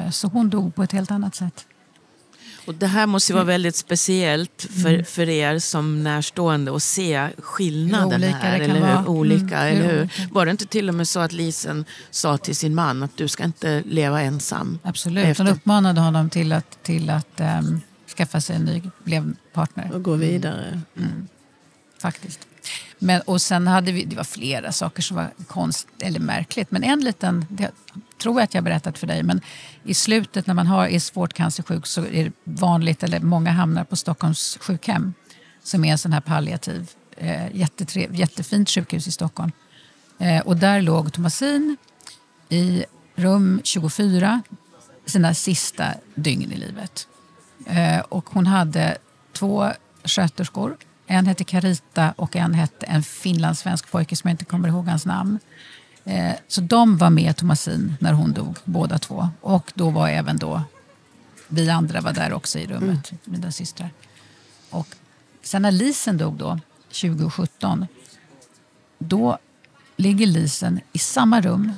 eh, 0.05 0.11
så 0.11 0.29
hon 0.29 0.51
dog 0.51 0.75
på 0.75 0.83
ett 0.83 0.93
helt 0.93 1.11
annat 1.11 1.35
sätt. 1.35 1.67
Och 2.67 2.75
det 2.75 2.87
här 2.87 3.07
måste 3.07 3.33
ju 3.33 3.35
vara 3.35 3.45
väldigt 3.45 3.77
speciellt 3.77 4.67
för, 4.83 4.89
Mm. 4.93 5.05
för 5.05 5.29
er 5.29 5.59
som 5.59 6.03
närstående 6.03 6.77
att 6.77 6.83
se 6.83 7.29
skillnaden 7.39 8.23
Hur 8.23 8.29
olika 8.29 8.39
här. 8.39 8.61
eller 8.61 8.75
hur? 8.75 8.81
vara. 8.81 9.07
Olika, 9.09 9.59
Mm, 9.69 9.77
eller 9.83 9.93
hur 9.93 10.01
olika. 10.01 10.29
Var 10.35 10.45
det 10.45 10.51
inte 10.51 10.67
till 10.67 10.89
och 10.89 10.95
med 10.95 11.09
så 11.09 11.21
att 11.21 11.33
Lisen 11.33 11.85
sa 12.11 12.37
till 12.39 12.57
sin 12.57 12.75
man 12.75 13.03
att 13.03 13.17
du 13.17 13.29
ska 13.29 13.45
inte 13.45 13.83
leva 13.87 14.23
ensam? 14.23 14.79
Absolut. 14.83 15.25
Efter. 15.27 15.45
Hon 15.45 15.53
uppmanade 15.53 16.01
honom 16.01 16.31
till 16.31 16.53
att, 16.53 16.83
till 16.83 17.11
att 17.11 17.41
ehm, 17.41 17.81
skaffa 18.17 18.41
sig 18.41 18.57
en 18.57 18.63
ny 18.65 18.83
levpartner. 19.05 19.93
Och 19.95 20.03
gå 20.03 20.15
vidare. 20.15 20.81
Faktiskt. 21.99 22.47
Men, 22.99 23.21
och 23.21 23.43
sen 23.43 23.67
hade 23.67 23.93
vi, 23.93 24.05
det 24.05 24.17
var 24.17 24.25
flera 24.25 24.73
saker 24.73 25.03
som 25.03 25.17
var 25.17 25.31
konst, 25.47 25.89
eller 26.01 26.21
märkligt. 26.21 26.71
Men 26.71 26.85
en 26.85 27.01
liten, 27.01 27.47
det 27.49 27.71
tror 28.19 28.37
jag 28.37 28.45
att 28.45 28.55
jag 28.55 28.63
har 28.63 28.65
berättat 28.65 28.99
för 28.99 29.07
dig, 29.07 29.23
men 29.23 29.41
i 29.85 29.95
slutet 29.95 30.47
när 30.47 30.55
man 30.55 30.67
har, 30.67 30.87
är 30.87 30.99
svårt 30.99 31.33
cancersjuk 31.33 31.87
så 31.87 32.01
är 32.05 32.25
det 32.25 32.33
vanligt, 32.45 33.03
eller 33.03 33.21
många 33.21 33.51
hamnar 33.51 33.85
på 33.85 33.97
Stockholms 33.97 34.59
sjukhem 34.61 35.15
som 35.63 35.85
är 35.85 35.93
en 35.93 35.99
sån 35.99 36.13
här 36.13 36.21
palliativ, 36.21 36.91
eh, 37.17 37.57
jättetre, 37.57 38.09
jättefint 38.13 38.71
sjukhus 38.71 39.07
i 39.07 39.11
Stockholm. 39.11 39.53
Eh, 40.19 40.41
och 40.41 40.57
där 40.57 40.83
låg 40.83 41.13
Thomasin 41.13 41.77
i 42.49 42.85
rum 43.15 43.61
24 43.65 44.43
sina 45.07 45.35
sista 45.35 45.95
dygn 46.15 46.53
i 46.53 46.57
livet. 46.57 47.09
Eh, 47.67 48.01
och 48.01 48.29
hon 48.31 48.47
hade 48.47 48.99
två 49.33 49.73
sköterskor. 50.05 50.77
En 51.07 51.27
hette 51.27 51.45
Carita 51.45 52.15
och 52.17 52.37
en 52.37 52.55
hette 52.55 52.87
en 52.87 53.03
finlandssvensk 53.03 53.91
pojke 53.91 54.17
som 54.17 54.29
jag 54.29 54.33
inte 54.33 54.45
kommer 54.45 54.69
ihåg 54.69 54.89
hans 54.89 55.07
namn. 55.07 55.39
Eh, 56.05 56.35
så 56.49 56.61
de 56.61 56.97
var 56.97 57.11
med 57.11 57.37
Thomasin 57.37 57.97
när 58.01 58.13
hon 58.13 58.33
dog, 58.33 58.57
båda 58.65 58.99
två. 58.99 59.29
Och 59.41 59.73
då 59.75 59.91
var 59.91 60.09
även 60.09 60.37
då 60.37 60.63
vi 61.49 61.71
andra 61.71 62.01
var 62.01 62.13
där 62.13 62.33
också 62.33 62.59
i 62.59 62.67
rummet, 62.67 63.13
mina 63.25 63.53
systrar. 63.53 63.91
Och 64.71 64.89
sen 65.43 65.63
när 65.63 65.71
Lisen 65.71 66.17
dog 66.17 66.35
då, 66.35 66.59
2017, 66.89 67.87
då 68.99 69.39
ligger 69.97 70.27
Lisen 70.27 70.81
i 70.93 70.99
samma 70.99 71.41
rum. 71.41 71.73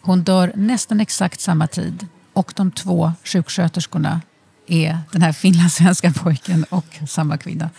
Hon 0.00 0.22
dör 0.22 0.52
nästan 0.54 1.00
exakt 1.00 1.40
samma 1.40 1.66
tid 1.66 2.06
och 2.32 2.52
de 2.56 2.70
två 2.70 3.12
sjuksköterskorna 3.24 4.20
är 4.68 4.98
den 5.12 5.22
här 5.22 5.32
finlandssvenska 5.32 6.12
pojken 6.12 6.64
och 6.64 6.98
samma 7.08 7.38
kvinna. 7.38 7.70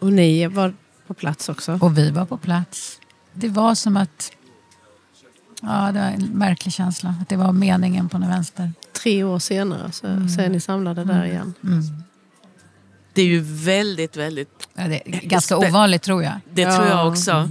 Och 0.00 0.12
ni 0.12 0.46
var 0.46 0.74
på 1.06 1.14
plats 1.14 1.48
också. 1.48 1.78
Och 1.82 1.98
vi 1.98 2.10
var 2.10 2.24
på 2.26 2.36
plats. 2.36 3.00
Det 3.34 3.48
var 3.48 3.74
som 3.74 3.96
att... 3.96 4.32
Ja, 5.62 5.90
det 5.92 6.00
var 6.00 6.06
en 6.06 6.24
märklig 6.24 6.74
känsla. 6.74 7.14
Att 7.22 7.28
det 7.28 7.36
var 7.36 7.52
meningen 7.52 8.08
på 8.08 8.18
något 8.18 8.28
vänster. 8.30 8.72
Tre 9.02 9.24
år 9.24 9.38
senare 9.38 9.92
så, 9.92 10.28
så 10.36 10.40
är 10.40 10.48
ni 10.48 10.60
samlade 10.60 11.04
där 11.04 11.24
igen. 11.24 11.54
Det 13.12 13.22
är 13.22 13.26
ju 13.26 13.40
väldigt, 13.40 14.16
väldigt... 14.16 14.68
Ja, 14.74 14.88
det 14.88 15.16
är 15.16 15.20
ganska 15.20 15.56
ovanligt 15.56 16.02
tror 16.02 16.22
jag. 16.22 16.40
Det 16.52 16.64
tror 16.64 16.86
Ja. 16.86 16.88
jag 16.88 17.08
också. 17.08 17.50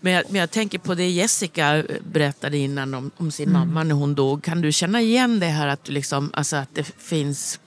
Men 0.00 0.12
jag, 0.12 0.24
men 0.28 0.40
jag 0.40 0.50
tänker 0.50 0.78
på 0.78 0.94
det 0.94 1.10
Jessica 1.10 1.84
berättade 2.12 2.58
innan 2.58 2.94
om, 2.94 3.10
om 3.16 3.30
sin 3.30 3.52
mamma 3.52 3.84
när 3.84 3.94
hon 3.94 4.14
dog. 4.14 4.44
Kan 4.44 4.60
du 4.60 4.72
känna 4.72 5.00
igen 5.00 5.40
det 5.40 5.46
här 5.46 5.66
att, 5.68 5.84
du 5.84 5.92
liksom, 5.92 6.30
alltså 6.34 6.56
att 6.56 6.74
det 6.74 6.82
finns... 6.98 7.60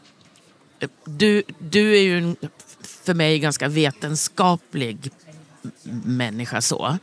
Du, 1.06 1.44
du 1.60 1.98
är 1.98 2.02
ju 2.02 2.18
en, 2.18 2.36
för 2.82 3.14
mig 3.14 3.40
ganska 3.40 3.68
vetenskaplig 3.68 5.12
människa 6.04 6.62
så. 6.62 6.98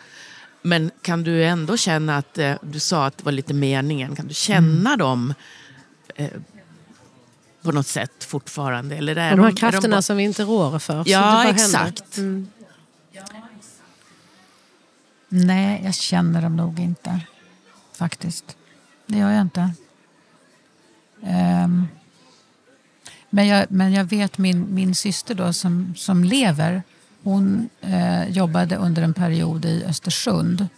Men 0.63 0.91
kan 1.03 1.23
du 1.23 1.45
ändå 1.45 1.77
känna 1.77 2.17
att, 2.17 2.39
eh, 2.39 2.55
du 2.63 2.81
sa 2.81 3.07
att 3.07 3.19
det 3.19 3.25
var 3.25 3.33
lite 3.33 3.55
meningen, 3.55 4.17
kan 4.17 4.27
du 4.27 4.35
känna 4.35 4.97
dem 4.97 5.35
eh, 6.15 6.31
på 7.63 7.73
något 7.73 7.87
sätt 7.87 8.25
fortfarande? 8.25 8.97
Eller 8.97 9.17
är 9.17 9.31
De 9.31 9.41
här 9.43 9.49
är 9.53 9.57
krafterna 9.57 9.97
bara- 9.97 10.03
som 10.03 10.17
vi 10.17 10.23
inte 10.23 10.43
rår 10.43 10.79
för. 10.79 11.03
Ja, 11.07 11.45
exakt. 11.49 12.19
Mm. 12.19 12.49
Nej, 15.29 15.81
jag 15.85 15.95
känner 15.95 16.43
dem 16.43 16.57
nog 16.57 16.81
inte. 16.81 17.21
Faktiskt. 17.93 18.57
Det 19.07 19.19
gör 19.19 19.31
jag 19.31 19.41
inte. 19.43 19.71
Ehm, 21.23 21.87
men, 23.35 23.47
jag, 23.47 23.67
men 23.69 23.93
jag 23.93 24.05
vet 24.05 24.39
min, 24.39 24.75
min 24.75 24.95
syster 24.95 25.35
då 25.35 25.53
som, 25.53 25.95
som 25.97 26.25
lever. 26.25 26.83
Hon 27.23 27.69
eh, 27.81 28.29
jobbade 28.29 28.77
under 28.77 29.03
en 29.03 29.15
period 29.15 29.65
i 29.65 29.85
Östersund. 29.85 30.69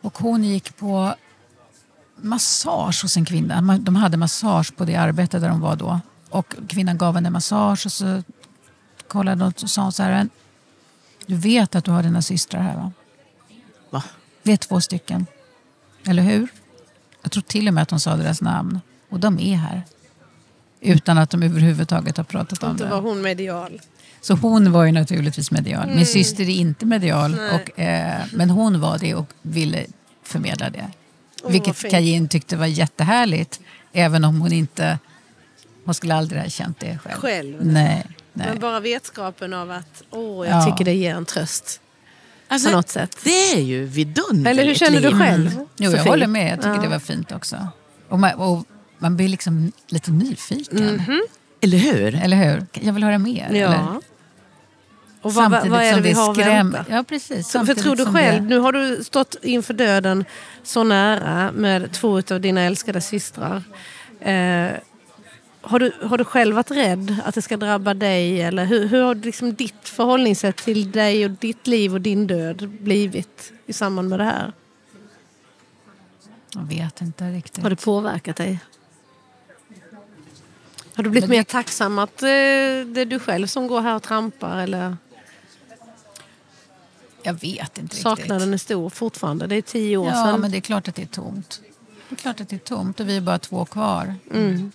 Och 0.00 0.18
hon 0.18 0.44
gick 0.44 0.76
på 0.76 1.14
massage 2.16 3.02
hos 3.02 3.16
en 3.16 3.24
kvinna. 3.24 3.78
De 3.78 3.96
hade 3.96 4.16
massage 4.16 4.76
på 4.76 4.84
det 4.84 4.96
arbete 4.96 5.38
där 5.38 5.48
de 5.48 5.60
var 5.60 5.76
då. 5.76 6.00
Och 6.30 6.54
kvinnan 6.68 6.98
gav 6.98 7.14
henne 7.14 7.30
massage 7.30 7.86
och 7.86 7.92
så 7.92 8.22
kollade 9.08 9.44
hon 9.44 9.52
och 9.62 9.70
sa 9.70 9.92
så 9.92 10.02
här. 10.02 10.28
Du 11.26 11.36
vet 11.36 11.74
att 11.74 11.84
du 11.84 11.90
har 11.90 12.02
dina 12.02 12.22
systrar 12.22 12.62
här 12.62 12.76
va? 12.76 12.92
Va? 13.90 14.02
Det 14.42 14.52
är 14.52 14.56
två 14.56 14.80
stycken. 14.80 15.26
Eller 16.06 16.22
hur? 16.22 16.48
Jag 17.22 17.32
tror 17.32 17.42
till 17.42 17.68
och 17.68 17.74
med 17.74 17.82
att 17.82 17.90
hon 17.90 18.00
sa 18.00 18.16
deras 18.16 18.40
namn. 18.40 18.80
Och 19.08 19.20
de 19.20 19.38
är 19.38 19.56
här. 19.56 19.82
Utan 20.82 21.18
att 21.18 21.30
de 21.30 21.42
överhuvudtaget 21.42 22.16
har 22.16 22.24
pratat 22.24 22.62
om 22.62 22.70
Inte 22.70 22.84
var 22.84 22.96
det. 23.02 23.08
hon 23.08 23.22
medial. 23.22 23.80
Så 24.20 24.34
hon 24.34 24.72
var 24.72 24.84
ju 24.84 24.92
naturligtvis 24.92 25.50
medial. 25.50 25.88
Min 25.94 26.06
syster 26.06 26.44
är 26.44 26.48
inte 26.50 26.86
medial. 26.86 27.36
Och, 27.54 27.80
eh, 27.80 28.22
men 28.32 28.50
hon 28.50 28.80
var 28.80 28.98
det 28.98 29.14
och 29.14 29.30
ville 29.42 29.86
förmedla 30.22 30.70
det. 30.70 30.90
vad 31.42 31.52
Vilket. 31.52 31.90
Kajin 31.90 32.28
tyckte 32.28 32.56
var 32.56 32.66
jättehärligt. 32.66 33.60
Även 33.92 34.24
om 34.24 34.40
hon 34.40 34.52
inte... 34.52 34.98
Hon 35.84 35.94
skulle 35.94 36.14
aldrig 36.14 36.42
ha 36.42 36.48
känt 36.48 36.80
det 36.80 36.98
själv. 36.98 37.16
Själv? 37.20 37.66
Nej. 37.66 38.06
nej. 38.32 38.46
Men 38.48 38.58
bara 38.58 38.80
vetskapen 38.80 39.52
av 39.54 39.70
att 39.70 40.02
åh, 40.10 40.46
jag 40.48 40.56
Ja. 40.62 40.64
tycker 40.66 40.84
det 40.84 40.94
ger 40.94 41.14
en 41.14 41.24
tröst. 41.24 41.80
Alltså, 42.48 42.68
På 42.68 42.76
något 42.76 42.88
sätt. 42.88 43.16
Det 43.24 43.52
är 43.52 43.60
ju 43.60 43.84
vidunderligt 43.84 44.46
Eller 44.60 44.64
hur 44.68 44.74
känner 44.74 45.00
du 45.00 45.18
själv? 45.18 45.50
Jo, 45.56 45.66
jag 45.76 45.92
Sofie? 45.92 46.10
håller 46.10 46.26
med. 46.26 46.52
Jag 46.52 46.58
tycker 46.58 46.74
Ja. 46.74 46.82
det 46.82 46.88
var 46.88 46.98
fint 46.98 47.32
också. 47.32 47.68
Och 48.08 48.18
och 48.36 48.64
man 49.02 49.16
blir 49.16 49.28
liksom 49.28 49.72
lite 49.86 50.10
nyfiken. 50.10 51.02
Eller 51.60 51.78
hur? 51.78 52.14
Eller 52.14 52.36
hur? 52.36 52.66
Jag 52.72 52.92
vill 52.92 53.04
höra 53.04 53.18
mer. 53.18 53.46
Eller? 53.46 53.60
Ja. 53.60 54.00
Och 55.22 55.34
vad, 55.34 55.44
Samtidigt 55.44 55.70
vad 55.72 55.82
är 55.82 55.86
det 55.86 55.92
som 55.94 56.02
vi 56.02 56.12
har 56.12 56.30
att 56.30 56.36
skräm- 56.36 56.72
vänta? 56.72 56.84
Ja, 56.88 57.04
precis. 57.08 57.52
För, 57.52 57.64
för 57.64 57.74
tror 57.74 57.96
du 57.96 58.04
själv, 58.06 58.42
det- 58.42 58.48
nu 58.48 58.58
har 58.58 58.72
du 58.72 59.04
stått 59.04 59.36
inför 59.42 59.74
döden 59.74 60.24
så 60.62 60.84
nära 60.84 61.52
med 61.52 61.92
två 61.92 62.16
av 62.30 62.40
dina 62.40 62.60
älskade 62.60 63.00
systrar. 63.00 63.62
Eh, 64.20 64.70
har, 65.60 65.78
du, 65.78 65.92
har 66.02 66.18
du 66.18 66.24
själv 66.24 66.56
varit 66.56 66.70
rädd 66.70 67.16
att 67.24 67.34
det 67.34 67.42
ska 67.42 67.56
drabba 67.56 67.94
dig? 67.94 68.42
Eller 68.42 68.64
hur, 68.64 68.86
hur 68.88 69.02
har 69.02 69.14
liksom 69.14 69.54
ditt 69.54 69.88
förhållningssätt 69.88 70.56
till 70.56 70.90
dig 70.90 71.24
och 71.24 71.30
ditt 71.30 71.66
liv 71.66 71.94
och 71.94 72.00
din 72.00 72.26
död 72.26 72.68
blivit 72.68 73.52
i 73.66 73.72
samband 73.72 74.08
med 74.08 74.18
det 74.20 74.24
här? 74.24 74.52
Jag 76.54 76.62
vet 76.62 77.00
inte 77.00 77.24
riktigt. 77.30 77.62
Har 77.62 77.70
det 77.70 77.76
påverkat 77.76 78.36
dig? 78.36 78.60
Har 80.94 81.02
du 81.04 81.10
blivit 81.10 81.28
Men 81.28 81.36
mer 81.36 81.44
det- 81.44 81.44
tacksam 81.50 81.98
att 81.98 82.22
eh, 82.22 82.26
det 82.26 83.00
är 83.00 83.06
du 83.06 83.18
själv 83.18 83.46
som 83.46 83.66
går 83.66 83.80
här 83.80 83.94
och 83.96 84.02
trampar? 84.02 84.58
Eller 84.58 84.96
Jag 87.22 87.34
vet 87.34 87.78
inte 87.78 87.96
saknaden 87.96 88.38
riktigt. 88.52 88.54
är 88.54 88.58
stor 88.74 88.90
fortfarande? 88.90 89.46
Det 89.46 89.56
är 89.56 89.62
tio 89.62 89.96
år 89.96 90.08
Ja, 90.08 90.14
sedan. 90.24 90.40
men 90.40 90.50
det 90.50 90.56
är 90.56 90.60
klart 90.60 90.88
att 90.88 90.94
det 90.94 91.02
är 91.02 91.06
tomt. 91.06 91.60
Det 92.08 92.14
är 92.14 92.16
klart 92.16 92.40
att 92.40 92.48
det 92.48 92.56
är 92.56 92.58
tomt 92.58 93.00
och 93.00 93.08
vi 93.08 93.16
är 93.16 93.20
bara 93.20 93.38
två 93.38 93.64
kvar. 93.64 94.14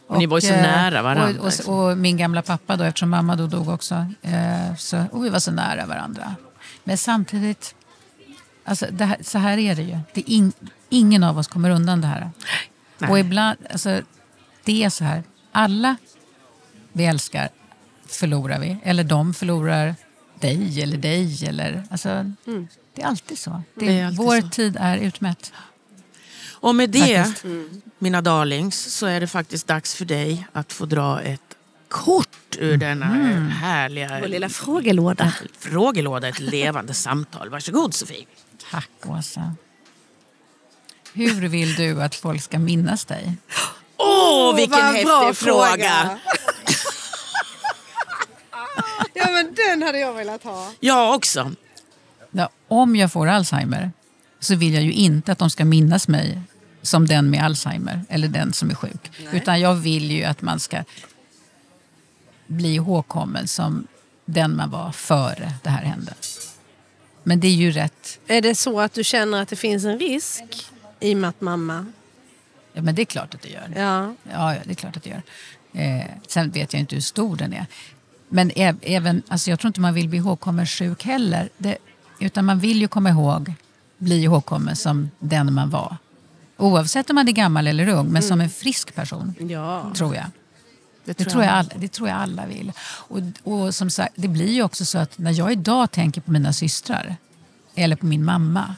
Och 0.08 0.18
ni 0.18 0.26
var 0.26 0.38
ju 0.38 0.42
så 0.42 0.54
eh, 0.54 0.62
nära 0.62 1.02
varandra, 1.02 1.40
Och, 1.40 1.46
liksom. 1.46 1.74
och, 1.74 1.90
och 1.92 1.98
min 1.98 2.18
gamla 2.18 2.42
pappa 2.42 2.76
då, 2.76 2.84
eftersom 2.84 3.10
mamma 3.10 3.36
då 3.36 3.48
dog 3.48 3.70
också. 3.70 4.06
Eh, 4.22 4.76
så, 4.78 5.04
och 5.12 5.26
vi 5.26 5.30
var 5.30 5.40
så 5.40 5.52
nära 5.52 5.86
varandra. 5.86 6.36
Men 6.84 6.98
samtidigt, 6.98 7.76
alltså, 8.64 8.86
det 8.92 9.06
här, 9.06 9.18
så 9.22 9.38
här 9.38 9.58
är 9.58 9.76
det 9.76 9.82
ju. 9.82 9.98
Det 10.14 10.22
är 10.22 10.30
in, 10.34 10.52
ingen 10.90 11.24
av 11.24 11.38
oss 11.38 11.48
kommer 11.48 11.70
undan 11.70 12.02
det 12.02 12.08
här. 12.08 12.30
Nej. 12.98 13.10
Och 13.12 13.20
ibland, 13.20 13.58
alltså, 13.72 14.02
det 14.64 14.84
är 14.84 14.90
så 14.90 15.04
här. 15.04 15.24
Alla 15.58 15.96
vi 16.94 17.06
älskar 17.06 17.50
förlorar 18.08 18.60
vi. 18.60 18.78
Eller 18.84 19.04
de 19.04 19.34
förlorar 19.34 19.96
dig 20.40 20.82
eller 20.82 20.98
dig. 20.98 21.46
Eller, 21.48 21.84
alltså, 21.90 22.32
Det 22.94 23.02
är 23.02 23.06
alltid 23.06 23.38
så. 23.40 23.62
Det, 23.76 23.86
Det 23.86 24.00
är 24.00 24.06
alltid 24.06 24.18
vår 24.18 24.42
så. 24.42 24.48
tid 24.50 24.78
är 24.80 24.98
utmätt. 24.98 25.54
Och 26.60 26.76
med 26.76 26.90
det, 26.90 27.24
Faktiskt. 27.26 27.46
mina 28.00 28.22
darlings, 28.22 28.94
så 28.96 29.06
är 29.06 29.20
det 29.20 29.28
faktiskt 29.28 29.68
dags 29.68 29.96
för 29.96 30.06
dig 30.06 30.48
att 30.54 30.74
få 30.74 30.86
dra 30.86 31.22
ett 31.22 31.42
kort 31.88 32.58
ur 32.60 32.78
denna 32.78 33.06
härliga 33.50 34.20
Vår 34.22 34.28
lilla 34.28 34.50
frågelåda. 34.50 35.34
frågelåda. 35.58 36.28
Ett 36.28 36.40
levande 36.40 36.94
samtal. 37.06 37.50
Varsågod 37.50 37.94
Sofie. 37.94 38.26
Tack 38.72 38.90
Åsa. 39.06 39.56
Hur 41.14 41.48
vill 41.48 41.76
du 41.76 42.04
att 42.04 42.16
folk 42.16 42.42
ska 42.42 42.60
minnas 42.60 43.06
dig? 43.06 43.38
Åh, 43.98 44.56
vilken 44.56 44.72
vad 44.72 44.84
häftig 44.84 45.06
bra 45.06 45.34
fråga! 45.34 46.20
ja, 49.14 49.32
men 49.32 49.56
den 49.56 49.84
hade 49.84 50.00
jag 50.00 50.14
velat 50.14 50.44
ha. 50.44 50.72
Jag 50.80 51.16
också. 51.16 51.52
Ja, 52.32 52.50
om 52.68 52.96
jag 52.96 53.12
får 53.12 53.28
Alzheimer 53.28 53.92
så 54.40 54.56
vill 54.56 54.74
jag 54.74 54.84
ju 54.84 54.92
inte 54.94 55.32
att 55.32 55.40
de 55.40 55.50
ska 55.50 55.66
minnas 55.66 56.08
mig 56.08 56.42
som 56.82 57.08
den 57.08 57.30
med 57.30 57.44
Alzheimer 57.44 58.02
eller 58.10 58.28
den 58.28 58.54
som 58.54 58.70
är 58.70 58.76
sjuk. 58.76 59.12
Utan 59.32 59.60
jag 59.60 59.76
vill 59.76 60.12
ju 60.12 60.24
att 60.24 60.42
man 60.42 60.60
ska 60.60 60.84
bli 62.48 62.76
ihågkommen 62.76 63.48
som 63.48 63.88
den 64.26 64.56
man 64.56 64.70
var 64.70 64.92
före 64.92 65.54
det 65.64 65.70
här 65.70 65.84
hände. 65.84 66.14
Men 67.24 67.40
det 67.40 67.48
är 67.48 67.52
ju 67.52 67.72
rätt. 67.72 68.20
Är 68.28 68.42
det 68.42 68.56
så 68.56 68.80
att 68.80 68.94
du 68.94 69.04
känner 69.04 69.42
att 69.42 69.50
det 69.50 69.56
finns 69.56 69.86
en 69.86 70.00
risk 70.00 70.44
i 71.00 71.14
och 71.14 71.18
med 71.18 71.30
att 71.30 71.42
mamma... 71.42 71.86
Ja, 72.78 72.84
men 72.84 72.96
det 72.96 73.02
är 73.02 73.06
klart 73.06 73.36
att 73.36 73.42
det 73.42 73.50
gör. 73.50 73.74
Ja. 73.76 74.14
Ja, 74.32 74.56
det 74.66 74.72
är 74.72 74.76
klart 74.76 74.98
att 74.98 75.04
det 75.04 75.10
gör. 75.10 75.22
Eh, 75.74 76.06
sen 76.28 76.50
vet 76.52 76.74
jag 76.74 76.80
inte 76.80 76.96
hur 76.96 77.02
stor 77.02 77.36
den 77.36 77.54
är. 77.54 77.66
Men 78.30 78.52
äv- 78.52 78.80
även, 78.82 79.22
alltså 79.28 79.50
jag 79.50 79.60
tror 79.60 79.70
inte 79.70 79.80
man 79.82 79.94
vill 79.94 80.10
bli 80.10 80.18
ihågkommen 80.18 80.66
sjuk 80.66 81.04
heller. 81.06 81.50
Det, 81.58 81.78
utan 82.20 82.46
man 82.46 82.60
vill 82.60 82.82
ju 82.82 82.88
komma 82.88 83.10
ihåg, 83.10 83.54
bli 83.98 84.24
ihågkommen 84.24 84.76
som 84.76 85.12
den 85.20 85.54
man 85.54 85.70
var. 85.70 85.98
Oavsett 86.58 87.10
om 87.10 87.16
man 87.16 87.28
är 87.28 87.32
gammal 87.32 87.68
eller 87.68 87.88
ung, 87.88 88.08
men 88.08 88.24
som 88.24 88.42
en 88.42 88.50
frisk 88.50 88.96
person. 88.96 89.34
ja. 89.50 89.92
Tror 89.96 90.16
jag. 90.16 90.26
Det 91.06 91.14
tror 91.14 91.44
jag, 91.44 91.54
alla, 91.54 91.70
det 91.76 91.88
tror 91.88 92.10
jag 92.10 92.18
alla 92.18 92.46
vill. 92.46 92.72
Och, 92.88 93.20
och 93.44 93.76
som 93.76 93.90
sagt, 93.90 94.14
det 94.16 94.28
blir 94.28 94.52
ju 94.52 94.64
också 94.64 94.86
så 94.86 94.98
att 94.98 95.18
när 95.18 95.32
jag 95.32 95.52
idag 95.52 95.92
tänker 95.92 96.22
på 96.22 96.32
mina 96.32 96.54
systrar 96.54 97.16
eller 97.76 97.96
på 97.96 98.06
min 98.06 98.26
mamma. 98.26 98.76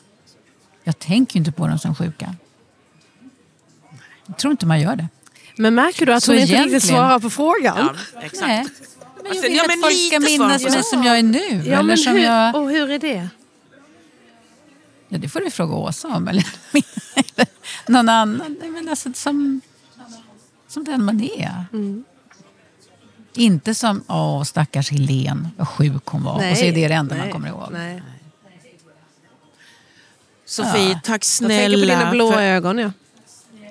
Jag 0.84 1.00
tänker 1.00 1.36
ju 1.36 1.40
inte 1.40 1.52
på 1.52 1.68
dem 1.68 1.80
som 1.80 1.96
sjuka. 1.96 2.36
Jag 4.30 4.38
tror 4.38 4.52
inte 4.52 4.66
man 4.66 4.82
gör 4.82 4.96
det. 4.96 5.08
Men 5.56 5.76
märker 5.76 6.06
du 6.06 6.14
att 6.14 6.24
Så 6.24 6.32
hon 6.32 6.40
inte 6.40 6.52
egentligen- 6.54 6.74
riktigt 6.80 6.90
svarar 6.90 7.20
på 7.20 7.30
frågan? 7.30 7.78
Ja, 8.16 8.22
exakt. 8.22 8.42
Nej. 8.48 8.66
Men 9.16 9.26
jag 9.26 9.30
Alltså, 9.30 9.44
vill 9.48 9.56
ja, 9.58 9.64
att 9.64 9.82
folk 9.82 10.08
ska 10.08 10.20
minnas 10.20 10.64
mig 10.64 10.84
som 10.84 11.04
jag 11.04 11.20
är 11.20 11.24
nu. 11.24 11.40
Ja, 11.40 11.74
eller 11.74 11.84
men 11.84 11.98
som 11.98 12.14
hur, 12.14 12.20
jag, 12.24 12.56
Och 12.56 12.70
hur 12.70 12.92
är 12.92 13.00
det? 13.00 13.30
ja, 15.10 15.18
det 15.18 15.30
får 15.30 15.40
du 15.40 15.52
fråga 15.52 15.74
Åsa 15.76 16.08
om. 16.08 16.28
Eller 16.28 16.46
någon 17.88 18.10
annan. 18.10 18.56
Nej, 18.62 18.70
Men 18.70 18.90
alltså, 18.90 19.14
som, 19.14 19.62
som 20.68 20.84
den 20.84 21.04
man 21.06 21.22
är. 21.22 21.66
Mm. 21.74 22.04
Inte 23.34 23.76
som, 23.76 24.04
åh 24.08 24.44
stackars 24.44 24.92
Helen, 24.92 25.48
vad 25.58 25.68
sjuk 25.68 26.06
hon 26.06 26.24
var. 26.24 26.34
och 26.36 26.58
så 26.58 26.64
är 26.64 26.72
det 26.74 26.88
det 26.88 26.94
enda 26.94 27.16
man 27.16 27.24
nej, 27.24 27.34
kommer 27.34 27.48
ihåg. 27.48 27.68
Nej. 27.72 28.04
Sofie, 30.46 30.72
tack 30.72 30.96
Jag 30.96 31.04
tänker 31.04 31.26
snälla. 31.28 31.78
på 31.78 31.86
dina 32.00 32.12
blåa 32.12 32.34
för- 32.34 32.42
ögon. 32.42 32.78
Ja. 32.78 32.92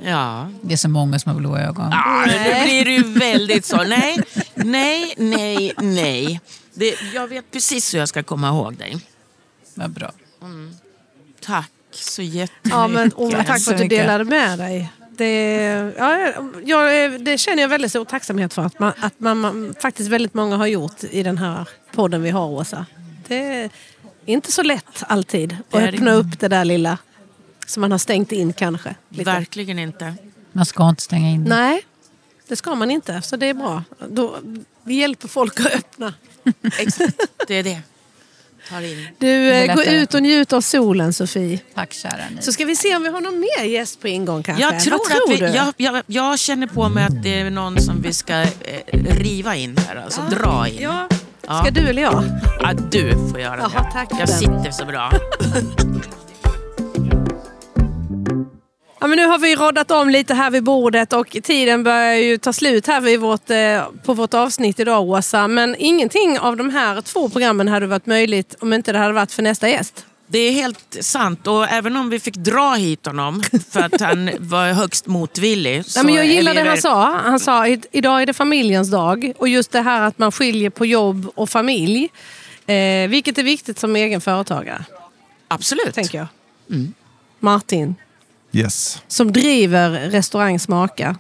Ja. 0.03 0.51
Det 0.63 0.73
är 0.73 0.77
så 0.77 0.89
många 0.89 1.19
som 1.19 1.33
har 1.33 1.41
blåa 1.41 1.61
ögon. 1.61 1.93
Ah, 1.93 2.27
nu 2.27 2.65
blir 2.65 2.85
det 2.85 2.91
ju 2.91 3.03
väldigt 3.03 3.65
så. 3.65 3.83
Nej, 3.83 4.19
nej, 4.55 5.15
nej, 5.17 5.73
nej. 5.79 6.41
Det, 6.75 6.95
jag 7.15 7.29
vet 7.29 7.51
precis 7.51 7.95
hur 7.95 7.99
jag 7.99 8.09
ska 8.09 8.23
komma 8.23 8.49
ihåg 8.49 8.77
dig. 8.77 8.97
Vad 9.75 9.91
bra. 9.91 10.13
Tack 11.41 11.71
så 11.91 12.23
jättemycket. 12.23 12.71
Ja, 12.71 12.89
men, 12.89 13.13
och 13.13 13.31
tack 13.31 13.65
för 13.65 13.75
att 13.75 13.79
du 13.79 13.89
delade 13.89 14.25
med 14.25 14.59
dig. 14.59 14.93
Det, 15.11 15.95
ja, 15.99 16.33
jag, 16.65 17.21
det 17.25 17.39
känner 17.39 17.63
jag 17.63 17.69
väldigt 17.69 17.91
stor 17.91 18.05
tacksamhet 18.05 18.55
för 18.55 18.63
att, 18.63 18.79
man, 18.79 18.93
att 19.01 19.21
man, 19.21 19.39
man, 19.39 19.75
faktiskt 19.81 20.11
väldigt 20.11 20.35
många 20.35 20.57
har 20.57 20.67
gjort 20.67 21.05
i 21.11 21.23
den 21.23 21.39
här 21.39 21.69
podden 21.95 22.23
vi 22.23 22.31
har, 22.31 22.47
Åsa. 22.47 22.87
Det 23.29 23.37
är 23.37 23.71
inte 24.27 24.53
så 24.53 24.63
lätt 24.63 25.03
alltid 25.09 25.57
att 25.71 25.83
öppna 25.83 26.13
upp 26.13 26.41
det 26.41 26.49
där 26.49 26.65
lilla 26.65 26.99
som 27.69 27.81
man 27.81 27.91
har 27.91 27.99
stängt 27.99 28.33
in 28.33 28.53
kanske. 28.53 28.95
Lite. 29.09 29.25
Verkligen 29.25 29.79
inte. 29.79 30.15
Man 30.53 30.67
ska 30.67 30.89
inte 30.89 31.03
stänga 31.03 31.29
in. 31.31 31.45
Nej, 31.45 31.83
det 32.49 32.57
ska 32.57 32.75
man 32.75 32.91
inte. 32.91 33.23
Så 33.23 33.37
det 33.37 33.47
är 33.47 33.55
bra. 33.55 33.83
Då, 34.09 34.37
vi 34.83 34.95
hjälper 34.95 35.29
folk 35.29 35.61
att 35.61 35.67
öppna. 35.67 36.15
Exakt, 36.79 37.17
det 37.47 37.55
är 37.55 37.63
det. 37.63 37.81
Du, 39.19 39.51
eh, 39.51 39.75
gå 39.75 39.85
ut 39.85 40.15
och 40.15 40.23
njut 40.23 40.53
av 40.53 40.61
solen, 40.61 41.13
Sofie. 41.13 41.61
Tack 41.75 41.93
kära 41.93 42.13
ni. 42.37 42.43
Så 42.43 42.53
ska 42.53 42.65
vi 42.65 42.77
se 42.77 42.97
om 42.97 43.03
vi 43.03 43.09
har 43.09 43.21
någon 43.21 43.41
mer 43.41 43.65
gäst 43.65 44.01
på 44.01 44.09
ingång 44.09 44.43
kanske. 44.43 44.65
Jag 44.65 44.81
tror, 44.81 44.99
tror 44.99 45.35
att 45.35 45.53
vi, 45.53 45.57
jag, 45.57 45.75
jag, 45.77 46.03
jag 46.07 46.39
känner 46.39 46.67
på 46.67 46.89
mig 46.89 47.05
att 47.05 47.23
det 47.23 47.41
är 47.41 47.51
någon 47.51 47.81
som 47.81 48.03
vi 48.03 48.13
ska 48.13 48.35
eh, 48.43 48.49
riva 48.93 49.57
in 49.57 49.77
här, 49.77 49.97
alltså 49.97 50.21
dra 50.31 50.69
in. 50.69 50.83
Ja. 50.83 51.09
Ja. 51.47 51.63
Ska 51.63 51.71
du 51.71 51.89
eller 51.89 52.03
jag? 52.03 52.25
Ja, 52.61 52.73
du 52.73 53.11
får 53.31 53.41
göra 53.41 53.59
Jaha, 53.59 53.83
det. 53.85 53.93
tack 53.93 54.09
jag 54.11 54.29
den. 54.29 54.39
sitter 54.39 54.71
så 54.71 54.85
bra. 54.85 55.13
Ja, 59.01 59.07
men 59.07 59.17
nu 59.17 59.27
har 59.27 59.39
vi 59.39 59.57
roddat 59.57 59.91
om 59.91 60.09
lite 60.09 60.35
här 60.35 60.51
vid 60.51 60.65
bordet 60.65 61.13
och 61.13 61.37
tiden 61.43 61.83
börjar 61.83 62.15
ju 62.15 62.39
ta 62.39 62.53
slut 62.53 62.87
här 62.87 63.01
vid 63.01 63.21
vårt, 63.21 63.51
eh, 63.51 63.85
på 64.05 64.15
vårt 64.15 64.35
avsnitt 64.35 64.81
idag 64.81 65.09
Åsa. 65.09 65.49
Men 65.49 65.77
ingenting 65.79 66.39
av 66.39 66.57
de 66.57 66.71
här 66.71 67.01
två 67.01 67.29
programmen 67.29 67.69
hade 67.69 67.87
varit 67.87 68.07
möjligt 68.07 68.55
om 68.61 68.73
inte 68.73 68.93
det 68.93 68.99
hade 68.99 69.13
varit 69.13 69.33
för 69.33 69.43
nästa 69.43 69.69
gäst. 69.69 70.07
Det 70.27 70.39
är 70.39 70.53
helt 70.53 70.97
sant. 71.01 71.47
Och 71.47 71.69
även 71.69 71.97
om 71.97 72.11
vi 72.11 72.21
fick 72.21 72.35
dra 72.35 72.75
hit 72.75 73.07
honom 73.07 73.43
för 73.71 73.81
att 73.81 74.01
han 74.01 74.31
var 74.39 74.73
högst 74.73 75.07
motvillig. 75.07 75.85
Så 75.85 75.99
Nej, 75.99 76.07
men 76.07 76.15
jag 76.15 76.27
gillar 76.27 76.55
det 76.55 76.69
han 76.69 76.79
sa. 76.79 77.19
Han 77.19 77.41
sa 77.41 77.67
idag 77.67 78.23
är 78.23 78.27
det 78.27 78.33
familjens 78.35 78.91
dag. 78.91 79.33
Och 79.39 79.49
just 79.49 79.73
det 79.73 79.81
här 79.81 80.03
att 80.03 80.19
man 80.19 80.33
skiljer 80.33 80.71
på 80.71 80.87
jobb 80.87 81.29
och 81.35 81.51
familj. 81.51 82.09
Eh, 82.67 83.09
vilket 83.09 83.39
är 83.39 83.43
viktigt 83.43 83.79
som 83.79 83.97
egen 83.97 84.21
företagare, 84.21 84.85
Absolut. 85.49 85.95
tänker 85.95 86.19
jag. 86.19 86.27
Mm. 86.71 86.95
Martin, 87.41 87.95
Yes, 88.53 89.03
som 89.09 89.33
driver 89.33 89.91
restaurang 89.91 90.59
Smaka. 90.61 91.17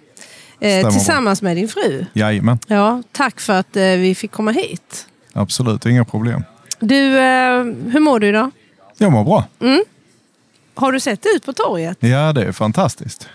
Eh, 0.60 0.80
bra. 0.82 0.90
tillsammans 0.90 1.42
med 1.42 1.56
din 1.56 1.68
fru. 1.68 2.04
jajamän. 2.12 2.58
Ja, 2.66 3.02
tack 3.12 3.40
för 3.40 3.52
att 3.52 3.76
eh, 3.76 3.82
vi 3.82 4.14
fick 4.14 4.30
komma 4.30 4.50
hit. 4.50 5.06
Absolut, 5.32 5.86
inga 5.86 6.04
problem. 6.04 6.44
Du, 6.80 7.18
eh, 7.18 7.64
hur 7.64 8.00
mår 8.00 8.20
du 8.20 8.26
idag? 8.28 8.50
Jag 8.98 9.12
mår 9.12 9.24
bra. 9.24 9.44
Har 10.74 10.92
du 10.92 11.00
sett 11.00 11.26
ut 11.36 11.46
på 11.46 11.52
torget? 11.52 11.96
Ja, 12.00 12.32
det 12.32 12.44
är 12.44 12.52
fantastiskt. 12.52 13.28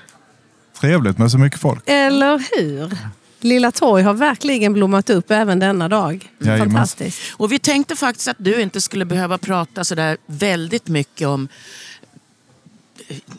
Trevligt 0.82 1.18
med 1.18 1.32
så 1.32 1.38
mycket 1.38 1.60
folk. 1.60 1.84
Eller 1.86 2.44
hur? 2.58 2.98
Lilla 3.40 3.72
Torg 3.72 4.04
har 4.04 4.14
verkligen 4.14 4.74
blommat 4.74 5.10
upp 5.10 5.32
även 5.32 5.60
denna 5.60 5.90
dag. 5.90 6.30
Jajamän. 6.40 6.72
Fantastiskt. 6.72 7.22
Och 7.34 7.52
vi 7.52 7.60
tänkte 7.60 7.96
faktiskt 7.96 8.28
att 8.28 8.38
du 8.40 8.62
inte 8.62 8.82
skulle 8.82 9.06
behöva 9.06 9.38
prata 9.38 9.84
så 9.84 9.96
där 9.96 10.18
väldigt 10.26 10.88
mycket 10.88 11.28
om 11.28 11.48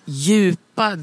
djupa 0.05 0.99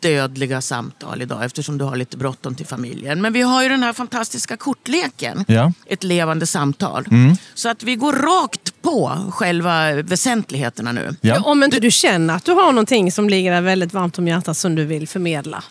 dödliga 0.00 0.60
samtal 0.60 1.22
idag 1.22 1.44
eftersom 1.44 1.78
du 1.78 1.84
har 1.84 1.96
lite 1.96 2.16
bråttom 2.16 2.54
till 2.54 2.66
familjen. 2.66 3.22
Men 3.22 3.32
vi 3.32 3.42
har 3.42 3.62
ju 3.62 3.68
den 3.68 3.82
här 3.82 3.92
fantastiska 3.92 4.56
kortleken. 4.56 5.44
Ja. 5.48 5.72
Ett 5.86 6.04
levande 6.04 6.46
samtal. 6.46 7.06
Mm. 7.10 7.36
Så 7.54 7.68
att 7.68 7.82
vi 7.82 7.96
går 7.96 8.12
rakt 8.12 8.82
på 8.82 9.30
själva 9.32 9.92
väsentligheterna 9.92 10.92
nu. 10.92 11.16
Ja. 11.20 11.40
Om 11.40 11.62
inte 11.62 11.80
du 11.80 11.90
känner 11.90 12.34
att 12.34 12.44
du 12.44 12.52
har 12.52 12.72
någonting 12.72 13.12
som 13.12 13.28
ligger 13.28 13.52
där 13.52 13.60
väldigt 13.60 13.92
varmt 13.92 14.18
om 14.18 14.28
hjärtat 14.28 14.56
som 14.56 14.74
du 14.74 14.84
vill 14.84 15.08
förmedla. 15.08 15.64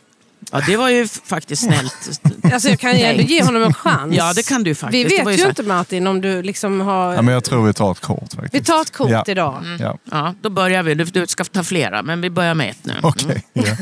Ja, 0.52 0.62
det 0.68 0.78
var 0.78 0.90
ju 0.90 1.08
faktiskt 1.08 1.64
snällt. 1.64 2.22
Alltså 2.54 2.70
jag 2.70 2.80
kan 2.80 2.98
ju 2.98 3.04
ändå 3.04 3.24
ge 3.24 3.44
honom 3.44 3.64
en 3.64 3.74
chans. 3.74 4.16
Ja, 4.16 4.34
det 4.34 4.48
kan 4.48 4.64
du 4.64 4.76
faktiskt. 4.76 5.12
Vi 5.12 5.18
Det 5.18 5.24
var 5.24 5.32
vet 5.32 5.40
ju 5.40 5.44
ju 5.44 5.50
inte 5.50 5.64
Martin 5.64 6.08
om 6.08 6.22
du 6.22 6.42
liksom 6.42 6.82
har... 6.82 7.14
ja, 7.14 7.22
men 7.22 7.34
jag 7.34 7.44
tror 7.44 7.66
vi 7.66 7.74
tar 7.74 7.92
ett 7.92 8.00
kort 8.00 8.34
faktiskt. 8.34 8.54
Vi 8.54 8.64
tar 8.64 8.82
ett 8.82 8.92
kort 8.92 9.10
ja. 9.10 9.24
idag. 9.28 9.64
Ja. 9.80 9.98
Ja, 10.12 10.36
då 10.42 10.50
börjar 10.50 10.84
vi. 10.84 10.96
Du, 10.96 11.28
ska 11.28 11.44
ta 11.44 11.64
flera, 11.64 12.04
men 12.04 12.22
vi 12.22 12.30
börjar 12.30 12.54
med 12.54 12.70
ett 12.70 12.86
nu. 12.86 12.94
Okej. 13.04 13.46
Ja. 13.54 13.76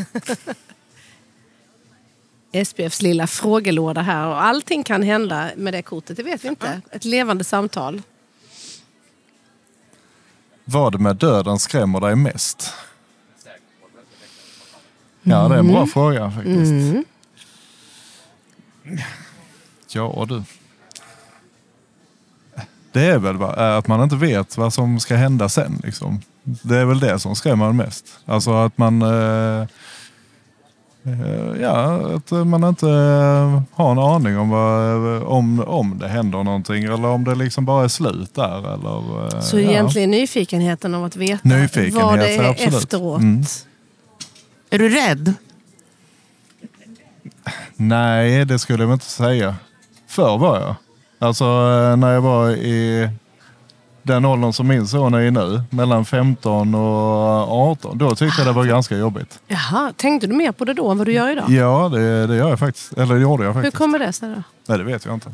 SPFs 2.65 3.01
lilla 3.01 3.27
frågelåda 3.27 4.01
här 4.01 4.27
och 4.27 4.43
allting 4.43 4.83
kan 4.83 5.03
hända 5.03 5.49
med 5.55 5.73
det 5.73 5.81
kortet, 5.81 6.17
det 6.17 6.23
vet 6.23 6.43
vi 6.43 6.47
inte. 6.47 6.81
Ett 6.91 7.05
levande 7.05 7.43
samtal. 7.43 8.01
Vad 10.65 10.99
med 10.99 11.15
döden 11.15 11.59
skrämmer 11.59 11.99
dig 11.99 12.15
mest? 12.15 12.73
Ja, 15.23 15.47
det 15.47 15.55
är 15.55 15.59
en 15.59 15.67
bra 15.67 15.85
fråga 15.85 16.31
faktiskt. 16.31 17.07
Ja 19.93 20.25
du. 20.29 20.43
Det 22.91 23.05
är 23.05 23.19
väl 23.19 23.37
va, 23.37 23.77
att 23.77 23.87
man 23.87 24.03
inte 24.03 24.15
vet 24.15 24.57
vad 24.57 24.73
som 24.73 24.99
ska 24.99 25.15
hända 25.15 25.49
sen. 25.49 25.81
Liksom. 25.83 26.21
Det 26.43 26.77
är 26.77 26.85
väl 26.85 26.99
det 26.99 27.19
som 27.19 27.35
skrämmer 27.35 27.71
mest. 27.71 28.05
Alltså 28.25 28.53
att 28.53 28.77
man... 28.77 29.01
Eh, 29.01 29.61
eh, 31.03 31.61
ja, 31.61 32.01
att 32.15 32.31
man 32.31 32.63
inte 32.63 32.89
eh, 32.89 33.61
har 33.73 33.91
en 33.91 33.99
aning 33.99 34.37
om, 34.37 34.49
vad, 34.49 35.23
om, 35.23 35.59
om 35.59 35.99
det 35.99 36.07
händer 36.07 36.43
någonting 36.43 36.83
eller 36.83 37.05
om 37.05 37.23
det 37.23 37.35
liksom 37.35 37.65
bara 37.65 37.83
är 37.83 37.87
slut 37.87 38.35
där. 38.35 38.73
Eller, 38.73 39.25
eh, 39.35 39.41
Så 39.41 39.59
ja. 39.59 39.69
egentligen 39.69 40.11
nyfikenheten 40.11 40.95
av 40.95 41.03
att 41.03 41.15
veta 41.15 41.49
vad 41.91 42.19
det 42.19 42.35
är 42.35 42.49
absolut. 42.49 42.73
efteråt. 42.73 43.21
Mm. 43.21 43.43
Är 44.73 44.79
du 44.79 44.89
rädd? 44.89 45.33
Nej, 47.75 48.45
det 48.45 48.59
skulle 48.59 48.83
jag 48.83 48.93
inte 48.93 49.05
säga. 49.05 49.55
Förr 50.07 50.37
var 50.37 50.59
jag. 50.59 50.75
Alltså 51.19 51.43
eh, 51.43 51.95
när 51.95 52.13
jag 52.13 52.21
var 52.21 52.49
i 52.51 53.09
den 54.03 54.25
åldern 54.25 54.53
som 54.53 54.67
min 54.67 54.87
son 54.87 55.13
är 55.13 55.21
i 55.21 55.31
nu, 55.31 55.61
mellan 55.69 56.05
15 56.05 56.75
och 56.75 56.81
18, 57.71 57.97
då 57.97 58.15
tyckte 58.15 58.41
jag 58.41 58.47
det 58.47 58.51
var 58.51 58.65
ganska 58.65 58.97
jobbigt. 58.97 59.39
Jaha, 59.47 59.93
tänkte 59.97 60.27
du 60.27 60.33
mer 60.33 60.51
på 60.51 60.65
det 60.65 60.73
då 60.73 60.91
än 60.91 60.97
vad 60.97 61.07
du 61.07 61.13
gör 61.13 61.31
idag? 61.31 61.49
Ja, 61.49 61.89
det, 61.93 62.27
det 62.27 62.35
gör 62.35 62.49
jag 62.49 62.59
faktiskt. 62.59 62.93
Eller 62.93 63.15
det 63.15 63.21
gjorde 63.21 63.43
jag 63.43 63.53
Hur 63.53 63.61
faktiskt. 63.61 63.77
kommer 63.77 63.99
det 63.99 64.13
sig 64.13 64.29
då? 64.29 64.43
Nej, 64.67 64.77
det 64.77 64.83
vet 64.83 65.05
jag 65.05 65.13
inte. 65.13 65.31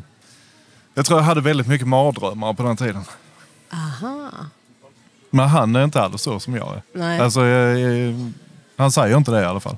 Jag 0.94 1.06
tror 1.06 1.18
jag 1.18 1.24
hade 1.24 1.40
väldigt 1.40 1.66
mycket 1.66 1.88
mardrömmar 1.88 2.52
på 2.52 2.62
den 2.62 2.76
tiden. 2.76 3.02
Aha. 3.72 4.30
Men 5.30 5.48
han 5.48 5.76
är 5.76 5.84
inte 5.84 6.02
alls 6.02 6.22
så 6.22 6.40
som 6.40 6.54
jag 6.54 6.74
är. 6.74 6.82
Nej. 6.92 7.20
Alltså, 7.20 7.44
jag, 7.46 7.80
jag, 7.80 8.32
han 8.80 8.92
säger 8.92 9.16
inte 9.16 9.30
det 9.30 9.40
i 9.42 9.44
alla 9.44 9.60
fall. 9.60 9.76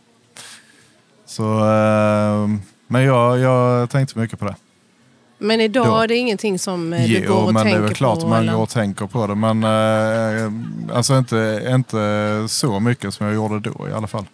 Så, 1.27 1.45
eh, 1.59 2.49
men 2.87 3.03
jag, 3.03 3.39
jag 3.39 3.91
tänkte 3.91 4.19
mycket 4.19 4.39
på 4.39 4.45
det. 4.45 4.57
Men 5.39 5.61
idag 5.61 5.87
Då. 5.87 5.97
är 5.97 6.09
det 6.09 6.17
ingenting 6.17 6.59
som 6.59 6.93
eh, 6.93 7.07
du 7.09 7.15
går 7.21 7.27
Jo, 7.29 7.35
och 7.35 7.45
men 7.45 7.55
det 7.55 7.61
tänker 7.63 7.79
är 7.79 7.83
väl 7.83 7.95
klart 7.95 8.21
på? 8.21 8.27
man 8.29 8.39
eller? 8.39 8.53
går 8.53 8.63
och 8.63 8.69
tänker 8.69 9.07
på 9.07 9.27
det. 9.27 9.35
Men 9.35 9.65
eh, 9.65 10.97
alltså 10.97 11.19
inte, 11.19 11.67
inte 11.69 12.45
så 12.49 12.81
mycket 12.81 13.15
som 13.15 13.27
jag 13.27 13.35
gjorde 13.35 13.61
då 13.71 13.89
i 13.89 13.93
alla 13.93 14.07
fall. 14.07 14.25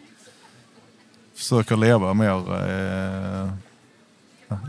Försöker 1.37 1.77
leva 1.77 2.15
mer 2.15 2.55
eh, 2.55 3.49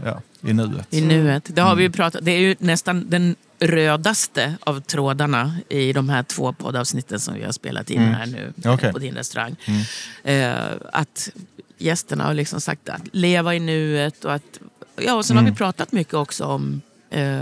ja, 0.05 0.21
i 0.41 0.53
nuet. 0.53 0.87
I 0.89 1.01
nuet. 1.01 1.43
Det 1.55 1.61
har 1.61 1.75
vi 1.75 1.83
Mm. 1.83 1.91
ju 1.91 1.95
pratat 1.95 2.25
Det 2.25 2.31
är 2.31 2.39
ju 2.39 2.55
nästan 2.59 3.05
den 3.09 3.35
rödaste 3.59 4.53
av 4.59 4.79
trådarna 4.81 5.57
i 5.69 5.93
de 5.93 6.09
här 6.09 6.23
två 6.23 6.53
poddavsnitten 6.53 7.19
som 7.19 7.33
vi 7.33 7.43
har 7.43 7.51
spelat 7.51 7.89
in 7.89 8.01
Mm. 8.01 8.13
här 8.13 8.25
nu 8.25 8.53
Okej. 8.65 8.93
på 8.93 8.99
din 8.99 9.15
restaurang. 9.15 9.55
Mm. 9.65 9.81
Eh, 10.23 10.71
att 10.93 11.29
gästerna 11.77 12.23
har 12.23 12.33
liksom 12.33 12.61
sagt 12.61 12.89
att 12.89 13.01
leva 13.11 13.55
i 13.55 13.59
nuet 13.59 14.25
och 14.25 14.33
att... 14.33 14.59
Ja, 14.95 15.13
och 15.13 15.25
sen 15.25 15.37
har 15.37 15.41
Mm. 15.43 15.53
vi 15.53 15.57
pratat 15.57 15.91
mycket 15.91 16.13
också 16.13 16.45
om 16.45 16.81
eh, 17.09 17.39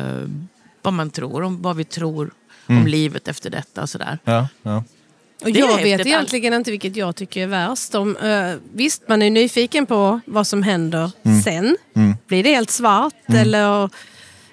vad 0.82 0.94
man 0.94 1.10
tror, 1.10 1.44
om 1.44 1.62
vad 1.62 1.76
vi 1.76 1.84
tror 1.84 2.32
Mm. 2.70 2.82
om 2.82 2.88
livet 2.88 3.28
efter 3.28 3.50
detta 3.50 3.82
och 3.82 3.90
sådär. 3.90 4.20
Ja, 4.24 4.48
ja. 4.64 4.84
Och 5.44 5.50
jag 5.50 5.78
vet 5.84 6.06
egentligen 6.08 6.54
inte 6.54 6.72
vilket 6.72 6.96
jag 6.96 7.16
tycker 7.16 7.44
är 7.44 7.48
värst. 7.48 7.96
Om, 7.96 8.18
eh, 8.18 8.54
visst, 8.74 9.08
man 9.08 9.22
är 9.22 9.30
nyfiken 9.30 9.86
på 9.86 10.20
vad 10.26 10.48
som 10.48 10.64
händer 10.64 11.12
sen. 11.44 11.78
Mm. 11.96 12.16
Blir 12.28 12.44
det 12.44 12.50
helt 12.50 12.70
svart 12.72 13.14
eller 13.28 13.90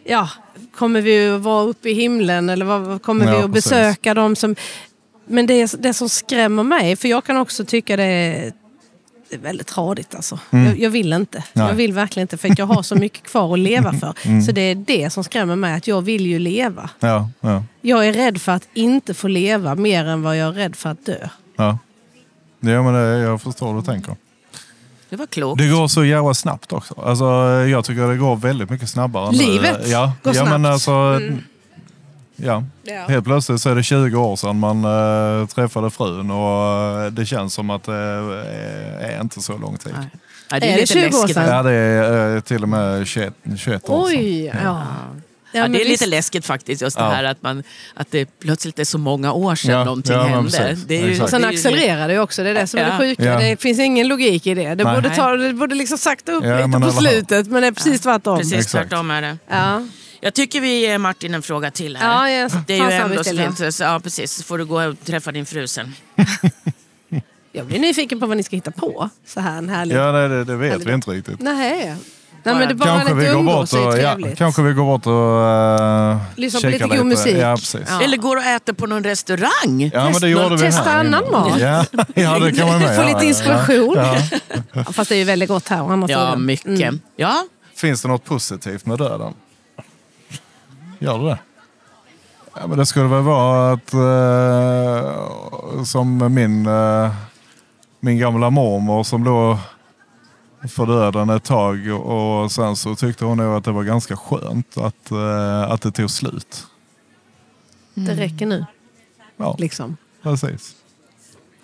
ja, 0.05 0.29
kommer 0.75 1.01
vi 1.01 1.29
att 1.29 1.41
vara 1.41 1.65
uppe 1.65 1.91
i 1.91 1.95
himlen 1.95 2.49
eller 2.49 2.65
vad, 2.65 3.03
kommer 3.03 3.27
Ja, 3.27 3.33
vi 3.39 3.43
att 3.45 3.53
precis. 3.53 3.71
besöka 3.71 4.15
dem 4.15 4.37
som... 4.37 4.57
Men 5.27 5.47
det, 5.47 5.55
är- 5.63 5.77
det 5.83 5.95
som 5.95 6.09
skrämmer 6.09 6.63
mig, 6.63 6.97
för 6.97 7.09
jag 7.09 7.25
kan 7.25 7.37
också 7.37 7.65
tycka 7.65 7.97
det 7.97 8.05
är, 8.05 8.53
det 9.31 9.35
är 9.35 9.39
väldigt 9.41 9.67
tradigt 9.67 10.15
alltså. 10.15 10.39
Jag, 10.51 10.79
jag 10.79 10.91
vill 10.91 11.13
inte. 11.13 11.39
Mm. 11.39 11.47
Nej. 11.53 11.67
Jag 11.67 11.75
vill 11.75 11.93
verkligen 11.93 12.25
inte 12.25 12.37
för 12.37 12.49
att 12.49 12.59
jag 12.59 12.67
har 12.67 12.83
så 12.83 12.95
mycket 12.95 13.23
kvar 13.23 13.53
att 13.53 13.59
leva 13.59 13.93
för. 13.93 14.15
Mm. 14.25 14.43
Så 14.43 14.53
det 14.53 14.61
är 14.61 14.75
det 14.75 15.11
som 15.13 15.25
skrämmer 15.25 15.57
mig, 15.57 15.75
att 15.75 15.87
jag 15.87 16.03
vill 16.03 16.27
ju 16.27 16.39
leva. 16.39 16.91
ja, 17.01 17.29
ja, 17.41 17.63
Jag 17.81 18.07
är 18.09 18.13
rädd 18.13 18.41
för 18.41 18.53
att 18.53 18.69
inte 18.75 19.15
få 19.15 19.29
leva 19.29 19.75
mer 19.75 20.05
än 20.05 20.23
vad 20.23 20.37
jag 20.37 20.49
är 20.49 20.53
rädd 20.53 20.77
för 20.77 20.91
att 20.91 21.07
dö. 21.07 21.29
ja. 21.57 21.79
ja 22.61 22.83
men 22.83 22.95
det, 22.95 23.19
jag 23.19 23.43
förstår 23.43 23.73
vad 23.73 23.83
du 23.83 23.87
tänker. 23.87 24.17
Det 25.11 25.17
var 25.17 25.27
klokt. 25.27 25.59
Det 25.63 25.69
går 25.69 25.89
så 25.89 26.05
jävla 26.05 26.35
snabbt 26.35 26.73
också. 26.73 26.95
Alltså, 27.01 27.25
jag 27.69 27.85
tycker 27.85 28.09
det 28.09 28.17
går 28.17 28.37
väldigt 28.37 28.71
mycket 28.71 28.89
snabbare. 28.89 29.33
Livet 29.33 29.89
ja, 29.89 30.13
går 30.23 30.35
ja, 30.35 30.45
Men 30.45 30.61
snabbt. 30.61 30.73
alltså, 30.73 31.21
ja. 32.37 32.65
Ja. 32.83 33.05
Helt 33.09 33.25
plötsligt 33.25 33.61
så 33.61 33.71
är 33.71 33.75
det 33.75 33.83
20 33.83 34.17
år 34.17 34.37
sedan 34.37 34.59
man 34.59 34.85
äh, 35.41 35.47
träffade 35.47 35.91
frun 35.91 36.31
och 36.31 37.01
eh, 37.03 37.11
det 37.11 37.27
känns 37.27 37.55
som 37.55 37.71
att 37.71 37.85
det 37.85 37.95
är 39.01 39.21
inte 39.21 39.41
så 39.43 39.59
lång 39.59 39.77
tid. 39.77 39.93
Nej. 39.99 40.09
Ja, 40.51 40.57
Är 40.57 40.61
det 40.61 40.77
lite 40.77 40.87
20 40.87 40.99
år 41.01 41.11
läskigt. 41.11 41.35
sedan? 41.35 41.49
Ja, 41.49 41.63
det 41.63 41.73
är 41.73 42.35
eh, 42.35 42.41
till 42.41 42.63
och 42.63 42.69
med 42.69 43.07
21, 43.07 43.35
21 43.57 43.89
år 43.89 44.09
sedan. 44.09 44.19
Oj, 44.21 44.53
ja. 44.65 44.83
Ja. 45.55 45.61
Ja, 45.61 45.69
det 45.69 45.77
är 45.77 45.79
visst. 45.79 45.89
lite 46.01 46.07
läskigt 46.07 46.47
faktiskt, 46.47 46.83
just 46.83 46.97
det 46.97 47.03
här 47.05 47.25
att, 47.25 47.43
man, 47.43 47.63
att 47.95 48.11
det 48.11 48.39
plötsligt 48.39 48.79
är 48.79 48.85
så 48.85 48.99
många 48.99 49.33
år 49.33 49.55
sedan 49.55 49.71
Ja, 49.71 49.85
någonting 49.85 50.19
hände. 50.19 50.77
Det 50.87 50.99
är 50.99 51.09
ju. 51.09 51.23
Och 51.23 51.31
sen 51.31 51.45
accelererar 51.45 52.09
det 52.09 52.19
också, 52.19 52.43
det 52.43 52.51
är 52.51 52.55
det 52.55 52.67
som 52.67 52.81
är 52.81 52.85
det 52.85 52.99
sjuka. 52.99 53.25
Ja. 53.25 53.39
Det 53.39 53.61
finns 53.61 53.79
ingen 53.79 54.09
logik 54.09 54.47
i 54.47 54.55
det. 54.55 54.75
Det 54.75 54.85
Nej. 54.85 54.95
borde, 54.95 55.15
ta, 55.15 55.37
det 55.37 55.53
borde 55.53 55.75
liksom 55.75 55.99
sakta 55.99 56.33
upp 56.33 56.45
Ja, 56.45 56.67
lite 56.67 56.81
på 56.81 56.91
slutet, 56.91 57.47
men 57.47 57.63
det 57.63 57.69
är 57.69 57.73
precis 57.73 58.01
tvärtom. 58.01 58.39
Precis 58.39 58.67
tvärtom 58.67 59.11
är 59.11 59.23
det. 59.23 59.39
Ja. 59.49 59.83
Jag 60.21 60.35
tycker 60.35 60.61
vi 60.61 60.81
ger 60.81 60.99
Martin 60.99 61.35
en 61.35 61.43
fråga 61.43 61.71
till 61.71 61.97
här. 61.97 62.13
Ja, 62.13 62.31
jag, 62.31 62.51
Det 62.67 62.79
är 62.79 62.91
ju 62.91 62.97
ändå 62.97 63.25
fint. 63.25 63.75
Så, 63.75 63.83
ja, 63.83 64.01
precis. 64.03 64.33
Så 64.33 64.43
får 64.43 64.59
du 64.59 64.65
gå 64.65 64.83
och 64.83 65.05
träffa 65.05 65.33
din 65.33 65.47
fru 65.47 65.67
sen. 65.67 65.95
Jag 67.57 67.67
blir 67.67 67.79
nyfiken 67.79 68.21
på 68.21 68.27
vad 68.27 68.37
ni 68.37 68.43
ska 68.43 68.57
hitta 68.57 68.71
på. 68.71 69.11
Så 69.27 69.41
här 69.41 69.59
en 69.59 69.69
härlig... 69.69 69.97
Ja, 69.97 70.13
nej, 70.13 70.29
det, 70.29 70.45
det 70.45 70.57
vet 70.57 70.71
Härligt. 70.71 70.89
vi 70.89 70.93
inte 70.93 71.11
riktigt. 71.11 71.41
Nej. 71.41 71.97
Nej, 72.45 72.55
men 72.55 72.69
det 72.69 72.75
bara 72.75 72.89
Kanske 72.89 73.15
vi, 73.15 73.23
lite 73.23 73.35
går 73.35 73.43
bort 73.43 73.73
och, 73.73 73.99
ja, 73.99 74.19
kanske 74.37 74.63
vi 74.63 74.73
går 74.73 74.85
bort 74.85 75.07
och 75.07 75.13
uh, 75.13 76.23
Lyssna 76.37 76.61
på 76.61 76.67
lite 76.67 76.97
god 76.97 77.07
musik. 77.07 77.37
Ja, 77.37 77.57
precis. 77.57 77.81
Ja. 77.89 78.03
Eller 78.03 78.17
går 78.17 78.37
och 78.37 78.43
äter 78.43 78.73
på 78.73 78.87
någon 78.87 79.05
restaurang. 79.05 79.91
Ja, 79.93 80.11
men 80.11 80.21
det 80.21 80.29
gjorde 80.29 80.57
vi 80.57 80.59
Testa 80.59 80.83
här 80.83 81.01
annan 81.01 81.31
mat. 81.31 81.61
Ja, 81.61 81.85
ja, 82.15 82.39
det 82.39 82.53
kan 82.53 82.67
man 82.69 82.79
med 82.81 82.97
Få 82.97 83.03
göra. 83.03 83.15
lite 83.15 83.27
inspiration. 83.27 83.95
Ja. 83.97 84.17
Ja, 84.73 84.85
fast 84.85 85.09
det 85.09 85.15
är 85.15 85.19
ju 85.19 85.25
väldigt 85.25 85.49
gott 85.49 85.69
här 85.69 85.83
å 85.83 85.91
andra 85.91 86.09
Ja, 86.11 86.37
mycket. 86.37 86.67
Mm. 86.67 87.01
Ja, 87.17 87.45
Finns 87.77 88.03
det 88.03 88.09
något 88.09 88.25
positivt 88.25 88.87
med 88.87 88.99
döden? 88.99 89.35
Gör 90.99 91.19
det 91.19 91.25
det? 91.25 91.39
Ja, 92.57 92.67
men 92.67 92.79
det 92.79 92.87
skulle 92.87 93.09
väl 93.09 93.23
vara 93.23 93.73
att 93.73 93.93
eh, 93.95 95.83
som 95.85 96.35
min, 96.35 96.67
eh, 96.67 97.11
min 98.01 98.19
gamla 98.19 98.51
mormor 98.51 99.03
som 99.03 99.25
låg 99.25 99.57
för 100.69 100.87
döden 100.87 101.31
ett 101.31 101.45
tag 101.45 101.89
och 102.01 102.53
sen 102.53 102.77
så 102.77 102.95
tyckte 102.95 103.25
hon 103.25 103.37
nog 103.39 103.55
att 103.57 103.65
det 103.65 103.73
var 103.73 103.83
ganska 103.85 104.17
skönt 104.17 104.77
att, 104.79 105.11
eh, 105.11 105.63
att 105.63 105.83
det 105.83 105.91
tog 105.91 106.11
slut. 106.11 106.67
Det 107.95 108.15
räcker 108.15 108.47
nu. 108.47 108.67
Ja, 109.37 109.57
Liksom. 109.59 109.97
precis. 110.23 110.75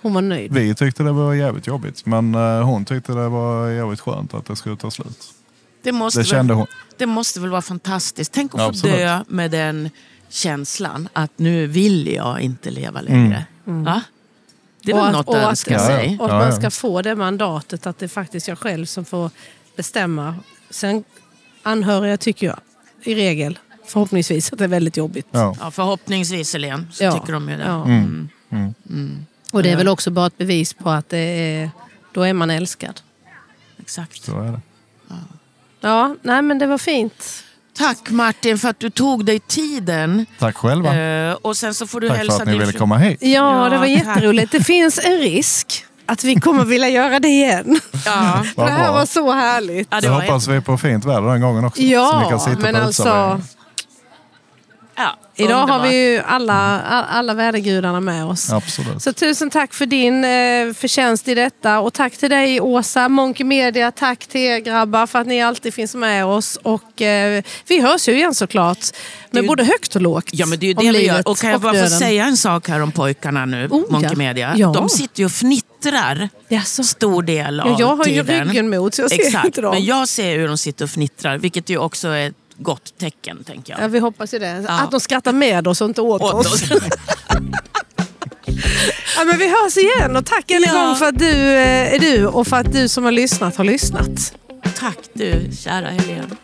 Hon 0.03 0.15
var 0.15 0.23
nöjd. 0.23 0.53
Vi 0.53 0.75
tyckte 0.75 1.03
det 1.03 1.13
var 1.13 1.35
jävligt 1.35 1.67
jobbigt 1.67 2.07
men 2.07 2.35
eh, 2.35 2.63
hon 2.63 2.85
tyckte 2.85 3.13
det 3.13 3.29
var 3.29 3.69
jävligt 3.69 4.01
skönt 4.01 4.35
att 4.35 4.47
det 4.47 4.57
skulle 4.57 4.77
ta 4.77 4.91
slut. 4.91 5.33
det 5.83 5.93
måste, 5.93 6.21
Det 6.21 6.25
kände 6.25 6.53
väl, 6.55 6.59
hon. 6.59 6.67
det 6.99 7.07
måste 7.07 7.41
väl 7.41 7.51
vara 7.51 7.63
fantastiskt. 7.63 8.33
Tänk 8.33 8.55
att 8.55 8.61
Ja, 8.61 8.65
få 8.65 8.71
absolut. 8.71 8.97
dö 8.97 9.25
med 9.29 9.51
den 9.51 9.91
känslan 10.29 11.09
att 11.13 11.31
nu 11.37 11.67
vill 11.67 12.07
jag 12.13 12.41
inte 12.41 12.71
leva 12.71 13.01
längre. 13.01 13.45
Va? 13.65 14.03
Det 14.83 14.93
är 14.93 14.97
väl 14.97 15.05
att- 15.05 15.13
något 15.13 15.29
att 15.29 15.35
att- 15.35 15.49
önska 15.51 15.73
ja. 15.75 15.87
sig. 15.87 16.17
Och 16.21 16.27
att 16.27 16.33
man 16.33 16.53
ska 16.53 16.71
få 16.71 17.03
det 17.03 17.15
mandatet 17.15 17.87
att 17.87 17.99
det 17.99 18.09
faktiskt 18.09 18.49
är 18.49 18.51
jag 18.53 18.59
själv 18.59 18.87
som 18.87 19.05
får 19.05 19.31
bestämma. 19.77 20.35
Sen 20.71 21.05
anhöriga 21.63 22.17
tycker 22.17 22.47
jag 22.47 22.59
i 23.03 23.15
regel, 23.15 23.59
förhoppningsvis, 23.87 24.53
att 24.53 24.59
det 24.59 24.65
är 24.65 24.69
väldigt 24.69 24.97
jobbigt. 24.97 25.27
Ja. 25.31 25.57
Ja, 25.61 25.71
förhoppningsvis, 25.71 26.53
Helene, 26.53 26.87
så 26.93 27.05
Ja. 27.05 27.13
tycker 27.13 27.33
de 27.33 27.49
ju 27.49 27.57
det. 27.57 27.65
Ja. 27.65 27.85
Mm. 27.85 28.29
Mm. 28.51 28.75
Mm. 28.91 29.27
Och 29.53 29.63
det 29.63 29.71
är 29.71 29.77
väl 29.77 29.89
också 29.89 30.11
bara 30.11 30.27
ett 30.27 30.39
bevis 30.39 30.73
på 30.75 30.91
att 30.91 31.09
det 31.09 31.19
är, 31.19 31.71
då 32.13 32.23
är 32.23 32.33
man 32.33 32.51
älskad. 32.51 33.01
Exakt. 33.81 34.23
Så 34.23 34.41
är 34.41 34.53
det. 34.53 34.61
Ja, 35.81 36.17
nej 36.23 36.43
men 36.43 36.59
det 36.59 36.67
var 36.67 36.79
fint. 36.79 37.45
Tack 37.79 38.11
Martin 38.11 38.59
för 38.59 38.69
att 38.69 38.81
du 38.81 38.91
tog 38.91 39.25
dig 39.25 39.39
tiden. 39.41 40.27
Tack 40.39 40.57
själva. 40.57 40.97
Eh, 40.97 41.33
och 41.43 41.57
sen 41.57 41.75
så 41.75 41.87
får 41.87 42.01
du 42.01 42.09
Tack 42.09 42.19
hälsa 42.19 42.33
för 42.37 42.43
att 42.43 42.49
ni 42.49 42.59
ville 42.59 42.73
komma 42.73 42.97
hit. 42.99 43.19
Ja, 43.21 43.29
Ja, 43.65 43.69
det 43.71 43.79
var 43.79 43.87
tack. 43.87 44.07
jätteroligt. 44.07 44.53
Det 44.53 44.61
finns 44.65 44.99
en 45.05 45.19
risk 45.19 45.85
att 46.07 46.25
vi 46.25 46.35
kommer 46.41 46.65
vilja 46.65 46.89
göra 46.89 47.21
det 47.21 47.29
igen. 47.29 47.81
Ja. 48.07 48.45
Det 48.57 48.71
här 48.71 48.93
var 48.93 49.07
så 49.07 49.33
härligt. 49.33 49.89
Ja, 49.91 50.01
var 50.11 50.21
hoppas 50.21 50.49
vi 50.49 50.61
på 50.61 50.79
fint 50.79 51.05
väder 51.05 51.29
den 51.29 51.41
gången 51.41 51.65
också. 51.65 51.81
så 51.83 51.87
ni 51.87 51.93
Ja, 51.93 52.27
kan 52.31 52.41
sitta 52.41 52.57
men 52.59 52.75
på 52.75 52.81
alltså... 52.81 53.03
uteserveringen. 53.03 53.43
Idag 55.45 55.55
har 55.57 55.63
underbart. 55.63 55.87
vi 55.93 56.13
ju 56.13 56.19
alla, 56.27 56.81
all- 56.83 57.05
alla 57.11 57.35
vädergudarna 57.35 58.01
med 58.01 58.25
oss. 58.25 58.53
Absolut. 58.53 59.03
Så 59.03 59.13
tusen 59.13 59.51
tack 59.51 59.75
för 59.75 59.87
din 59.87 60.25
eh, 60.25 60.73
förtjänst 60.75 61.29
i 61.29 61.35
detta. 61.35 61.81
Och 61.81 61.93
tack 61.93 62.17
till 62.17 62.31
dig 62.31 62.61
Åsa, 62.61 63.09
Monkey 63.09 63.45
Media. 63.47 63.91
Tack 63.93 64.27
till 64.27 64.41
er 64.41 64.59
grabbar 64.59 65.07
för 65.07 65.19
att 65.19 65.27
ni 65.27 65.43
alltid 65.43 65.75
finns 65.75 65.95
med 65.95 66.25
oss. 66.27 66.59
Och 66.63 67.03
eh, 67.03 67.43
vi 67.69 67.81
hörs 67.81 68.09
ju 68.09 68.13
igen 68.13 68.35
såklart. 68.35 68.79
Med 69.31 69.43
ju- 69.43 69.49
både 69.49 69.65
högt 69.65 69.95
och 69.97 70.03
lågt. 70.03 70.29
Ja, 70.33 70.47
men 70.47 70.59
det 70.59 70.67
är 70.67 70.69
ju 70.69 70.75
det 70.75 70.99
vi 70.99 71.07
gör. 71.07 71.29
Och 71.29 71.39
kan 71.39 71.51
jag 71.51 71.57
och 71.57 71.63
bara 71.63 71.83
få 71.85 71.89
säga 71.91 72.25
en 72.25 72.37
sak 72.37 72.69
här 72.69 72.81
om 72.83 72.93
pojkarna 72.93 73.47
nu, 73.47 73.67
Oh, 73.71 73.81
ja. 73.89 73.93
Monkey 73.93 74.17
Media? 74.17 74.55
Ja. 74.57 74.73
De 74.73 74.89
sitter 74.89 75.19
ju 75.21 75.25
och 75.25 75.33
fnittrar 75.33 76.29
Jaså? 76.49 76.83
stor 76.85 77.23
del 77.23 77.61
av 77.61 77.69
Ja, 77.69 77.77
jag 77.79 77.97
har 77.97 78.07
ju 78.07 78.23
tiden. 78.23 78.49
ryggen 78.49 78.71
mot 78.71 78.95
så 78.95 79.03
jag 79.03 79.11
ser 79.11 79.27
Exakt, 79.27 79.45
inte 79.47 79.61
dem. 79.61 79.75
men 79.75 79.85
jag 79.85 80.09
ser 80.09 80.39
hur 80.39 80.49
de 80.49 80.59
sitter 80.59 80.85
och 80.85 80.91
fnittrar, 80.91 81.39
vilket 81.39 81.69
ju 81.71 81.79
också 81.79 82.09
är 82.09 82.33
gott 82.63 82.99
tecken, 82.99 83.45
tänker 83.45 83.73
jag. 83.73 83.83
Ja, 83.83 83.89
vi 83.89 83.99
hoppas 83.99 84.35
ju 84.35 84.39
det. 84.39 84.65
Ja. 84.69 84.81
Att 84.81 84.91
de 84.91 85.01
skrattar 85.01 85.33
med 85.33 85.69
oss 85.69 85.81
och 85.81 85.89
inte 85.89 86.01
åt, 86.01 86.23
åt 86.23 86.35
oss. 86.35 86.63
ja, 89.17 89.25
men 89.27 89.39
vi 89.39 89.49
hörs 89.49 89.77
igen 89.77 90.17
och 90.17 90.27
tack 90.27 90.51
en 90.51 90.63
ja. 90.63 90.73
gång 90.73 90.97
för 90.97 91.07
att 91.07 91.19
du 91.19 91.31
eh, 91.31 91.95
är 91.95 91.99
du 91.99 92.27
och 92.27 92.47
för 92.47 92.57
att 92.57 92.73
du 92.73 92.89
som 92.89 93.05
har 93.05 93.13
lyssnat 93.13 93.57
har 93.57 93.65
lyssnat. 93.65 94.35
Tack 94.79 94.99
du, 95.13 95.51
kära 95.57 95.89
Helene. 95.89 96.37